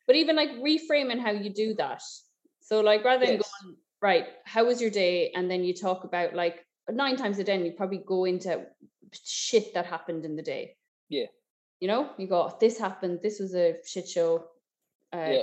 But 0.07 0.15
even 0.15 0.35
like 0.35 0.49
reframing 0.55 1.19
how 1.21 1.31
you 1.31 1.49
do 1.53 1.73
that. 1.75 2.01
So 2.61 2.81
like 2.81 3.03
rather 3.05 3.25
than 3.25 3.35
Yes. 3.35 3.51
going, 3.63 3.75
right, 4.01 4.25
how 4.45 4.65
was 4.65 4.81
your 4.81 4.89
day? 4.89 5.31
And 5.35 5.49
then 5.49 5.63
you 5.63 5.73
talk 5.73 6.03
about 6.03 6.33
like 6.33 6.65
nine 6.89 7.15
times 7.15 7.39
a 7.39 7.43
day, 7.45 7.55
and 7.55 7.65
you 7.65 7.71
probably 7.73 7.99
go 8.05 8.25
into 8.25 8.65
shit 9.23 9.73
that 9.73 9.85
happened 9.85 10.25
in 10.25 10.35
the 10.35 10.41
day. 10.41 10.75
Yeah. 11.07 11.27
You 11.79 11.87
know, 11.87 12.09
you 12.17 12.27
go, 12.27 12.57
this 12.59 12.77
happened, 12.77 13.19
this 13.23 13.39
was 13.39 13.55
a 13.55 13.75
shit 13.85 14.07
show. 14.09 14.47
Uh, 15.13 15.17
Yeah. 15.29 15.41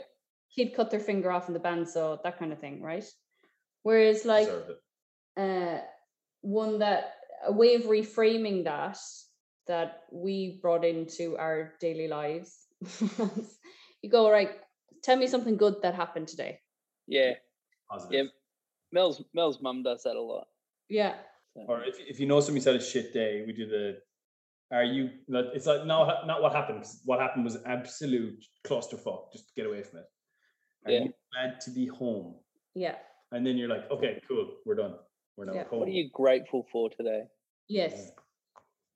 Kid 0.58 0.74
cut 0.74 0.90
their 0.90 0.98
finger 0.98 1.30
off 1.30 1.46
in 1.46 1.54
the 1.54 1.60
bandsaw, 1.60 2.20
that 2.24 2.36
kind 2.36 2.52
of 2.52 2.58
thing, 2.58 2.82
right? 2.82 3.04
Whereas 3.84 4.24
like 4.24 4.48
uh, 5.36 5.78
one 6.40 6.80
that 6.80 7.14
a 7.46 7.52
way 7.52 7.76
of 7.76 7.82
reframing 7.82 8.64
that 8.64 8.98
that 9.68 10.00
we 10.10 10.58
brought 10.60 10.84
into 10.84 11.36
our 11.38 11.74
daily 11.80 12.08
lives. 12.08 12.66
you 14.02 14.10
go 14.10 14.28
right. 14.32 14.50
Tell 15.04 15.16
me 15.16 15.28
something 15.28 15.56
good 15.56 15.76
that 15.82 15.94
happened 15.94 16.26
today. 16.26 16.58
Yeah. 17.06 17.34
Positive. 17.88 18.12
Yeah. 18.24 18.30
Mel's 18.90 19.22
Mel's 19.32 19.62
mum 19.62 19.84
does 19.84 20.02
that 20.02 20.16
a 20.16 20.20
lot. 20.20 20.48
Yeah, 20.88 21.14
So, 21.54 21.66
Or 21.68 21.84
if, 21.84 22.00
if 22.00 22.18
you 22.18 22.26
know 22.26 22.40
somebody's 22.40 22.64
had 22.64 22.74
a 22.74 22.80
shit 22.82 23.12
day, 23.12 23.44
we 23.46 23.52
do 23.52 23.68
the. 23.68 23.98
Are 24.72 24.82
you? 24.82 25.10
not- 25.28 25.54
It's 25.54 25.66
like 25.66 25.86
no, 25.86 26.04
not 26.26 26.42
what 26.42 26.52
happened. 26.52 26.82
'cause 26.82 27.00
what 27.04 27.20
happened 27.20 27.44
was 27.44 27.58
absolute 27.64 28.44
clusterfuck. 28.66 29.30
Just 29.32 29.54
get 29.54 29.64
away 29.66 29.84
from 29.84 30.00
it. 30.00 30.06
Are 30.88 30.92
Yeah. 30.92 31.04
you 31.04 31.14
glad 31.32 31.60
to 31.60 31.70
be 31.70 31.86
home? 31.86 32.34
yeah, 32.74 32.96
And 33.32 33.44
then 33.46 33.56
you're 33.58 33.68
like, 33.68 33.90
okay, 33.90 34.20
cool, 34.28 34.56
we're 34.64 34.74
done. 34.76 34.94
We're 35.36 35.44
now 35.46 35.54
Yeah. 35.54 35.64
home. 35.64 35.80
what 35.80 35.88
are 35.88 35.92
you 35.92 36.08
grateful 36.10 36.66
for 36.72 36.88
today? 36.90 37.24
yes, 37.68 38.12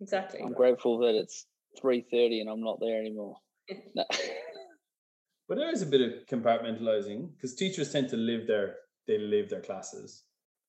exactly. 0.01 0.40
I'm 0.40 0.53
grateful 0.55 0.99
that 0.99 1.14
it's 1.14 1.47
three 1.78 2.01
thirty 2.01 2.40
and 2.40 2.49
I'm 2.49 2.61
not 2.62 2.80
there 2.80 2.99
anymore. 2.99 3.36
No. 3.95 4.05
But 5.49 5.59
there 5.59 5.70
is 5.70 5.82
a 5.82 5.86
bit 5.86 6.01
of 6.01 6.26
compartmentalizing 6.26 7.34
because 7.34 7.55
teachers 7.55 7.93
tend 7.93 8.09
to 8.11 8.16
live 8.16 8.47
their 8.47 8.76
they 9.07 9.18
live 9.18 9.51
their 9.51 9.61
classes. 9.61 10.24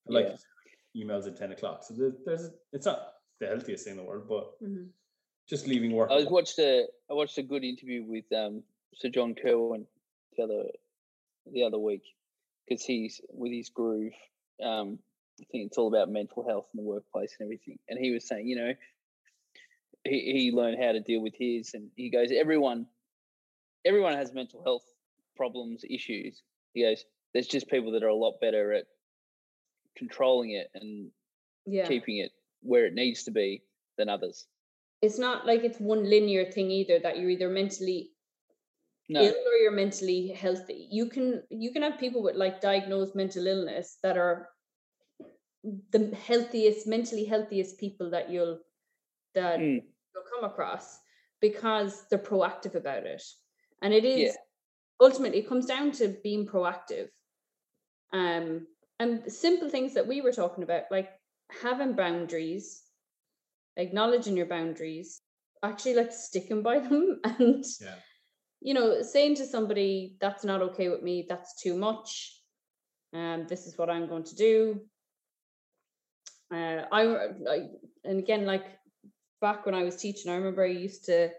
Like 0.06 0.26
Yeah. 0.94 1.04
emails 1.04 1.26
at 1.26 1.36
ten 1.36 1.52
o'clock. 1.52 1.84
So 1.84 1.94
there's, 1.94 2.14
there's 2.26 2.50
it's 2.72 2.84
not 2.86 3.14
the 3.40 3.46
healthiest 3.46 3.84
thing 3.84 3.92
in 3.92 3.96
the 3.98 4.04
world, 4.04 4.28
but 4.28 4.60
Mhm. 4.60 4.90
just 5.48 5.66
leaving 5.66 5.92
work. 5.92 6.10
I 6.10 6.24
watched 6.24 6.58
a 6.58 6.86
I 7.10 7.14
watched 7.14 7.38
a 7.38 7.42
good 7.42 7.64
interview 7.64 8.04
with 8.04 8.30
um 8.32 8.62
Sir 8.94 9.08
John 9.08 9.34
Kirwan 9.34 9.86
the 10.36 10.42
other 10.42 10.64
the 11.52 11.64
other 11.64 11.78
week 11.78 12.02
because 12.68 12.84
he's 12.84 13.20
with 13.30 13.52
his 13.52 13.70
groove. 13.70 14.12
Um, 14.64 14.98
I 15.40 15.44
think 15.50 15.66
it's 15.66 15.78
all 15.78 15.88
about 15.88 16.08
mental 16.10 16.46
health 16.46 16.66
in 16.72 16.78
the 16.78 16.88
workplace 16.88 17.34
and 17.38 17.46
everything. 17.46 17.78
And 17.88 17.98
he 17.98 18.12
was 18.12 18.26
saying, 18.26 18.46
you 18.46 18.56
know, 18.56 18.72
he 20.04 20.32
he 20.32 20.52
learned 20.52 20.82
how 20.82 20.92
to 20.92 21.00
deal 21.00 21.20
with 21.20 21.34
his, 21.36 21.74
and 21.74 21.90
he 21.96 22.10
goes, 22.10 22.30
everyone, 22.30 22.86
everyone 23.84 24.14
has 24.14 24.32
mental 24.32 24.62
health 24.62 24.84
problems, 25.36 25.84
issues. 25.88 26.42
He 26.72 26.82
goes, 26.82 27.04
there's 27.32 27.48
just 27.48 27.68
people 27.68 27.92
that 27.92 28.02
are 28.02 28.08
a 28.08 28.14
lot 28.14 28.40
better 28.40 28.72
at 28.72 28.84
controlling 29.96 30.52
it 30.52 30.70
and 30.74 31.10
Yeah. 31.66 31.86
keeping 31.86 32.18
it 32.18 32.32
where 32.62 32.86
it 32.86 32.94
needs 32.94 33.24
to 33.24 33.30
be 33.30 33.62
than 33.98 34.08
others. 34.08 34.46
It's 35.02 35.18
not 35.18 35.46
like 35.46 35.64
it's 35.64 35.78
one 35.78 36.08
linear 36.08 36.50
thing 36.50 36.70
either 36.70 36.98
that 37.00 37.18
you're 37.18 37.30
either 37.30 37.48
mentally 37.48 38.10
No, 39.08 39.22
ill 39.22 39.34
or 39.34 39.54
you're 39.62 39.72
mentally 39.72 40.28
healthy. 40.28 40.88
You 40.90 41.06
can 41.08 41.42
you 41.50 41.72
can 41.72 41.82
have 41.82 41.98
people 41.98 42.22
with 42.22 42.36
like 42.36 42.60
diagnosed 42.60 43.14
mental 43.14 43.46
illness 43.46 43.98
that 44.02 44.16
are 44.18 44.48
the 45.90 46.14
healthiest, 46.14 46.86
mentally 46.86 47.24
healthiest 47.24 47.78
people 47.78 48.10
that 48.10 48.30
you'll 48.30 48.60
that 49.34 49.60
Mm. 49.60 49.82
you'll 50.14 50.24
come 50.34 50.44
across 50.44 51.00
because 51.40 52.06
they're 52.08 52.18
proactive 52.18 52.74
about 52.74 53.04
it. 53.06 53.22
And 53.82 53.92
it 53.94 54.04
is 54.04 54.36
Yeah. 54.36 54.36
ultimately 55.00 55.38
it 55.40 55.48
comes 55.48 55.66
down 55.66 55.92
to 55.92 56.08
being 56.22 56.46
proactive. 56.46 57.10
Um 58.12 58.66
and 59.00 59.30
simple 59.32 59.68
things 59.68 59.94
that 59.94 60.06
we 60.06 60.20
were 60.20 60.32
talking 60.32 60.62
about, 60.64 60.84
like 60.90 61.10
having 61.62 61.94
boundaries, 61.94 62.84
acknowledging 63.76 64.36
your 64.36 64.46
boundaries, 64.46 65.20
actually 65.62 65.94
like 65.94 66.12
sticking 66.12 66.62
by 66.62 66.78
them 66.88 67.20
and 67.24 67.64
Yeah. 67.80 67.96
You 68.64 68.72
know, 68.72 69.02
saying 69.02 69.36
to 69.36 69.46
somebody, 69.46 70.16
that's 70.22 70.42
not 70.42 70.62
okay 70.62 70.88
with 70.88 71.02
me, 71.02 71.26
that's 71.28 71.60
too 71.62 71.76
much, 71.76 72.40
um, 73.12 73.46
this 73.46 73.66
is 73.66 73.76
what 73.76 73.90
I'm 73.90 74.08
going 74.08 74.24
to 74.24 74.34
do. 74.34 74.80
Uh, 76.50 76.82
I, 76.90 77.02
I, 77.48 77.68
and 78.04 78.18
again, 78.18 78.46
like 78.46 78.64
back 79.42 79.66
when 79.66 79.74
I 79.74 79.84
was 79.84 79.96
teaching, 79.96 80.32
I 80.32 80.36
remember 80.36 80.64
I 80.64 80.68
used 80.68 81.04
to, 81.04 81.30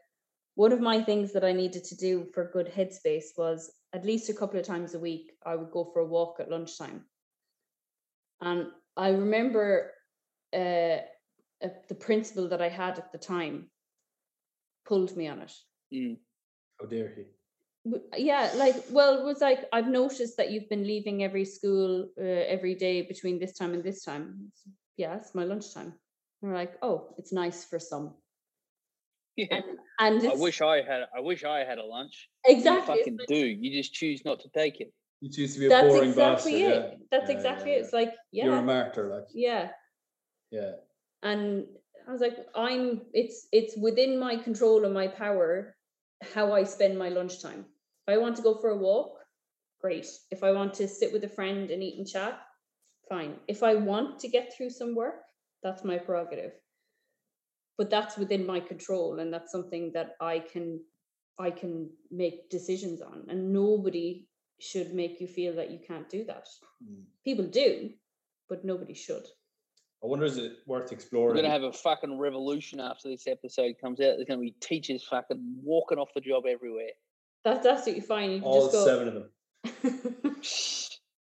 one 0.53 0.71
of 0.71 0.79
my 0.79 1.01
things 1.01 1.33
that 1.33 1.43
I 1.43 1.51
needed 1.51 1.83
to 1.85 1.97
do 1.97 2.27
for 2.31 2.51
good 2.53 2.71
headspace 2.71 3.35
was 3.35 3.71
at 3.91 4.05
least 4.05 4.29
a 4.29 4.33
couple 4.33 4.59
of 4.59 4.65
times 4.65 4.93
a 4.93 4.99
week, 4.99 5.31
I 5.43 5.55
would 5.55 5.71
go 5.71 5.89
for 5.91 6.01
a 6.01 6.05
walk 6.05 6.37
at 6.39 6.51
lunchtime. 6.51 7.05
And 8.39 8.67
I 8.95 9.09
remember 9.09 9.93
uh, 10.53 11.01
the 11.89 11.97
principal 11.99 12.49
that 12.49 12.61
I 12.61 12.69
had 12.69 12.99
at 12.99 13.11
the 13.11 13.17
time 13.17 13.71
pulled 14.85 15.17
me 15.17 15.27
on 15.27 15.39
it. 15.39 15.53
Mm. 15.91 16.17
How 16.79 16.87
dare 16.87 17.13
he? 17.15 17.23
Yeah 18.17 18.51
like 18.55 18.75
well 18.89 19.19
it 19.19 19.23
was 19.23 19.41
like 19.41 19.65
i've 19.71 19.87
noticed 19.87 20.37
that 20.37 20.49
you've 20.49 20.67
been 20.69 20.87
leaving 20.87 21.23
every 21.23 21.45
school 21.45 22.09
uh, 22.19 22.23
every 22.23 22.73
day 22.73 23.03
between 23.03 23.37
this 23.37 23.53
time 23.53 23.75
and 23.75 23.83
this 23.83 24.03
time 24.03 24.47
It's, 24.47 24.61
yeah 24.97 25.15
it's 25.17 25.35
my 25.35 25.43
lunchtime 25.43 25.93
and 26.41 26.51
we're 26.51 26.55
like 26.57 26.77
oh 26.81 27.13
it's 27.19 27.31
nice 27.31 27.63
for 27.63 27.77
some 27.77 28.15
yeah. 29.37 29.47
and, 29.51 29.63
and 29.99 30.31
I 30.31 30.35
wish 30.35 30.61
I 30.61 30.77
had. 30.77 31.07
I 31.15 31.19
wish 31.19 31.43
I 31.43 31.59
had 31.65 31.77
a 31.77 31.83
lunch. 31.83 32.29
exactly 32.45 32.95
You 32.95 32.99
fucking 33.01 33.17
like, 33.17 33.27
do. 33.27 33.35
You 33.35 33.69
just 33.77 33.93
choose 33.93 34.23
not 34.23 34.39
to 34.39 34.49
take 34.49 34.79
it. 34.79 34.93
You 35.19 35.29
choose 35.29 35.53
to 35.55 35.59
be 35.59 35.65
a 35.65 35.69
that's 35.69 35.87
boring 35.89 36.09
exactly 36.11 36.63
bastard. 36.63 36.71
it 36.71 36.89
yeah. 36.91 36.97
that's 37.11 37.29
Yeah, 37.29 37.35
exactly 37.35 37.71
yeah, 37.71 37.77
it 37.77 37.81
it's 37.81 37.93
like 37.93 38.13
yeah. 38.31 38.45
You're 38.45 38.55
a 38.57 38.61
martyr, 38.61 39.09
like 39.09 39.27
yeah 39.33 39.71
yeah. 40.51 40.71
and 41.21 41.65
i 42.07 42.11
was 42.11 42.21
like 42.21 42.37
i'm 42.55 43.01
it's 43.13 43.47
it's 43.51 43.75
within 43.75 44.17
my 44.19 44.37
control 44.37 44.85
and 44.85 44.93
my 44.93 45.07
power 45.07 45.74
how 46.33 46.53
i 46.53 46.63
spend 46.63 46.97
my 46.97 47.09
lunchtime. 47.09 47.65
If 48.07 48.13
i 48.13 48.17
want 48.17 48.35
to 48.37 48.41
go 48.41 48.55
for 48.55 48.69
a 48.69 48.77
walk 48.77 49.19
great. 49.81 50.07
If 50.31 50.43
i 50.43 50.51
want 50.51 50.73
to 50.75 50.87
sit 50.87 51.13
with 51.13 51.23
a 51.23 51.29
friend 51.29 51.69
and 51.71 51.83
eat 51.83 51.97
and 51.97 52.07
chat 52.07 52.39
fine. 53.09 53.35
If 53.47 53.63
i 53.63 53.75
want 53.75 54.19
to 54.19 54.27
get 54.27 54.53
through 54.53 54.69
some 54.69 54.95
work 54.95 55.21
that's 55.63 55.83
my 55.83 55.97
prerogative. 55.97 56.53
But 57.77 57.89
that's 57.89 58.17
within 58.17 58.45
my 58.45 58.59
control 58.59 59.19
and 59.19 59.33
that's 59.33 59.51
something 59.51 59.91
that 59.93 60.15
i 60.21 60.39
can 60.39 60.79
i 61.39 61.51
can 61.51 61.89
make 62.11 62.49
decisions 62.49 63.01
on 63.01 63.25
and 63.29 63.51
nobody 63.51 64.27
should 64.59 64.93
make 64.93 65.19
you 65.19 65.27
feel 65.27 65.53
that 65.55 65.69
you 65.71 65.79
can't 65.85 66.09
do 66.09 66.23
that. 66.25 66.47
Mm. 66.83 67.03
people 67.23 67.45
do 67.45 67.89
but 68.49 68.63
nobody 68.63 68.93
should 68.93 69.25
I 70.05 70.07
wonder 70.07 70.25
is 70.25 70.37
it 70.37 70.59
worth 70.67 70.91
exploring? 70.91 71.35
We're 71.35 71.41
gonna 71.41 71.53
have 71.53 71.63
a 71.63 71.73
fucking 71.73 72.19
revolution 72.19 72.79
after 72.79 73.09
this 73.09 73.25
episode 73.25 73.73
comes 73.81 73.99
out. 73.99 74.17
There's 74.17 74.25
gonna 74.27 74.39
be 74.39 74.55
teachers 74.59 75.03
fucking 75.03 75.61
walking 75.63 75.97
off 75.97 76.09
the 76.13 76.21
job 76.21 76.43
everywhere. 76.47 76.91
that's 77.43 77.65
absolutely 77.65 78.05
fine 78.05 78.29
you 78.29 78.39
can 78.39 78.47
all 78.47 78.61
just 78.61 78.73
go 78.73 78.85
seven 78.85 79.07
of 79.07 79.13
them. 79.15 80.35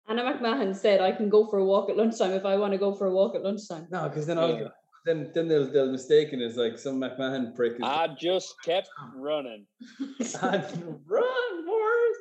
Anna 0.08 0.24
McMahon 0.24 0.76
said 0.76 1.00
I 1.00 1.12
can 1.12 1.30
go 1.30 1.46
for 1.46 1.60
a 1.60 1.64
walk 1.66 1.92
at 1.92 1.98
lunchtime 1.98 2.32
if 2.32 2.44
I 2.44 2.58
want 2.58 2.74
to 2.74 2.80
go 2.80 2.96
for 2.96 3.06
a 3.06 3.12
walk 3.12 3.36
at 3.36 3.44
lunchtime. 3.44 3.88
No, 3.92 4.10
because 4.10 4.26
then 4.26 4.40
I'll 4.40 4.60
Yeah. 4.60 4.70
then 5.06 5.30
then 5.36 5.48
they'll 5.48 5.72
they'll 5.72 5.92
mistaken 5.92 6.42
as 6.42 6.58
like 6.58 6.80
some 6.80 7.00
McMahon 7.00 7.56
prick. 7.56 7.74
Is 7.74 7.84
I 7.84 8.08
just 8.20 8.56
kept 8.64 8.90
running. 9.16 9.68
and 10.42 11.00
run, 11.06 11.66
Morris. 11.66 12.18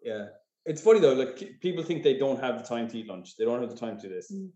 Yeah, 0.00 0.26
it's 0.64 0.80
funny 0.80 1.00
though. 1.00 1.14
Like 1.14 1.58
people 1.60 1.82
think 1.82 2.04
they 2.04 2.16
don't 2.16 2.38
have 2.40 2.62
the 2.62 2.68
time 2.68 2.86
to 2.90 2.98
eat 2.98 3.08
lunch. 3.08 3.36
They 3.36 3.44
don't 3.44 3.60
have 3.60 3.70
the 3.70 3.76
time 3.76 3.96
to 3.98 4.08
do 4.08 4.14
this. 4.14 4.30
Mm. 4.30 4.50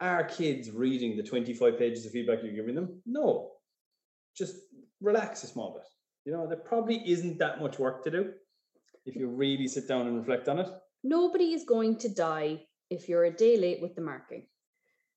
Are 0.00 0.24
kids 0.24 0.70
reading 0.70 1.16
the 1.16 1.22
twenty-five 1.22 1.78
pages 1.78 2.06
of 2.06 2.12
feedback 2.12 2.38
you're 2.42 2.54
giving 2.54 2.74
them? 2.74 3.02
No. 3.04 3.50
Just 4.34 4.56
relax 5.00 5.44
a 5.44 5.46
small 5.46 5.74
bit. 5.74 5.86
You 6.24 6.32
know, 6.32 6.46
there 6.46 6.56
probably 6.56 7.02
isn't 7.06 7.38
that 7.38 7.60
much 7.60 7.78
work 7.78 8.02
to 8.04 8.10
do 8.10 8.32
if 9.06 9.16
you 9.16 9.28
really 9.28 9.68
sit 9.68 9.88
down 9.88 10.06
and 10.06 10.16
reflect 10.16 10.48
on 10.48 10.58
it. 10.58 10.68
Nobody 11.02 11.52
is 11.52 11.64
going 11.64 11.96
to 11.98 12.08
die 12.08 12.60
if 12.90 13.08
you're 13.08 13.24
a 13.24 13.34
day 13.34 13.56
late 13.56 13.80
with 13.80 13.94
the 13.94 14.02
marking. 14.02 14.46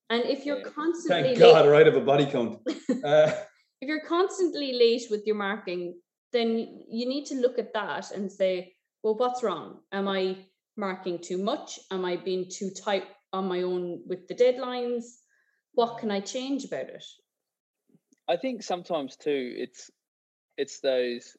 And 0.09 0.23
if 0.25 0.45
you're 0.45 0.61
constantly 0.61 1.29
Thank 1.29 1.39
late, 1.39 1.53
God, 1.53 1.69
right? 1.69 1.87
Of 1.87 1.95
a 1.95 2.01
body 2.01 2.25
count. 2.25 2.59
Uh, 3.03 3.33
if 3.81 3.89
you're 3.89 4.05
constantly 4.07 4.71
late 4.71 5.03
with 5.11 5.23
your 5.25 5.35
marking, 5.35 5.99
then 6.31 6.83
you 6.89 7.05
need 7.05 7.25
to 7.25 7.35
look 7.35 7.59
at 7.59 7.73
that 7.73 8.11
and 8.11 8.31
say, 8.31 8.73
well, 9.03 9.15
what's 9.15 9.43
wrong? 9.43 9.79
Am 9.91 10.07
I 10.07 10.37
marking 10.77 11.19
too 11.19 11.37
much? 11.37 11.79
Am 11.91 12.05
I 12.05 12.15
being 12.15 12.45
too 12.49 12.69
tight 12.69 13.03
on 13.33 13.47
my 13.47 13.63
own 13.63 14.01
with 14.05 14.27
the 14.27 14.35
deadlines? 14.35 15.03
What 15.73 15.97
can 15.97 16.11
I 16.11 16.19
change 16.19 16.65
about 16.65 16.87
it? 16.89 17.03
I 18.27 18.37
think 18.37 18.63
sometimes 18.63 19.17
too, 19.17 19.53
it's 19.57 19.91
it's 20.57 20.79
those 20.79 21.35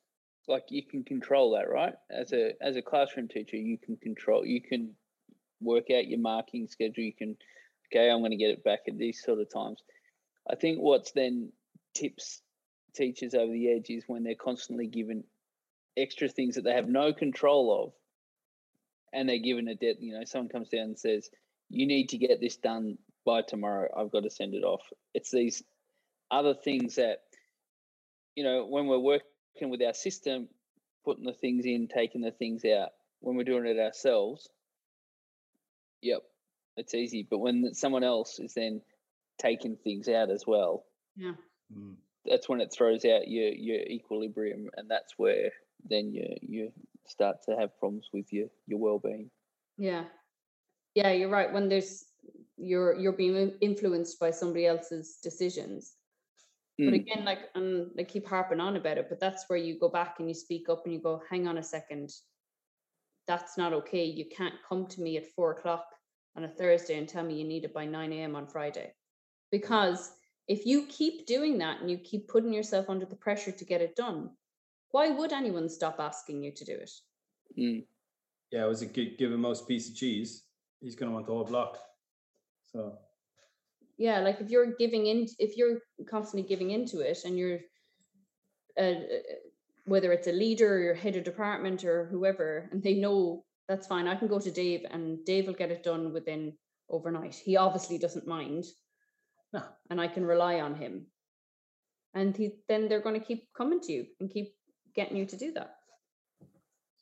like 0.48 0.64
you 0.68 0.82
can 0.84 1.04
control 1.04 1.52
that, 1.52 1.70
right? 1.70 1.94
As 2.10 2.32
a 2.32 2.52
as 2.60 2.76
a 2.76 2.82
classroom 2.82 3.28
teacher, 3.28 3.56
you 3.56 3.78
can 3.78 3.96
control. 3.96 4.44
You 4.44 4.60
can 4.60 4.94
work 5.60 5.90
out 5.90 6.08
your 6.08 6.18
marking 6.18 6.66
schedule. 6.68 7.04
You 7.04 7.14
can, 7.14 7.36
okay, 7.86 8.10
I'm 8.10 8.20
going 8.20 8.32
to 8.32 8.36
get 8.36 8.50
it 8.50 8.64
back 8.64 8.80
at 8.88 8.98
these 8.98 9.22
sort 9.22 9.40
of 9.40 9.50
times. 9.52 9.82
I 10.50 10.56
think 10.56 10.78
what's 10.78 11.12
then 11.12 11.52
tips 11.94 12.42
teachers 12.94 13.34
over 13.34 13.52
the 13.52 13.70
edge 13.70 13.88
is 13.88 14.04
when 14.06 14.24
they're 14.24 14.34
constantly 14.34 14.86
given 14.86 15.24
extra 15.96 16.28
things 16.28 16.56
that 16.56 16.64
they 16.64 16.74
have 16.74 16.88
no 16.88 17.12
control 17.12 17.84
of, 17.84 17.92
and 19.12 19.28
they're 19.28 19.38
given 19.38 19.68
a 19.68 19.74
debt. 19.74 19.96
You 20.00 20.18
know, 20.18 20.24
someone 20.24 20.50
comes 20.50 20.68
down 20.68 20.82
and 20.82 20.98
says, 20.98 21.30
"You 21.70 21.86
need 21.86 22.10
to 22.10 22.18
get 22.18 22.40
this 22.40 22.56
done 22.56 22.98
by 23.24 23.42
tomorrow. 23.42 23.88
I've 23.96 24.10
got 24.12 24.24
to 24.24 24.30
send 24.30 24.54
it 24.54 24.64
off." 24.64 24.82
It's 25.14 25.30
these 25.30 25.62
other 26.30 26.54
things 26.54 26.96
that 26.96 27.22
you 28.34 28.44
know 28.44 28.66
when 28.66 28.86
we're 28.86 28.98
working 28.98 29.70
with 29.70 29.82
our 29.82 29.94
system 29.94 30.48
putting 31.04 31.24
the 31.24 31.32
things 31.32 31.64
in 31.66 31.86
taking 31.86 32.22
the 32.22 32.30
things 32.32 32.64
out 32.64 32.90
when 33.20 33.36
we're 33.36 33.44
doing 33.44 33.66
it 33.66 33.78
ourselves 33.78 34.48
yep 36.02 36.22
it's 36.76 36.94
easy 36.94 37.26
but 37.28 37.38
when 37.38 37.72
someone 37.74 38.02
else 38.02 38.38
is 38.40 38.54
then 38.54 38.80
taking 39.38 39.76
things 39.76 40.08
out 40.08 40.30
as 40.30 40.44
well 40.46 40.84
Yeah. 41.16 41.34
mm, 41.76 41.94
that's 42.24 42.48
when 42.48 42.60
it 42.60 42.72
throws 42.72 43.04
out 43.04 43.28
your 43.28 43.50
your 43.50 43.80
equilibrium 43.80 44.68
and 44.76 44.90
that's 44.90 45.14
where 45.16 45.50
then 45.88 46.12
you 46.12 46.36
you 46.40 46.72
start 47.06 47.36
to 47.48 47.56
have 47.56 47.78
problems 47.78 48.08
with 48.12 48.32
your 48.32 48.48
your 48.66 48.78
well-being 48.80 49.30
Yeah. 49.76 50.04
Yeah, 50.94 51.10
you're 51.10 51.28
right. 51.28 51.52
When 51.52 51.68
there's 51.68 52.04
you're 52.56 52.94
you're 52.98 53.12
being 53.12 53.54
influenced 53.60 54.18
by 54.20 54.30
somebody 54.30 54.66
else's 54.66 55.18
decisions. 55.22 55.94
But 56.78 56.88
Mm. 56.88 56.94
again, 56.94 57.24
like 57.24 57.50
and 57.54 57.90
I 57.98 58.04
keep 58.04 58.26
harping 58.26 58.60
on 58.60 58.76
about 58.76 58.98
it, 58.98 59.08
but 59.08 59.20
that's 59.20 59.44
where 59.48 59.58
you 59.58 59.78
go 59.78 59.88
back 59.88 60.16
and 60.18 60.28
you 60.28 60.34
speak 60.34 60.68
up 60.68 60.84
and 60.84 60.92
you 60.92 61.00
go, 61.00 61.22
hang 61.30 61.46
on 61.46 61.58
a 61.58 61.62
second. 61.62 62.12
That's 63.26 63.56
not 63.56 63.72
okay. 63.72 64.04
You 64.04 64.26
can't 64.26 64.54
come 64.68 64.86
to 64.88 65.00
me 65.00 65.16
at 65.16 65.32
four 65.34 65.52
o'clock 65.52 65.86
on 66.36 66.44
a 66.44 66.48
Thursday 66.48 66.98
and 66.98 67.08
tell 67.08 67.24
me 67.24 67.38
you 67.38 67.44
need 67.44 67.64
it 67.64 67.72
by 67.72 67.86
9 67.86 68.12
a.m. 68.12 68.36
on 68.36 68.46
Friday. 68.46 68.92
Because 69.50 70.12
if 70.48 70.66
you 70.66 70.86
keep 70.86 71.26
doing 71.26 71.58
that 71.58 71.80
and 71.80 71.90
you 71.90 71.96
keep 71.98 72.28
putting 72.28 72.52
yourself 72.52 72.90
under 72.90 73.06
the 73.06 73.16
pressure 73.16 73.52
to 73.52 73.64
get 73.64 73.80
it 73.80 73.96
done, 73.96 74.30
why 74.90 75.08
would 75.10 75.32
anyone 75.32 75.68
stop 75.68 76.00
asking 76.00 76.42
you 76.42 76.52
to 76.52 76.64
do 76.64 76.72
it? 76.74 76.90
Mm. 77.56 77.86
Yeah, 78.50 78.66
was 78.66 78.82
it 78.82 78.92
gi- 78.92 79.16
give 79.16 79.32
him 79.32 79.40
most 79.40 79.66
piece 79.66 79.88
of 79.88 79.96
cheese? 79.96 80.42
He's 80.84 80.94
going 80.94 81.10
to 81.10 81.14
want 81.14 81.26
the 81.26 81.32
whole 81.32 81.44
block. 81.44 81.78
So 82.70 82.98
yeah 83.96 84.18
like 84.20 84.40
if 84.40 84.50
you're 84.50 84.74
giving 84.74 85.06
in 85.06 85.26
if 85.38 85.56
you're 85.56 85.78
constantly 86.08 86.46
giving 86.48 86.70
into 86.72 87.00
it 87.00 87.18
and 87.24 87.38
you're 87.38 87.60
uh, 88.80 88.94
whether 89.86 90.12
it's 90.12 90.26
a 90.26 90.32
leader 90.32 90.74
or 90.74 90.80
your 90.80 90.94
head 90.94 91.16
of 91.16 91.24
department 91.24 91.84
or 91.84 92.06
whoever 92.06 92.68
and 92.72 92.82
they 92.82 92.94
know 92.94 93.44
that's 93.68 93.86
fine 93.86 94.08
i 94.08 94.16
can 94.16 94.26
go 94.26 94.40
to 94.40 94.50
dave 94.50 94.84
and 94.90 95.24
dave 95.24 95.46
will 95.46 95.54
get 95.54 95.70
it 95.70 95.84
done 95.84 96.12
within 96.12 96.52
overnight 96.90 97.34
he 97.34 97.56
obviously 97.56 97.98
doesn't 97.98 98.26
mind 98.26 98.64
No. 99.52 99.62
and 99.90 100.00
i 100.00 100.08
can 100.08 100.24
rely 100.24 100.60
on 100.60 100.74
him 100.74 101.06
and 102.14 102.36
he, 102.36 102.56
then 102.68 102.88
they're 102.88 103.00
going 103.00 103.20
to 103.20 103.24
keep 103.24 103.48
coming 103.56 103.80
to 103.82 103.92
you 103.92 104.06
and 104.18 104.28
keep 104.28 104.54
getting 104.94 105.16
you 105.16 105.26
to 105.26 105.36
do 105.36 105.52
that 105.52 105.76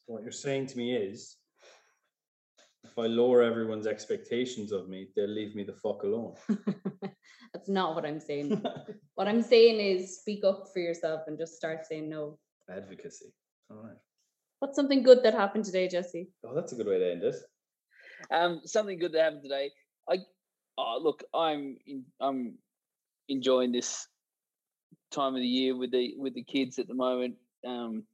what 0.07 0.23
you're 0.23 0.33
saying 0.33 0.67
to 0.67 0.77
me 0.77 0.95
is, 0.95 1.37
if 2.85 2.99
I 2.99 3.07
lower 3.07 3.43
everyone's 3.43 3.87
expectations 3.87 4.73
of 4.73 4.89
me, 4.89 5.09
they'll 5.15 5.29
leave 5.29 5.55
me 5.55 5.63
the 5.65 5.73
fuck 5.73 6.03
alone. 6.03 6.35
that's 7.53 7.69
not 7.69 7.95
what 7.95 8.05
i'm 8.05 8.21
saying 8.21 8.63
what 9.15 9.29
i'm 9.29 9.43
saying 9.43 9.79
is 9.79 10.19
speak 10.19 10.45
up 10.45 10.69
for 10.73 10.81
yourself 10.81 11.23
and 11.27 11.39
just 11.39 11.55
start 11.55 11.87
saying 11.87 12.09
no 12.09 12.39
Advocacy. 12.71 13.33
All 13.71 13.77
right. 13.77 13.97
what's 14.61 14.77
something 14.77 15.03
good 15.03 15.23
that 15.23 15.35
happened 15.35 15.65
today 15.65 15.89
jesse 15.89 16.29
Oh, 16.45 16.55
that's 16.55 16.73
a 16.73 16.77
good 16.77 16.87
way 16.87 16.99
to 16.99 17.11
end 17.11 17.23
this. 17.23 17.43
Um, 18.31 18.61
something 18.65 18.99
good 18.99 19.13
that 19.13 19.23
happened 19.23 19.43
today. 19.43 19.71
I 20.09 20.19
oh, 20.79 20.99
look, 21.03 21.25
I'm 21.35 21.77
in, 21.87 22.05
I'm 22.21 22.59
enjoying 23.29 23.73
this 23.73 24.07
time 25.11 25.35
of 25.35 25.41
the 25.41 25.47
year 25.47 25.77
with 25.77 25.91
the 25.91 26.15
with 26.17 26.35
the 26.35 26.45
kids 26.45 26.79
at 26.79 26.87
the 26.87 26.95
moment. 26.95 27.35
Um, 27.67 28.05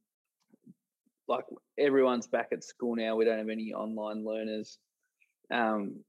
like 1.29 1.45
everyone's 1.79 2.27
back 2.27 2.49
at 2.53 2.65
school 2.65 2.97
now. 2.97 3.17
We 3.17 3.25
don't 3.25 3.39
have 3.39 3.49
any 3.49 3.73
online 3.73 4.25
learners, 4.25 4.79
um, 5.53 6.01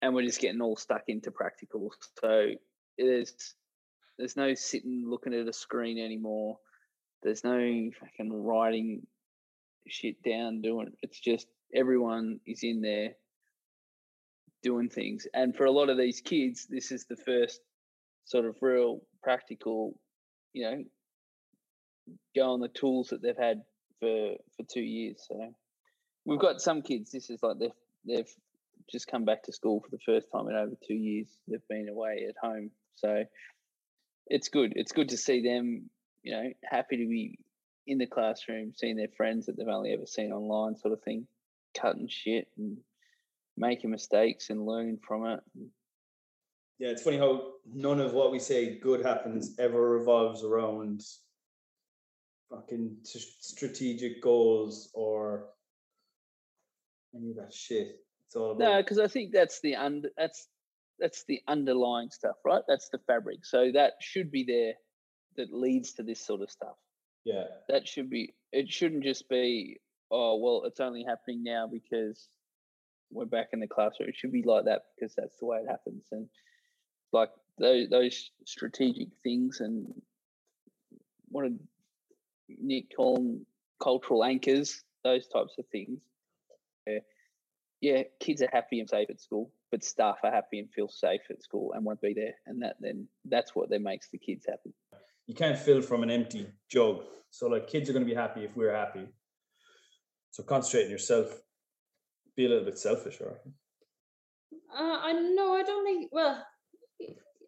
and 0.00 0.14
we're 0.14 0.26
just 0.26 0.40
getting 0.40 0.60
all 0.60 0.76
stuck 0.76 1.04
into 1.08 1.30
practicals. 1.30 1.92
So 2.20 2.50
there's 2.98 3.54
there's 4.18 4.36
no 4.36 4.54
sitting 4.54 5.04
looking 5.06 5.34
at 5.34 5.48
a 5.48 5.52
screen 5.52 5.98
anymore. 5.98 6.58
There's 7.22 7.44
no 7.44 7.90
fucking 8.00 8.32
writing 8.32 9.06
shit 9.88 10.22
down 10.22 10.60
doing. 10.60 10.92
It's 11.02 11.18
just 11.18 11.46
everyone 11.74 12.40
is 12.46 12.62
in 12.62 12.82
there 12.82 13.12
doing 14.62 14.88
things. 14.88 15.26
And 15.34 15.56
for 15.56 15.64
a 15.64 15.70
lot 15.70 15.88
of 15.88 15.98
these 15.98 16.20
kids, 16.20 16.66
this 16.68 16.92
is 16.92 17.06
the 17.06 17.16
first 17.16 17.60
sort 18.24 18.44
of 18.44 18.56
real 18.60 19.00
practical, 19.22 19.98
you 20.52 20.64
know, 20.64 20.84
go 22.36 22.52
on 22.52 22.60
the 22.60 22.68
tools 22.68 23.08
that 23.08 23.22
they've 23.22 23.36
had 23.36 23.62
for 24.02 24.34
for 24.56 24.64
two 24.64 24.82
years. 24.82 25.24
So 25.28 25.54
we've 26.24 26.40
got 26.40 26.60
some 26.60 26.82
kids. 26.82 27.12
This 27.12 27.30
is 27.30 27.42
like 27.42 27.58
they've 27.58 27.70
they've 28.06 28.34
just 28.90 29.06
come 29.06 29.24
back 29.24 29.44
to 29.44 29.52
school 29.52 29.80
for 29.80 29.90
the 29.90 30.02
first 30.04 30.26
time 30.32 30.48
in 30.48 30.56
over 30.56 30.74
two 30.86 30.94
years. 30.94 31.28
They've 31.46 31.68
been 31.68 31.88
away 31.88 32.26
at 32.28 32.34
home, 32.42 32.70
so 32.96 33.24
it's 34.26 34.48
good. 34.48 34.72
It's 34.74 34.92
good 34.92 35.08
to 35.10 35.16
see 35.16 35.42
them, 35.42 35.88
you 36.22 36.32
know, 36.32 36.50
happy 36.64 36.96
to 36.96 37.08
be 37.08 37.38
in 37.86 37.98
the 37.98 38.06
classroom, 38.06 38.72
seeing 38.74 38.96
their 38.96 39.08
friends 39.16 39.46
that 39.46 39.56
they've 39.56 39.66
only 39.68 39.92
ever 39.92 40.06
seen 40.06 40.32
online, 40.32 40.76
sort 40.76 40.92
of 40.92 41.02
thing, 41.02 41.26
cutting 41.80 42.08
shit 42.08 42.48
and 42.58 42.76
making 43.56 43.90
mistakes 43.90 44.50
and 44.50 44.66
learning 44.66 44.98
from 45.06 45.26
it. 45.26 45.40
Yeah, 46.78 46.88
it's 46.88 47.02
funny 47.02 47.18
how 47.18 47.52
none 47.72 48.00
of 48.00 48.12
what 48.12 48.32
we 48.32 48.40
say 48.40 48.78
good 48.78 49.04
happens 49.04 49.54
ever 49.58 49.90
revolves 49.90 50.42
around 50.42 51.02
fucking 52.52 52.96
s- 53.04 53.36
strategic 53.40 54.22
goals 54.22 54.90
or 54.94 55.48
any 57.14 57.30
of 57.30 57.36
that 57.36 57.52
shit. 57.52 57.96
It's 58.26 58.36
all 58.36 58.54
No, 58.56 58.82
because 58.82 58.98
I 58.98 59.08
think 59.08 59.32
that's 59.32 59.60
the 59.60 59.76
under 59.76 60.10
that's 60.16 60.48
that's 60.98 61.24
the 61.26 61.40
underlying 61.48 62.10
stuff, 62.10 62.36
right? 62.44 62.62
That's 62.68 62.88
the 62.90 62.98
fabric. 63.06 63.44
So 63.44 63.72
that 63.72 63.94
should 64.00 64.30
be 64.30 64.44
there 64.44 64.74
that 65.36 65.52
leads 65.52 65.94
to 65.94 66.02
this 66.02 66.24
sort 66.24 66.42
of 66.42 66.50
stuff. 66.50 66.76
yeah, 67.24 67.44
That 67.68 67.88
should 67.88 68.10
be 68.10 68.34
it 68.52 68.70
shouldn't 68.70 69.02
just 69.02 69.28
be, 69.28 69.78
oh 70.10 70.36
well, 70.36 70.64
it's 70.66 70.80
only 70.80 71.04
happening 71.04 71.42
now 71.42 71.66
because 71.66 72.28
we're 73.10 73.24
back 73.24 73.48
in 73.52 73.60
the 73.60 73.66
classroom. 73.66 74.10
It 74.10 74.16
should 74.16 74.32
be 74.32 74.42
like 74.42 74.64
that 74.66 74.82
because 74.94 75.14
that's 75.14 75.38
the 75.38 75.46
way 75.46 75.58
it 75.58 75.68
happens. 75.68 76.04
And 76.12 76.28
like 77.12 77.30
those 77.58 77.88
those 77.88 78.30
strategic 78.46 79.08
things 79.22 79.60
and 79.60 79.92
what 81.28 81.44
did 81.44 81.58
Nick 82.60 82.94
call 82.96 83.16
them 83.16 83.46
cultural 83.80 84.24
anchors, 84.24 84.82
those 85.04 85.26
types 85.28 85.54
of 85.58 85.64
things. 85.72 86.00
Yeah, 86.86 86.98
yeah, 87.80 88.02
kids 88.20 88.42
are 88.42 88.50
happy 88.52 88.80
and 88.80 88.88
safe 88.88 89.10
at 89.10 89.20
school, 89.20 89.50
but 89.70 89.84
staff 89.84 90.18
are 90.22 90.30
happy 90.30 90.58
and 90.60 90.70
feel 90.70 90.88
safe 90.88 91.22
at 91.30 91.42
school 91.42 91.72
and 91.72 91.84
want 91.84 92.00
to 92.00 92.06
be 92.06 92.14
there. 92.14 92.34
And 92.46 92.62
that 92.62 92.76
then 92.80 93.08
that's 93.24 93.54
what 93.54 93.70
then 93.70 93.82
makes 93.82 94.08
the 94.10 94.18
kids 94.18 94.46
happy. 94.48 94.72
you 95.26 95.34
can't 95.34 95.58
fill 95.58 95.82
from 95.82 96.02
an 96.02 96.10
empty 96.10 96.46
jug. 96.68 97.02
So 97.30 97.48
like 97.48 97.66
kids 97.66 97.88
are 97.88 97.92
going 97.92 98.04
to 98.04 98.10
be 98.10 98.14
happy 98.14 98.44
if 98.44 98.56
we're 98.56 98.74
happy. 98.74 99.08
So 100.30 100.42
concentrate 100.42 100.84
on 100.84 100.90
yourself. 100.90 101.42
Be 102.36 102.46
a 102.46 102.48
little 102.48 102.64
bit 102.64 102.78
selfish, 102.78 103.20
or 103.20 103.38
Uh, 104.74 104.98
I 105.02 105.12
no, 105.12 105.54
I 105.54 105.62
don't 105.62 105.84
think. 105.84 106.10
Well, 106.12 106.42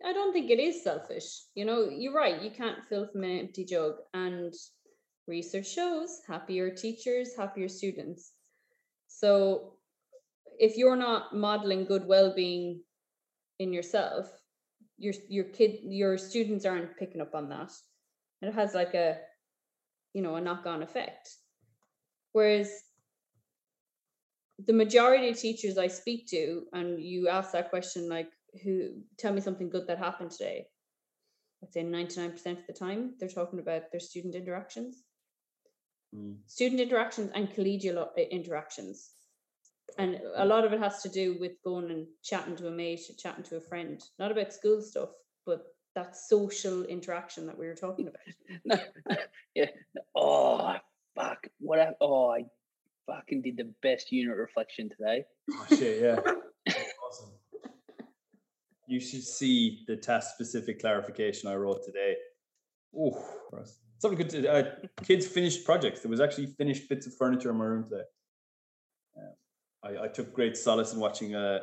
I 0.04 0.12
don't 0.12 0.32
think 0.32 0.50
it 0.50 0.58
is 0.58 0.82
selfish. 0.82 1.44
You 1.54 1.64
know, 1.64 1.88
you're 1.88 2.12
right. 2.12 2.42
You 2.42 2.50
can't 2.50 2.84
fill 2.88 3.06
from 3.08 3.24
an 3.24 3.38
empty 3.38 3.64
jug, 3.64 3.94
and 4.12 4.52
research 5.26 5.70
shows 5.70 6.20
happier 6.26 6.70
teachers, 6.70 7.36
happier 7.36 7.68
students. 7.68 8.32
So, 9.06 9.74
if 10.58 10.76
you're 10.76 10.96
not 10.96 11.34
modeling 11.34 11.84
good 11.84 12.06
well-being 12.06 12.82
in 13.58 13.72
yourself, 13.72 14.30
your 14.98 15.14
your 15.28 15.44
kid, 15.44 15.78
your 15.82 16.18
students 16.18 16.64
aren't 16.64 16.96
picking 16.96 17.20
up 17.20 17.34
on 17.34 17.48
that, 17.48 17.72
and 18.40 18.50
it 18.50 18.54
has 18.54 18.74
like 18.74 18.94
a, 18.94 19.18
you 20.12 20.22
know, 20.22 20.36
a 20.36 20.40
knock-on 20.40 20.82
effect. 20.82 21.30
Whereas 22.32 22.70
the 24.66 24.72
majority 24.72 25.28
of 25.30 25.38
teachers 25.38 25.78
I 25.78 25.88
speak 25.88 26.28
to, 26.28 26.64
and 26.72 27.00
you 27.02 27.28
ask 27.28 27.52
that 27.52 27.70
question, 27.70 28.08
like, 28.08 28.28
who 28.62 29.02
tell 29.18 29.32
me 29.32 29.40
something 29.40 29.70
good 29.70 29.86
that 29.86 29.98
happened 29.98 30.30
today? 30.30 30.66
I'd 31.62 31.72
say 31.72 31.82
99% 31.82 32.34
of 32.58 32.66
the 32.66 32.72
time, 32.72 33.14
they're 33.18 33.28
talking 33.28 33.58
about 33.58 33.90
their 33.90 34.00
student 34.00 34.34
interactions, 34.34 35.03
Mm. 36.14 36.36
student 36.46 36.80
interactions, 36.80 37.30
and 37.34 37.50
collegial 37.50 37.98
uh, 37.98 38.20
interactions. 38.30 39.10
And 39.98 40.20
a 40.36 40.44
lot 40.44 40.64
of 40.64 40.72
it 40.72 40.80
has 40.80 41.02
to 41.02 41.08
do 41.08 41.36
with 41.40 41.52
going 41.62 41.90
and 41.90 42.06
chatting 42.22 42.56
to 42.56 42.68
a 42.68 42.70
mate, 42.70 43.00
chatting 43.18 43.44
to 43.44 43.56
a 43.56 43.60
friend, 43.60 44.02
not 44.18 44.32
about 44.32 44.52
school 44.52 44.80
stuff, 44.80 45.10
but 45.46 45.64
that 45.94 46.16
social 46.16 46.84
interaction 46.84 47.46
that 47.46 47.58
we 47.58 47.66
were 47.66 47.74
talking 47.74 48.08
about. 48.08 48.20
No, 48.64 48.76
yeah. 49.54 49.66
Oh 50.14 50.76
fuck! 51.14 51.46
What? 51.58 51.80
I, 51.80 51.90
oh, 52.00 52.30
I 52.30 52.44
fucking 53.06 53.42
did 53.42 53.56
the 53.56 53.72
best 53.82 54.10
unit 54.10 54.36
reflection 54.36 54.88
today. 54.90 55.24
oh, 55.52 55.66
shit, 55.68 56.02
yeah, 56.02 56.16
awesome. 57.06 57.30
You 58.86 59.00
should 59.00 59.22
see 59.22 59.84
the 59.86 59.96
task 59.96 60.34
specific 60.34 60.80
clarification 60.80 61.48
I 61.48 61.54
wrote 61.54 61.84
today. 61.84 62.16
Oh, 62.96 63.24
something 63.98 64.18
good. 64.18 64.30
To, 64.30 64.52
uh, 64.52 64.74
kids 65.02 65.26
finished 65.26 65.64
projects. 65.64 66.00
There 66.00 66.10
was 66.10 66.20
actually 66.20 66.46
finished 66.46 66.88
bits 66.88 67.06
of 67.06 67.14
furniture 67.14 67.50
in 67.50 67.56
my 67.56 67.64
room 67.64 67.84
today. 67.84 68.02
Uh, 69.16 69.86
I, 69.86 70.04
I 70.04 70.08
took 70.08 70.32
great 70.32 70.56
solace 70.56 70.92
in 70.92 71.00
watching 71.00 71.34
a, 71.34 71.60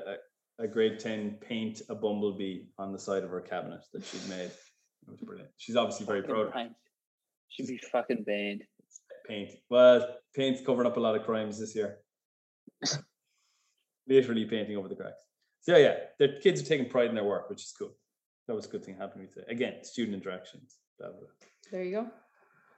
a, 0.59 0.63
a 0.63 0.67
grade 0.67 0.99
10 0.99 1.37
paint 1.41 1.81
a 1.89 1.95
bumblebee 1.95 2.63
on 2.77 2.91
the 2.91 2.99
side 2.99 3.23
of 3.23 3.29
her 3.29 3.41
cabinet 3.41 3.81
that 3.93 4.05
she'd 4.05 4.27
made. 4.29 4.51
It 5.07 5.09
was 5.09 5.21
brilliant. 5.21 5.49
She's 5.57 5.75
obviously 5.75 6.05
very 6.05 6.23
proud 6.23 6.47
of 6.47 6.53
paint. 6.53 6.73
Should 7.49 7.67
be 7.67 7.79
fucking 7.91 8.23
banned. 8.23 8.63
paint. 9.27 9.51
Well, 9.69 10.07
paint's 10.35 10.61
covering 10.65 10.87
up 10.87 10.97
a 10.97 10.99
lot 10.99 11.15
of 11.15 11.23
crimes 11.23 11.59
this 11.59 11.75
year. 11.75 11.97
Literally 14.07 14.45
painting 14.45 14.77
over 14.77 14.87
the 14.87 14.95
cracks. 14.95 15.21
So 15.61 15.77
yeah, 15.77 15.95
the 16.17 16.39
kids 16.41 16.61
are 16.61 16.65
taking 16.65 16.89
pride 16.89 17.09
in 17.09 17.15
their 17.15 17.23
work, 17.23 17.49
which 17.49 17.61
is 17.63 17.73
cool. 17.77 17.95
That 18.47 18.55
was 18.55 18.65
a 18.65 18.69
good 18.69 18.83
thing 18.83 18.97
happening 18.97 19.27
today. 19.27 19.45
Again, 19.49 19.83
student 19.83 20.15
interactions. 20.15 20.77
Blah, 20.99 21.09
blah. 21.09 21.27
There 21.71 21.83
you 21.83 21.91
go. 21.91 22.07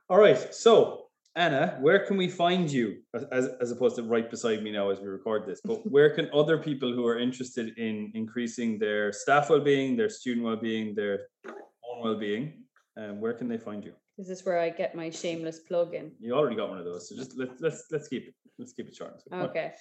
All 0.09 0.19
right. 0.19 0.53
So 0.53 0.99
Anna, 1.35 1.79
where 1.81 2.05
can 2.05 2.15
we 2.15 2.29
find 2.29 2.71
you 2.71 2.97
as- 3.15 3.49
as, 3.59 3.71
opposed 3.71 3.95
to 3.95 4.03
right 4.03 4.29
beside 4.29 4.61
me 4.61 4.71
now 4.71 4.91
as 4.91 4.99
we 4.99 5.07
record 5.07 5.47
this? 5.47 5.61
But 5.65 5.77
where 5.91 6.13
can 6.13 6.29
other 6.31 6.59
people 6.59 6.93
who 6.93 7.07
are 7.07 7.17
interested 7.17 7.75
in 7.77 8.11
increasing 8.13 8.77
their 8.77 9.11
staff 9.11 9.49
well-being, 9.49 9.97
their 9.97 10.09
student 10.09 10.45
well-being, 10.45 10.93
their 10.93 11.27
own 11.47 12.03
well-being, 12.03 12.63
um, 12.97 13.19
where 13.19 13.33
can 13.33 13.47
they 13.47 13.57
find 13.57 13.83
you? 13.83 13.93
This 14.17 14.29
is 14.29 14.45
where 14.45 14.59
I 14.59 14.69
get 14.69 14.93
my 14.93 15.09
shameless 15.09 15.59
plug 15.59 15.95
in. 15.95 16.11
You 16.19 16.35
already 16.35 16.55
got 16.55 16.69
one 16.69 16.77
of 16.77 16.85
those, 16.85 17.09
so 17.09 17.15
just 17.15 17.35
let's 17.35 17.59
let's 17.59 17.85
let's 17.91 18.07
keep 18.07 18.27
it 18.27 18.35
let's 18.59 18.73
keep 18.73 18.87
it 18.87 18.95
short. 18.95 19.13
and 19.13 19.21
sweet. 19.21 19.31
Come 19.31 19.41
on. 19.41 19.49
Okay. 19.49 19.71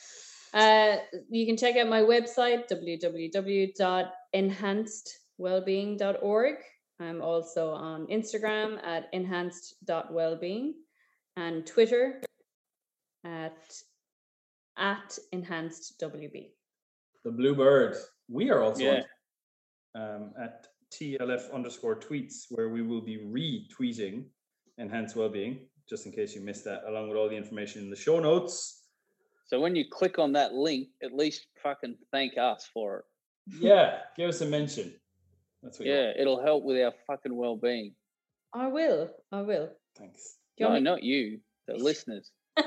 Uh, 0.54 0.96
you 1.28 1.44
can 1.44 1.58
check 1.58 1.76
out 1.76 1.88
my 1.88 2.00
website, 2.00 2.66
enhancedwellbeing.org. 4.34 6.56
I'm 7.02 7.20
also 7.20 7.70
on 7.70 8.06
Instagram 8.06 8.82
at 8.84 9.08
enhanced.wellbeing 9.12 10.74
and 11.36 11.66
Twitter 11.66 12.22
at 13.24 13.58
at 14.78 15.18
enhancedwb. 15.34 16.50
The 17.24 17.30
Bluebird. 17.30 17.96
We 18.28 18.50
are 18.50 18.62
also 18.62 18.82
Yeah. 18.84 19.04
on, 19.94 20.02
um, 20.02 20.34
at 20.38 20.68
TLF 20.90 21.52
underscore 21.52 21.98
tweets, 22.00 22.46
where 22.50 22.70
we 22.70 22.82
will 22.82 23.02
be 23.02 23.18
retweeting 23.18 24.30
Enhanced 24.78 25.14
Wellbeing, 25.14 25.68
just 25.88 26.06
in 26.06 26.12
case 26.12 26.34
you 26.34 26.40
missed 26.40 26.64
that, 26.64 26.84
along 26.84 27.08
with 27.08 27.18
all 27.18 27.28
the 27.28 27.36
information 27.36 27.82
in 27.82 27.90
the 27.90 27.96
show 27.96 28.18
notes. 28.18 28.88
So 29.46 29.60
when 29.60 29.76
you 29.76 29.84
click 29.90 30.18
on 30.18 30.32
that 30.32 30.54
link, 30.54 30.88
at 31.02 31.12
least 31.12 31.46
fucking 31.62 31.98
thank 32.10 32.38
us 32.38 32.66
for 32.72 33.00
it. 33.00 33.04
Yeah, 33.60 34.04
give 34.16 34.30
us 34.30 34.40
a 34.40 34.46
mention. 34.46 34.98
That's 35.62 35.78
what 35.78 35.86
Yeah, 35.88 36.12
it'll 36.18 36.42
help 36.42 36.64
with 36.64 36.82
our 36.82 36.92
fucking 37.06 37.34
well-being. 37.34 37.94
I 38.54 38.66
will. 38.68 39.10
I 39.30 39.42
will. 39.42 39.70
Thanks. 39.96 40.36
Do 40.58 40.64
you 40.64 40.68
No, 40.70 40.74
me- 40.74 40.80
not 40.80 41.02
you, 41.02 41.40
the 41.66 41.74
listeners. 41.76 42.30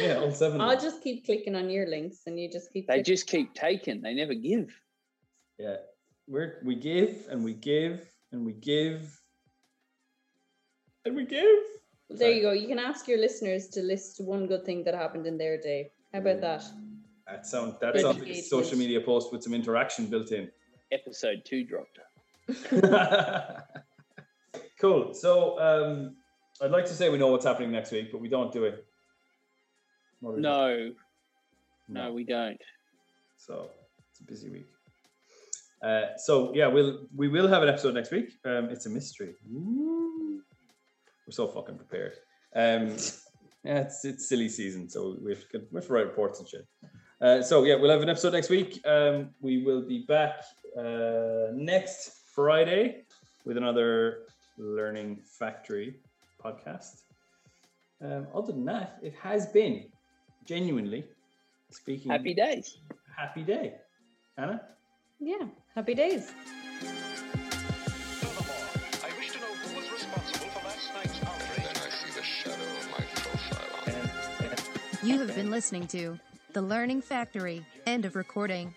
Yeah, 0.00 0.16
all 0.16 0.32
seven. 0.32 0.60
I'll 0.60 0.80
just 0.80 1.02
keep 1.04 1.24
clicking 1.24 1.54
on 1.54 1.70
your 1.70 1.86
links 1.86 2.22
and 2.26 2.38
you 2.40 2.50
just 2.50 2.72
keep 2.72 2.88
They 2.88 2.94
clicking. 2.94 3.04
just 3.04 3.26
keep 3.28 3.54
taking. 3.54 4.02
They 4.02 4.12
never 4.12 4.34
give. 4.34 4.74
Yeah, 5.56 5.76
we're 6.26 6.58
we 6.64 6.74
give 6.74 7.26
and 7.30 7.44
we 7.44 7.54
give 7.54 8.04
and 8.32 8.44
we 8.44 8.54
give 8.54 9.20
and 11.04 11.14
we 11.14 11.24
give. 11.24 11.62
There 12.10 12.32
you 12.32 12.42
go. 12.42 12.50
You 12.52 12.66
can 12.66 12.80
ask 12.80 13.06
your 13.06 13.18
listeners 13.18 13.68
to 13.68 13.82
list 13.82 14.20
one 14.20 14.46
good 14.48 14.64
thing 14.64 14.82
that 14.84 14.94
happened 14.94 15.26
in 15.26 15.38
their 15.38 15.60
day. 15.60 15.92
How 16.12 16.18
about 16.18 16.40
that? 16.40 16.62
Mm, 16.62 16.96
that 17.28 17.46
sounds 17.46 17.78
that 17.80 17.96
sounds 17.96 18.18
like 18.18 18.28
a 18.30 18.42
social 18.42 18.76
media 18.76 19.00
post 19.00 19.32
with 19.32 19.44
some 19.44 19.54
interaction 19.54 20.06
built 20.06 20.32
in. 20.32 20.50
Episode 20.94 21.42
two 21.44 21.64
dropped. 21.64 21.98
cool. 24.80 25.12
So 25.12 25.58
um, 25.58 26.14
I'd 26.62 26.70
like 26.70 26.86
to 26.86 26.92
say 26.92 27.08
we 27.08 27.18
know 27.18 27.28
what's 27.28 27.44
happening 27.44 27.72
next 27.72 27.90
week, 27.90 28.12
but 28.12 28.20
we 28.20 28.28
don't 28.28 28.52
do 28.52 28.62
it. 28.62 28.86
Do? 30.22 30.36
No, 30.36 30.92
no, 31.88 32.12
we 32.12 32.22
don't. 32.24 32.60
So 33.36 33.70
it's 34.10 34.20
a 34.20 34.24
busy 34.24 34.48
week. 34.50 34.66
Uh, 35.82 36.16
so 36.16 36.54
yeah, 36.54 36.68
we'll 36.68 37.06
we 37.14 37.26
will 37.28 37.48
have 37.48 37.62
an 37.62 37.68
episode 37.68 37.94
next 37.94 38.12
week. 38.12 38.38
Um, 38.44 38.70
it's 38.70 38.86
a 38.86 38.90
mystery. 38.90 39.34
Woo. 39.50 40.40
We're 41.26 41.32
so 41.32 41.48
fucking 41.48 41.76
prepared. 41.76 42.14
Um, 42.54 42.96
yeah, 43.64 43.80
it's 43.80 44.04
it's 44.04 44.28
silly 44.28 44.48
season, 44.48 44.88
so 44.88 45.16
we 45.20 45.32
have 45.32 45.48
to, 45.50 45.58
we 45.72 45.76
have 45.78 45.86
to 45.88 45.92
write 45.92 46.06
reports 46.06 46.38
and 46.38 46.48
shit. 46.48 46.66
Uh, 47.20 47.42
so 47.42 47.64
yeah, 47.64 47.76
we'll 47.76 47.90
have 47.90 48.02
an 48.02 48.08
episode 48.08 48.32
next 48.32 48.50
week. 48.50 48.80
Um, 48.86 49.30
we 49.40 49.62
will 49.62 49.82
be 49.82 50.00
back 50.06 50.42
uh, 50.78 51.48
next 51.52 52.12
Friday 52.34 53.04
with 53.44 53.56
another 53.56 54.24
Learning 54.58 55.20
Factory 55.38 55.96
podcast. 56.42 57.02
Um, 58.02 58.26
other 58.34 58.52
than 58.52 58.64
that, 58.66 58.98
it 59.02 59.14
has 59.22 59.46
been 59.46 59.86
genuinely 60.44 61.04
speaking 61.70 62.10
Happy 62.10 62.34
days. 62.34 62.76
happy 63.16 63.42
day. 63.42 63.74
Anna? 64.36 64.60
Yeah. 65.20 65.46
Happy 65.74 65.94
days. 65.94 66.32
Furthermore, 68.20 68.54
I 69.02 69.16
wish 69.16 69.30
to 69.32 69.38
know 69.38 69.46
who 69.46 69.76
was 69.76 69.90
responsible 69.90 70.46
for 70.48 70.64
last 70.66 70.92
night's 70.94 71.22
outrage. 71.24 71.56
Then 71.56 71.76
I 71.76 71.90
see 71.90 72.10
the 72.14 72.22
shadow 72.22 72.62
of 72.62 72.90
my 72.90 73.04
profile 73.14 73.70
on 73.86 74.48
And, 74.50 75.08
You 75.08 75.18
have 75.20 75.34
been 75.34 75.50
listening 75.50 75.86
to 75.88 76.18
The 76.54 76.62
Learning 76.62 77.02
Factory. 77.02 77.66
End 77.84 78.04
of 78.04 78.14
recording. 78.14 78.72